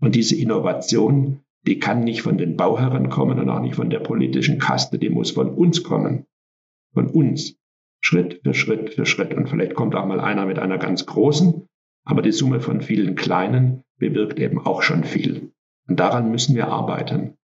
Und 0.00 0.14
diese 0.14 0.36
Innovation, 0.36 1.40
die 1.66 1.78
kann 1.78 2.00
nicht 2.00 2.22
von 2.22 2.38
den 2.38 2.56
Bauherren 2.56 3.08
kommen 3.08 3.38
und 3.38 3.48
auch 3.48 3.60
nicht 3.60 3.76
von 3.76 3.90
der 3.90 4.00
politischen 4.00 4.58
Kaste, 4.58 4.98
die 4.98 5.10
muss 5.10 5.30
von 5.30 5.54
uns 5.54 5.82
kommen. 5.82 6.26
Von 6.92 7.08
uns. 7.08 7.56
Schritt 8.00 8.40
für 8.42 8.52
Schritt 8.52 8.94
für 8.94 9.06
Schritt. 9.06 9.32
Und 9.32 9.48
vielleicht 9.48 9.74
kommt 9.74 9.94
auch 9.94 10.06
mal 10.06 10.20
einer 10.20 10.44
mit 10.44 10.58
einer 10.58 10.78
ganz 10.78 11.06
großen, 11.06 11.68
aber 12.04 12.22
die 12.22 12.32
Summe 12.32 12.60
von 12.60 12.80
vielen 12.80 13.14
kleinen 13.14 13.84
bewirkt 13.98 14.40
eben 14.40 14.64
auch 14.64 14.82
schon 14.82 15.04
viel. 15.04 15.52
Und 15.88 16.00
daran 16.00 16.30
müssen 16.30 16.56
wir 16.56 16.66
arbeiten. 16.66 17.36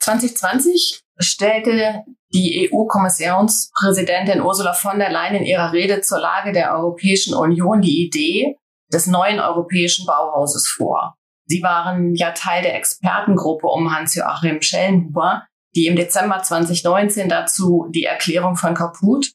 2020 0.00 1.00
stellte 1.18 2.04
die 2.32 2.68
EU-Kommissionspräsidentin 2.68 4.42
Ursula 4.42 4.72
von 4.72 4.98
der 4.98 5.12
Leyen 5.12 5.36
in 5.36 5.44
ihrer 5.44 5.72
Rede 5.72 6.00
zur 6.00 6.18
Lage 6.18 6.52
der 6.52 6.74
Europäischen 6.74 7.34
Union 7.34 7.80
die 7.80 8.04
Idee 8.04 8.56
des 8.92 9.06
neuen 9.06 9.38
europäischen 9.38 10.04
Bauhauses 10.04 10.68
vor. 10.68 11.16
Sie 11.46 11.62
waren 11.62 12.14
ja 12.14 12.32
Teil 12.32 12.62
der 12.62 12.76
Expertengruppe 12.76 13.66
um 13.66 13.94
Hans-Joachim 13.94 14.62
Schellenhuber, 14.62 15.46
die 15.74 15.86
im 15.86 15.96
Dezember 15.96 16.42
2019 16.42 17.28
dazu 17.28 17.88
die 17.90 18.04
Erklärung 18.04 18.56
von 18.56 18.74
Kaput, 18.74 19.32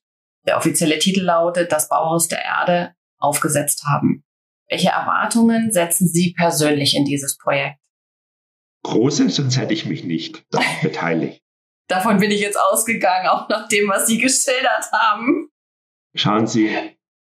der 0.48 0.58
offizielle 0.58 1.00
Titel 1.00 1.22
lautet 1.22 1.72
Das 1.72 1.90
Bauhaus 1.90 2.28
der 2.28 2.44
Erde, 2.44 2.94
aufgesetzt 3.20 3.84
haben. 3.86 4.24
Welche 4.70 4.90
Erwartungen 4.90 5.72
setzen 5.72 6.08
Sie 6.08 6.34
persönlich 6.38 6.96
in 6.96 7.06
dieses 7.06 7.38
Projekt? 7.38 7.80
große, 8.84 9.30
sonst 9.30 9.58
hätte 9.58 9.74
ich 9.74 9.86
mich 9.86 10.04
nicht 10.04 10.46
beteiligt. 10.82 11.42
Davon 11.88 12.20
bin 12.20 12.32
ich 12.32 12.42
jetzt 12.42 12.60
ausgegangen, 12.60 13.28
auch 13.28 13.50
nach 13.50 13.68
dem, 13.68 13.90
was 13.90 14.08
Sie 14.08 14.20
geschildert 14.20 14.92
haben. 14.92 15.50
Schauen 16.14 16.48
Sie, 16.48 16.70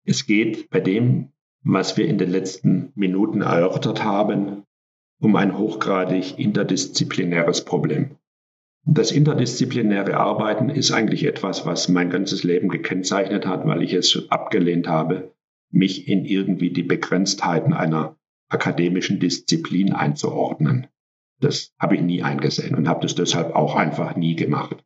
es 0.06 0.26
geht 0.26 0.70
bei 0.70 0.80
dem, 0.80 1.34
was 1.64 1.98
wir 1.98 2.08
in 2.08 2.18
den 2.18 2.30
letzten 2.30 2.92
Minuten 2.96 3.42
erörtert 3.42 4.04
haben, 4.04 4.64
um 5.24 5.38
ein 5.38 5.58
hochgradig 5.58 6.38
interdisziplinäres 6.38 7.64
Problem. 7.64 8.18
Das 8.86 9.14
interdisziplinäre 9.14 10.18
Arbeiten 10.18 10.68
ist 10.68 10.92
eigentlich 10.92 11.24
etwas, 11.24 11.66
was 11.66 11.88
mein 11.88 12.10
ganzes 12.10 12.44
Leben 12.44 12.68
gekennzeichnet 12.68 13.46
hat, 13.46 13.66
weil 13.66 13.82
ich 13.82 13.94
es 13.94 14.30
abgelehnt 14.30 14.90
habe, 14.90 15.34
mich 15.72 16.10
in 16.10 16.26
irgendwie 16.26 16.72
die 16.72 16.84
Begrenztheiten 16.84 17.74
einer 17.74 18.18
akademischen 18.50 19.22
Disziplin 19.22 19.94
einzuordnen. 19.94 20.88
Das 21.40 21.74
habe 21.80 21.96
ich 21.96 22.02
nie 22.02 22.22
eingesehen 22.22 22.76
und 22.76 22.90
habe 22.90 23.04
das 23.04 23.16
deshalb 23.16 23.56
auch 23.56 23.78
einfach 23.78 24.18
nie 24.18 24.36
gemacht. 24.36 24.84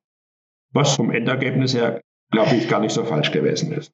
Was 0.72 0.96
vom 0.96 1.10
Endergebnis 1.10 1.74
her, 1.74 2.00
glaube 2.32 2.56
ich, 2.56 2.70
gar 2.70 2.80
nicht 2.80 2.94
so 2.94 3.04
falsch 3.06 3.32
gewesen 3.32 3.72
ist. 3.72 3.92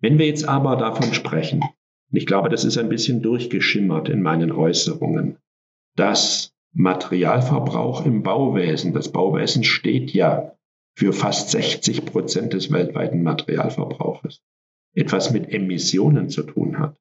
Wenn 0.00 0.18
wir 0.18 0.26
jetzt 0.26 0.48
aber 0.48 0.76
davon 0.76 1.12
sprechen, 1.12 1.60
und 1.60 2.16
ich 2.16 2.24
glaube, 2.24 2.48
das 2.48 2.64
ist 2.64 2.78
ein 2.78 2.88
bisschen 2.88 3.20
durchgeschimmert 3.20 4.08
in 4.08 4.22
meinen 4.22 4.50
Äußerungen, 4.50 5.36
dass 5.98 6.54
Materialverbrauch 6.74 8.06
im 8.06 8.22
Bauwesen, 8.22 8.92
das 8.92 9.10
Bauwesen 9.10 9.64
steht 9.64 10.12
ja 10.12 10.54
für 10.94 11.12
fast 11.12 11.50
60 11.50 12.04
Prozent 12.04 12.52
des 12.52 12.70
weltweiten 12.70 13.22
Materialverbrauches, 13.22 14.40
etwas 14.94 15.32
mit 15.32 15.52
Emissionen 15.52 16.28
zu 16.28 16.44
tun 16.44 16.78
hat, 16.78 16.96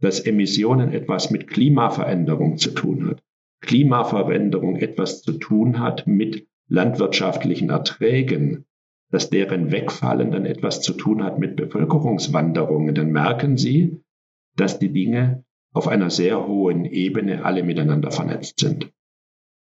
dass 0.00 0.20
Emissionen 0.20 0.92
etwas 0.92 1.30
mit 1.30 1.48
Klimaveränderung 1.48 2.56
zu 2.56 2.70
tun 2.70 3.08
hat, 3.08 3.22
Klimaveränderung 3.62 4.76
etwas 4.76 5.22
zu 5.22 5.32
tun 5.32 5.80
hat 5.80 6.06
mit 6.06 6.46
landwirtschaftlichen 6.68 7.70
Erträgen, 7.70 8.64
dass 9.10 9.28
deren 9.28 9.72
Wegfallen 9.72 10.30
dann 10.30 10.46
etwas 10.46 10.82
zu 10.82 10.92
tun 10.92 11.24
hat 11.24 11.40
mit 11.40 11.56
Bevölkerungswanderungen, 11.56 12.94
dann 12.94 13.10
merken 13.10 13.56
Sie, 13.56 14.00
dass 14.54 14.78
die 14.78 14.92
Dinge 14.92 15.44
auf 15.76 15.86
einer 15.88 16.08
sehr 16.08 16.46
hohen 16.46 16.86
Ebene 16.86 17.44
alle 17.44 17.62
miteinander 17.62 18.10
vernetzt 18.10 18.60
sind. 18.60 18.90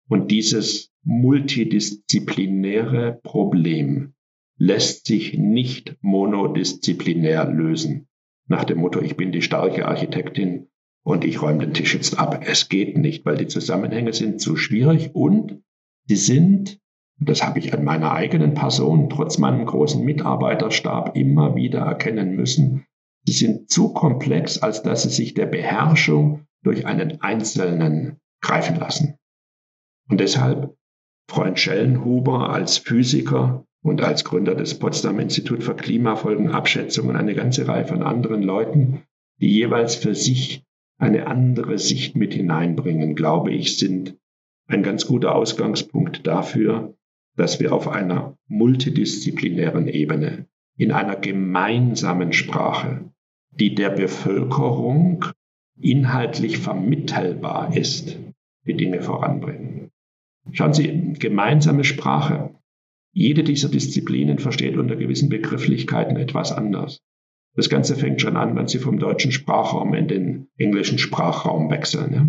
Und 0.09 0.31
dieses 0.31 0.95
multidisziplinäre 1.03 3.21
Problem 3.23 4.15
lässt 4.57 5.07
sich 5.07 5.37
nicht 5.37 5.99
monodisziplinär 6.01 7.45
lösen. 7.45 8.09
Nach 8.49 8.65
dem 8.65 8.79
Motto, 8.79 9.03
ich 9.03 9.19
bin 9.19 9.31
die 9.31 9.43
starke 9.43 9.87
Architektin 9.87 10.69
und 11.05 11.27
ich 11.27 11.43
räume 11.43 11.67
den 11.67 11.75
Tisch 11.75 11.95
jetzt 11.95 12.19
ab. 12.19 12.45
Es 12.47 12.71
geht 12.71 12.97
nicht, 12.97 13.27
weil 13.27 13.37
die 13.37 13.49
Zusammenhänge 13.49 14.15
sind 14.15 14.41
zu 14.41 14.57
schwierig 14.57 15.15
und 15.15 15.63
sie 16.07 16.17
sind, 16.17 16.81
das 17.19 17.47
habe 17.47 17.59
ich 17.59 17.75
an 17.75 17.85
meiner 17.85 18.13
eigenen 18.13 18.55
Person, 18.55 19.11
trotz 19.11 19.37
meinem 19.37 19.67
großen 19.67 20.03
Mitarbeiterstab 20.03 21.15
immer 21.15 21.57
wieder 21.57 21.81
erkennen 21.81 22.37
müssen, 22.37 22.87
sie 23.25 23.33
sind 23.33 23.71
zu 23.71 23.93
komplex, 23.93 24.59
als 24.59 24.83
dass 24.83 25.03
sie 25.03 25.11
sich 25.11 25.35
der 25.35 25.47
Beherrschung 25.47 26.47
durch 26.63 26.87
einen 26.87 27.21
Einzelnen 27.21 28.19
greifen 28.41 28.77
lassen. 28.77 29.17
Und 30.09 30.21
deshalb 30.21 30.77
Freund 31.29 31.59
Schellenhuber 31.59 32.51
als 32.51 32.79
Physiker 32.79 33.65
und 33.83 34.03
als 34.03 34.25
Gründer 34.25 34.55
des 34.55 34.79
Potsdam 34.79 35.21
Institut 35.21 35.63
für 35.63 35.75
Klimafolgenabschätzung 35.75 37.09
und 37.09 37.17
eine 37.17 37.35
ganze 37.35 37.69
Reihe 37.69 37.87
von 37.87 38.03
anderen 38.03 38.43
Leuten, 38.43 39.05
die 39.41 39.49
jeweils 39.49 39.95
für 39.95 40.15
sich 40.15 40.65
eine 40.99 41.27
andere 41.27 41.79
Sicht 41.79 42.17
mit 42.17 42.35
hineinbringen, 42.35 43.15
glaube 43.15 43.53
ich, 43.53 43.79
sind 43.79 44.19
ein 44.67 44.83
ganz 44.83 45.07
guter 45.07 45.35
Ausgangspunkt 45.35 46.27
dafür, 46.27 46.95
dass 47.37 47.59
wir 47.59 47.73
auf 47.73 47.89
einer 47.89 48.37
multidisziplinären 48.49 49.89
Ebene, 49.89 50.47
in 50.81 50.93
einer 50.93 51.17
gemeinsamen 51.17 52.33
Sprache, 52.33 53.05
die 53.51 53.75
der 53.75 53.91
Bevölkerung 53.91 55.27
inhaltlich 55.79 56.57
vermittelbar 56.57 57.77
ist, 57.77 58.19
die 58.67 58.75
Dinge 58.75 59.03
voranbringen. 59.03 59.91
Schauen 60.53 60.73
Sie, 60.73 61.13
gemeinsame 61.19 61.85
Sprache. 61.85 62.55
Jede 63.13 63.45
dieser 63.45 63.69
Disziplinen 63.69 64.39
versteht 64.39 64.79
unter 64.79 64.97
gewissen 64.97 65.29
Begrifflichkeiten 65.29 66.17
etwas 66.17 66.51
anders. 66.51 67.03
Das 67.55 67.69
Ganze 67.69 67.95
fängt 67.95 68.23
schon 68.23 68.39
an, 68.39 68.57
wenn 68.57 68.67
Sie 68.67 68.79
vom 68.79 68.99
deutschen 68.99 69.33
Sprachraum 69.33 69.93
in 69.93 70.09
den 70.09 70.49
englischen 70.57 70.97
Sprachraum 70.97 71.71
wechseln. 71.71 72.15
Ja? 72.15 72.27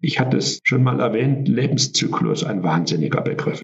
Ich 0.00 0.18
hatte 0.18 0.38
es 0.38 0.58
schon 0.64 0.82
mal 0.82 0.98
erwähnt, 0.98 1.46
Lebenszyklus, 1.46 2.42
ein 2.42 2.64
wahnsinniger 2.64 3.20
Begriff. 3.20 3.62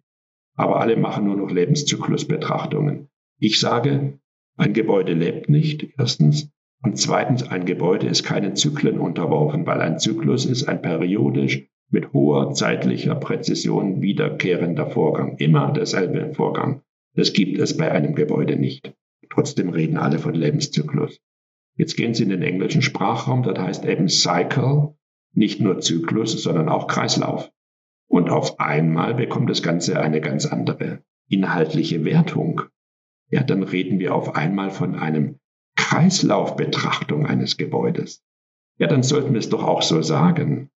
Aber 0.56 0.80
alle 0.80 0.96
machen 0.96 1.24
nur 1.24 1.36
noch 1.36 1.50
Lebenszyklusbetrachtungen. 1.50 3.08
Ich 3.38 3.60
sage, 3.60 4.18
ein 4.56 4.72
Gebäude 4.72 5.14
lebt 5.14 5.48
nicht, 5.48 5.88
erstens. 5.98 6.50
Und 6.82 6.98
zweitens, 6.98 7.42
ein 7.42 7.64
Gebäude 7.64 8.06
ist 8.06 8.22
keinen 8.22 8.56
Zyklen 8.56 9.00
unterworfen, 9.00 9.66
weil 9.66 9.80
ein 9.80 9.98
Zyklus 9.98 10.44
ist 10.44 10.68
ein 10.68 10.82
periodisch 10.82 11.66
mit 11.90 12.12
hoher 12.12 12.52
zeitlicher 12.52 13.14
Präzision 13.14 14.02
wiederkehrender 14.02 14.90
Vorgang. 14.90 15.36
Immer 15.38 15.72
derselbe 15.72 16.34
Vorgang. 16.34 16.82
Das 17.14 17.32
gibt 17.32 17.58
es 17.58 17.76
bei 17.76 17.90
einem 17.90 18.14
Gebäude 18.14 18.56
nicht. 18.56 18.92
Trotzdem 19.30 19.70
reden 19.70 19.96
alle 19.96 20.18
von 20.18 20.34
Lebenszyklus. 20.34 21.20
Jetzt 21.76 21.96
gehen 21.96 22.14
Sie 22.14 22.22
in 22.22 22.28
den 22.28 22.42
englischen 22.42 22.82
Sprachraum, 22.82 23.42
das 23.42 23.58
heißt 23.58 23.84
eben 23.84 24.08
Cycle, 24.08 24.94
nicht 25.32 25.60
nur 25.60 25.80
Zyklus, 25.80 26.40
sondern 26.42 26.68
auch 26.68 26.86
Kreislauf. 26.86 27.50
Und 28.06 28.30
auf 28.30 28.60
einmal 28.60 29.14
bekommt 29.14 29.50
das 29.50 29.62
Ganze 29.62 30.00
eine 30.00 30.20
ganz 30.20 30.46
andere 30.46 31.02
inhaltliche 31.28 32.04
Wertung. 32.04 32.62
Ja, 33.34 33.42
dann 33.42 33.64
reden 33.64 33.98
wir 33.98 34.14
auf 34.14 34.36
einmal 34.36 34.70
von 34.70 34.94
einem 34.94 35.40
Kreislaufbetrachtung 35.74 37.26
eines 37.26 37.56
Gebäudes. 37.56 38.22
Ja, 38.78 38.86
dann 38.86 39.02
sollten 39.02 39.32
wir 39.32 39.40
es 39.40 39.48
doch 39.48 39.64
auch 39.64 39.82
so 39.82 40.02
sagen. 40.02 40.70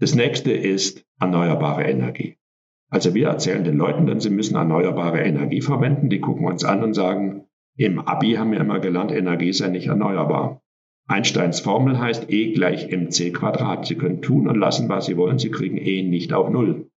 Das 0.00 0.16
nächste 0.16 0.50
ist 0.50 1.04
erneuerbare 1.20 1.84
Energie. 1.84 2.36
Also 2.90 3.14
wir 3.14 3.28
erzählen 3.28 3.62
den 3.62 3.76
Leuten 3.76 4.08
dann, 4.08 4.18
sie 4.18 4.30
müssen 4.30 4.56
erneuerbare 4.56 5.20
Energie 5.20 5.60
verwenden. 5.60 6.10
Die 6.10 6.18
gucken 6.18 6.46
uns 6.46 6.64
an 6.64 6.82
und 6.82 6.94
sagen, 6.94 7.44
im 7.76 8.00
Abi 8.00 8.32
haben 8.32 8.50
wir 8.50 8.60
immer 8.60 8.80
gelernt, 8.80 9.12
Energie 9.12 9.52
sei 9.52 9.68
nicht 9.68 9.86
erneuerbar. 9.86 10.62
Einsteins 11.06 11.60
Formel 11.60 12.00
heißt 12.00 12.28
E 12.28 12.54
gleich 12.54 12.90
mc 12.90 13.32
Quadrat. 13.34 13.86
Sie 13.86 13.94
können 13.94 14.20
tun 14.20 14.48
und 14.48 14.58
lassen, 14.58 14.88
was 14.88 15.06
Sie 15.06 15.16
wollen. 15.16 15.38
Sie 15.38 15.52
kriegen 15.52 15.76
E 15.76 16.02
nicht 16.02 16.32
auf 16.32 16.50
Null. 16.50 16.90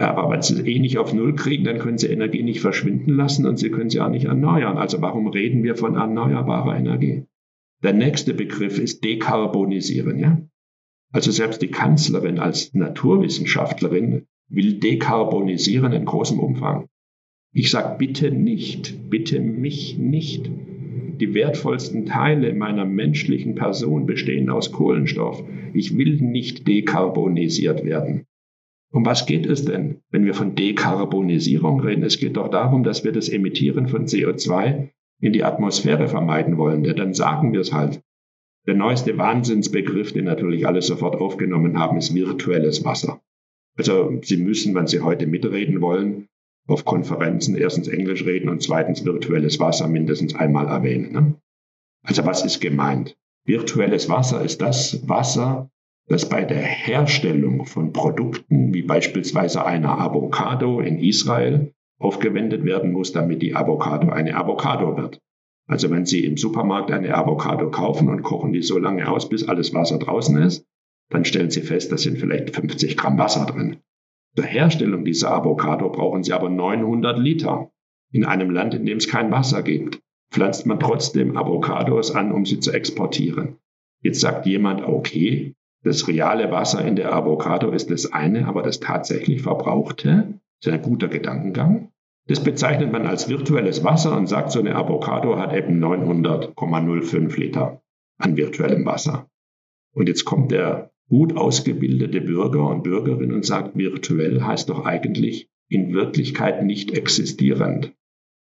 Aber 0.00 0.30
wenn 0.30 0.40
Sie 0.40 0.62
E 0.62 0.78
nicht 0.78 0.96
auf 0.96 1.12
Null 1.12 1.34
kriegen, 1.34 1.64
dann 1.64 1.78
können 1.78 1.98
Sie 1.98 2.06
Energie 2.06 2.42
nicht 2.42 2.60
verschwinden 2.60 3.12
lassen 3.12 3.44
und 3.46 3.58
Sie 3.58 3.70
können 3.70 3.90
sie 3.90 4.00
auch 4.00 4.08
nicht 4.08 4.24
erneuern. 4.24 4.78
Also 4.78 5.02
warum 5.02 5.26
reden 5.26 5.62
wir 5.62 5.76
von 5.76 5.94
erneuerbarer 5.94 6.74
Energie? 6.78 7.24
Der 7.82 7.92
nächste 7.92 8.32
Begriff 8.32 8.78
ist 8.78 9.04
dekarbonisieren, 9.04 10.18
ja? 10.18 10.40
Also 11.12 11.30
selbst 11.30 11.60
die 11.60 11.68
Kanzlerin 11.68 12.38
als 12.38 12.72
Naturwissenschaftlerin 12.72 14.26
will 14.48 14.80
dekarbonisieren 14.80 15.92
in 15.92 16.06
großem 16.06 16.38
Umfang. 16.38 16.86
Ich 17.52 17.70
sage 17.70 17.98
bitte 17.98 18.30
nicht, 18.30 19.10
bitte 19.10 19.40
mich 19.40 19.98
nicht 19.98 20.50
die 21.20 21.34
wertvollsten 21.34 22.06
Teile 22.06 22.54
meiner 22.54 22.86
menschlichen 22.86 23.54
Person 23.54 24.06
bestehen 24.06 24.48
aus 24.48 24.72
Kohlenstoff. 24.72 25.44
Ich 25.74 25.98
will 25.98 26.16
nicht 26.22 26.66
dekarbonisiert 26.66 27.84
werden. 27.84 28.24
Um 28.92 29.06
was 29.06 29.26
geht 29.26 29.46
es 29.46 29.64
denn, 29.64 30.02
wenn 30.10 30.24
wir 30.24 30.34
von 30.34 30.54
Dekarbonisierung 30.56 31.80
reden? 31.80 32.02
Es 32.02 32.18
geht 32.18 32.36
doch 32.36 32.48
darum, 32.48 32.82
dass 32.82 33.04
wir 33.04 33.12
das 33.12 33.28
Emittieren 33.28 33.86
von 33.86 34.06
CO2 34.06 34.88
in 35.20 35.32
die 35.32 35.44
Atmosphäre 35.44 36.08
vermeiden 36.08 36.56
wollen. 36.56 36.84
Ja, 36.84 36.94
dann 36.94 37.14
sagen 37.14 37.52
wir 37.52 37.60
es 37.60 37.72
halt. 37.72 38.02
Der 38.66 38.74
neueste 38.74 39.16
Wahnsinnsbegriff, 39.16 40.12
den 40.12 40.24
natürlich 40.24 40.66
alle 40.66 40.82
sofort 40.82 41.16
aufgenommen 41.16 41.78
haben, 41.78 41.98
ist 41.98 42.14
virtuelles 42.14 42.84
Wasser. 42.84 43.20
Also 43.76 44.18
Sie 44.22 44.36
müssen, 44.36 44.74
wenn 44.74 44.86
Sie 44.86 45.00
heute 45.00 45.26
mitreden 45.26 45.80
wollen, 45.80 46.28
auf 46.66 46.84
Konferenzen 46.84 47.56
erstens 47.56 47.88
Englisch 47.88 48.24
reden 48.24 48.48
und 48.48 48.62
zweitens 48.62 49.04
virtuelles 49.04 49.58
Wasser 49.60 49.88
mindestens 49.88 50.34
einmal 50.34 50.66
erwähnen. 50.66 51.12
Ne? 51.12 51.34
Also 52.02 52.24
was 52.26 52.44
ist 52.44 52.60
gemeint? 52.60 53.16
Virtuelles 53.44 54.08
Wasser 54.08 54.42
ist 54.44 54.60
das 54.60 55.08
Wasser, 55.08 55.70
das 56.10 56.28
bei 56.28 56.42
der 56.44 56.58
Herstellung 56.60 57.66
von 57.66 57.92
Produkten 57.92 58.74
wie 58.74 58.82
beispielsweise 58.82 59.64
einer 59.64 60.00
Avocado 60.00 60.80
in 60.80 60.98
Israel 60.98 61.72
aufgewendet 62.00 62.64
werden 62.64 62.90
muss, 62.90 63.12
damit 63.12 63.42
die 63.42 63.54
Avocado 63.54 64.10
eine 64.10 64.34
Avocado 64.34 64.96
wird. 64.96 65.20
Also 65.68 65.88
wenn 65.90 66.06
Sie 66.06 66.24
im 66.24 66.36
Supermarkt 66.36 66.90
eine 66.90 67.14
Avocado 67.14 67.70
kaufen 67.70 68.08
und 68.08 68.24
kochen 68.24 68.52
die 68.52 68.62
so 68.62 68.76
lange 68.76 69.08
aus, 69.08 69.28
bis 69.28 69.48
alles 69.48 69.72
Wasser 69.72 70.00
draußen 70.00 70.36
ist, 70.38 70.66
dann 71.10 71.24
stellen 71.24 71.50
Sie 71.50 71.60
fest, 71.60 71.92
da 71.92 71.96
sind 71.96 72.18
vielleicht 72.18 72.56
50 72.56 72.96
Gramm 72.96 73.16
Wasser 73.16 73.46
drin. 73.46 73.76
Zur 74.34 74.46
Herstellung 74.46 75.04
dieser 75.04 75.30
Avocado 75.30 75.90
brauchen 75.90 76.24
Sie 76.24 76.32
aber 76.32 76.50
900 76.50 77.20
Liter. 77.20 77.70
In 78.12 78.24
einem 78.24 78.50
Land, 78.50 78.74
in 78.74 78.84
dem 78.84 78.98
es 78.98 79.06
kein 79.06 79.30
Wasser 79.30 79.62
gibt, 79.62 80.00
pflanzt 80.32 80.66
man 80.66 80.80
trotzdem 80.80 81.36
Avocados 81.36 82.10
an, 82.16 82.32
um 82.32 82.44
sie 82.44 82.58
zu 82.58 82.72
exportieren. 82.72 83.58
Jetzt 84.02 84.20
sagt 84.20 84.46
jemand, 84.46 84.82
okay, 84.82 85.54
das 85.82 86.08
reale 86.08 86.50
Wasser 86.50 86.84
in 86.84 86.96
der 86.96 87.14
Avocado 87.14 87.70
ist 87.70 87.90
das 87.90 88.12
eine, 88.12 88.46
aber 88.46 88.62
das 88.62 88.80
tatsächlich 88.80 89.42
verbrauchte, 89.42 90.40
ist 90.60 90.68
ein 90.68 90.82
guter 90.82 91.08
Gedankengang. 91.08 91.90
Das 92.26 92.44
bezeichnet 92.44 92.92
man 92.92 93.06
als 93.06 93.28
virtuelles 93.28 93.82
Wasser 93.82 94.16
und 94.16 94.28
sagt, 94.28 94.52
so 94.52 94.60
eine 94.60 94.76
Avocado 94.76 95.38
hat 95.38 95.54
eben 95.54 95.82
900,05 95.82 97.40
Liter 97.40 97.82
an 98.18 98.36
virtuellem 98.36 98.84
Wasser. 98.84 99.28
Und 99.94 100.08
jetzt 100.08 100.24
kommt 100.24 100.52
der 100.52 100.90
gut 101.08 101.36
ausgebildete 101.36 102.20
Bürger 102.20 102.68
und 102.68 102.84
Bürgerin 102.84 103.32
und 103.32 103.44
sagt, 103.44 103.76
virtuell 103.76 104.42
heißt 104.42 104.68
doch 104.68 104.84
eigentlich 104.84 105.48
in 105.68 105.92
Wirklichkeit 105.92 106.62
nicht 106.62 106.92
existierend. 106.92 107.94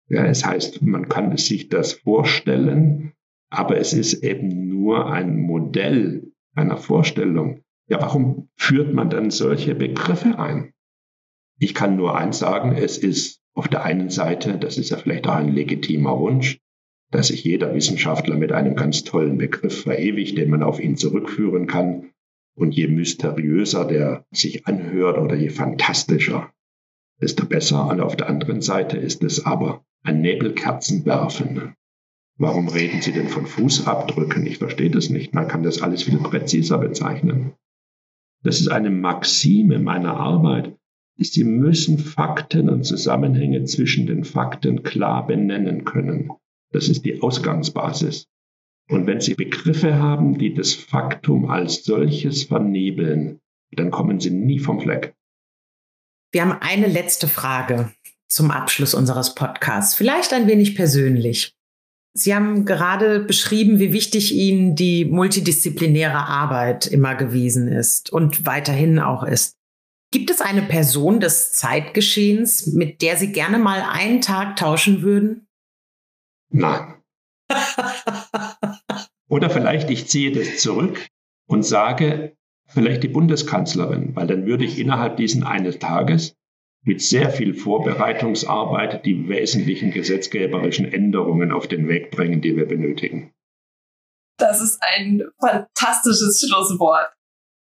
Ja, 0.10 0.26
es 0.26 0.46
heißt, 0.46 0.82
man 0.82 1.08
kann 1.08 1.38
sich 1.38 1.70
das 1.70 1.94
vorstellen, 1.94 3.14
aber 3.50 3.78
es 3.78 3.94
ist 3.94 4.24
eben 4.24 4.68
nur 4.68 5.10
ein 5.10 5.38
Modell 5.38 6.31
einer 6.56 6.78
Vorstellung. 6.78 7.62
Ja, 7.88 8.02
warum 8.02 8.50
führt 8.56 8.94
man 8.94 9.10
dann 9.10 9.32
solche 9.32 9.76
Begriffe 9.76 10.40
ein? 10.40 10.74
Ich 11.60 11.74
kann 11.74 11.96
nur 11.96 12.18
eins 12.18 12.40
sagen, 12.40 12.76
es 12.76 12.98
ist 12.98 13.42
auf 13.54 13.68
der 13.68 13.84
einen 13.84 14.10
Seite, 14.10 14.58
das 14.58 14.78
ist 14.78 14.90
ja 14.90 14.98
vielleicht 14.98 15.28
auch 15.28 15.36
ein 15.36 15.54
legitimer 15.54 16.18
Wunsch, 16.18 16.60
dass 17.12 17.28
sich 17.28 17.44
jeder 17.44 17.74
Wissenschaftler 17.76 18.38
mit 18.38 18.52
einem 18.52 18.76
ganz 18.76 19.04
tollen 19.04 19.38
Begriff 19.38 19.84
verewigt, 19.84 20.38
den 20.38 20.50
man 20.50 20.64
auf 20.64 20.80
ihn 20.80 20.96
zurückführen 20.96 21.68
kann. 21.68 22.12
Und 22.56 22.76
je 22.76 22.88
mysteriöser 22.88 23.86
der 23.86 24.26
sich 24.32 24.68
anhört 24.68 25.18
oder 25.18 25.36
je 25.36 25.50
fantastischer, 25.50 26.52
desto 27.22 27.46
besser. 27.46 27.88
Und 27.88 28.02
auf 28.02 28.16
der 28.16 28.30
anderen 28.30 28.62
Seite 28.62 28.98
ist 28.98 29.24
es 29.24 29.46
aber 29.46 29.86
ein 30.04 30.22
Nebelkerzenwerfen. 30.22 31.76
Warum 32.42 32.70
reden 32.70 33.04
Sie 33.04 33.12
denn 33.12 33.28
von 33.28 33.46
Fußabdrücken? 33.46 34.48
Ich 34.48 34.58
verstehe 34.58 34.90
das 34.90 35.12
nicht. 35.12 35.36
Man 35.36 35.48
kann 35.48 35.62
das 35.62 35.84
alles 35.84 36.02
viel 36.02 36.18
präziser 36.18 36.80
bezeichnen. 36.80 37.54
Das 38.42 38.60
ist 38.60 38.68
eine 38.68 38.90
Maxime 38.90 39.78
meiner 39.78 40.18
Arbeit. 40.18 40.76
Sie 41.20 41.44
müssen 41.44 42.00
Fakten 42.00 42.68
und 42.68 42.84
Zusammenhänge 42.84 43.66
zwischen 43.66 44.08
den 44.08 44.24
Fakten 44.24 44.82
klar 44.82 45.28
benennen 45.28 45.86
können. 45.86 46.32
Das 46.72 46.90
ist 46.90 47.06
die 47.06 47.22
Ausgangsbasis. 47.22 48.26
Und 48.90 49.06
wenn 49.06 49.22
Sie 49.22 49.36
Begriffe 49.36 50.00
haben, 50.00 50.40
die 50.40 50.56
das 50.56 50.74
Faktum 50.74 51.48
als 51.48 51.84
solches 51.84 52.46
vernebeln, 52.46 53.40
dann 53.72 53.92
kommen 53.92 54.20
Sie 54.20 54.32
nie 54.32 54.58
vom 54.58 54.82
Fleck. 54.82 55.14
Wir 56.32 56.42
haben 56.42 56.58
eine 56.60 56.88
letzte 56.88 57.28
Frage 57.28 57.94
zum 58.28 58.50
Abschluss 58.50 58.96
unseres 58.96 59.36
Podcasts, 59.36 59.94
vielleicht 59.94 60.34
ein 60.34 60.48
wenig 60.48 60.74
persönlich. 60.74 61.56
Sie 62.14 62.36
haben 62.36 62.66
gerade 62.66 63.22
beschrieben, 63.22 63.80
wie 63.80 63.94
wichtig 63.94 64.34
Ihnen 64.34 64.76
die 64.76 65.06
multidisziplinäre 65.06 66.28
Arbeit 66.28 66.88
immer 66.88 67.16
gewesen 67.16 67.70
ist 67.70 68.12
und 68.12 68.46
weiterhin 68.46 69.00
auch 69.00 69.24
ist. 69.24 69.56
Gibt 70.12 70.30
es 70.30 70.42
eine 70.42 70.64
Person 70.64 71.22
des 71.22 71.54
Zeitgeschehens, 71.54 72.68
mit 72.68 73.02
der 73.02 73.16
Sie 73.16 73.32
gerne 73.32 73.58
mal 73.60 73.82
einen 73.82 74.20
Tag 74.20 74.58
tauschen 74.58 75.04
würden? 75.04 75.48
Nein. 76.50 76.96
Oder 79.30 79.50
vielleicht 79.50 79.90
ich 79.90 80.08
ziehe 80.10 80.34
das 80.34 80.58
zurück 80.58 81.08
und 81.48 81.64
sage, 81.64 82.36
vielleicht 82.68 83.04
die 83.04 83.08
Bundeskanzlerin, 83.08 84.14
weil 84.16 84.28
dann 84.28 84.46
würde 84.46 84.66
ich 84.66 84.78
innerhalb 84.78 85.16
diesen 85.16 85.44
eines 85.44 85.80
Tages 85.80 86.36
mit 86.84 87.02
sehr 87.02 87.30
viel 87.30 87.54
Vorbereitungsarbeit 87.54 89.06
die 89.06 89.28
wesentlichen 89.28 89.92
gesetzgeberischen 89.92 90.92
Änderungen 90.92 91.52
auf 91.52 91.68
den 91.68 91.88
Weg 91.88 92.12
bringen, 92.12 92.42
die 92.42 92.56
wir 92.56 92.68
benötigen. 92.68 93.34
Das 94.38 94.62
ist 94.62 94.82
ein 94.82 95.22
fantastisches 95.40 96.44
Schlusswort. 96.48 97.14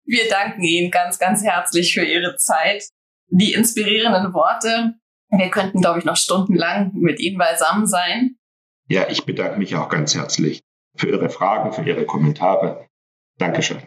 Wir 0.05 0.29
danken 0.29 0.63
Ihnen 0.63 0.91
ganz, 0.91 1.17
ganz 1.17 1.43
herzlich 1.43 1.93
für 1.93 2.03
Ihre 2.03 2.35
Zeit, 2.37 2.89
die 3.27 3.53
inspirierenden 3.53 4.33
Worte. 4.33 4.95
Wir 5.31 5.49
könnten, 5.49 5.81
glaube 5.81 5.99
ich, 5.99 6.05
noch 6.05 6.15
stundenlang 6.15 6.91
mit 6.93 7.19
Ihnen 7.19 7.37
beisammen 7.37 7.87
sein. 7.87 8.35
Ja, 8.87 9.07
ich 9.09 9.25
bedanke 9.25 9.59
mich 9.59 9.75
auch 9.75 9.89
ganz 9.89 10.15
herzlich 10.15 10.61
für 10.95 11.09
Ihre 11.09 11.29
Fragen, 11.29 11.71
für 11.71 11.83
Ihre 11.83 12.05
Kommentare. 12.05 12.87
Dankeschön. 13.37 13.81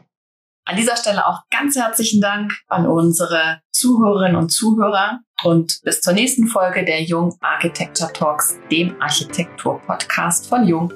An 0.64 0.76
dieser 0.76 0.96
Stelle 0.96 1.26
auch 1.26 1.40
ganz 1.50 1.74
herzlichen 1.74 2.20
Dank 2.20 2.52
an 2.68 2.86
unsere 2.86 3.60
Zuhörerinnen 3.72 4.36
und 4.36 4.50
Zuhörer 4.50 5.18
und 5.42 5.80
bis 5.82 6.00
zur 6.00 6.12
nächsten 6.12 6.46
Folge 6.46 6.84
der 6.84 7.02
Jung 7.02 7.36
Architecture 7.40 8.12
Talks, 8.12 8.56
dem 8.70 8.94
Architektur-Podcast 9.02 10.46
von 10.46 10.68
Jung. 10.68 10.92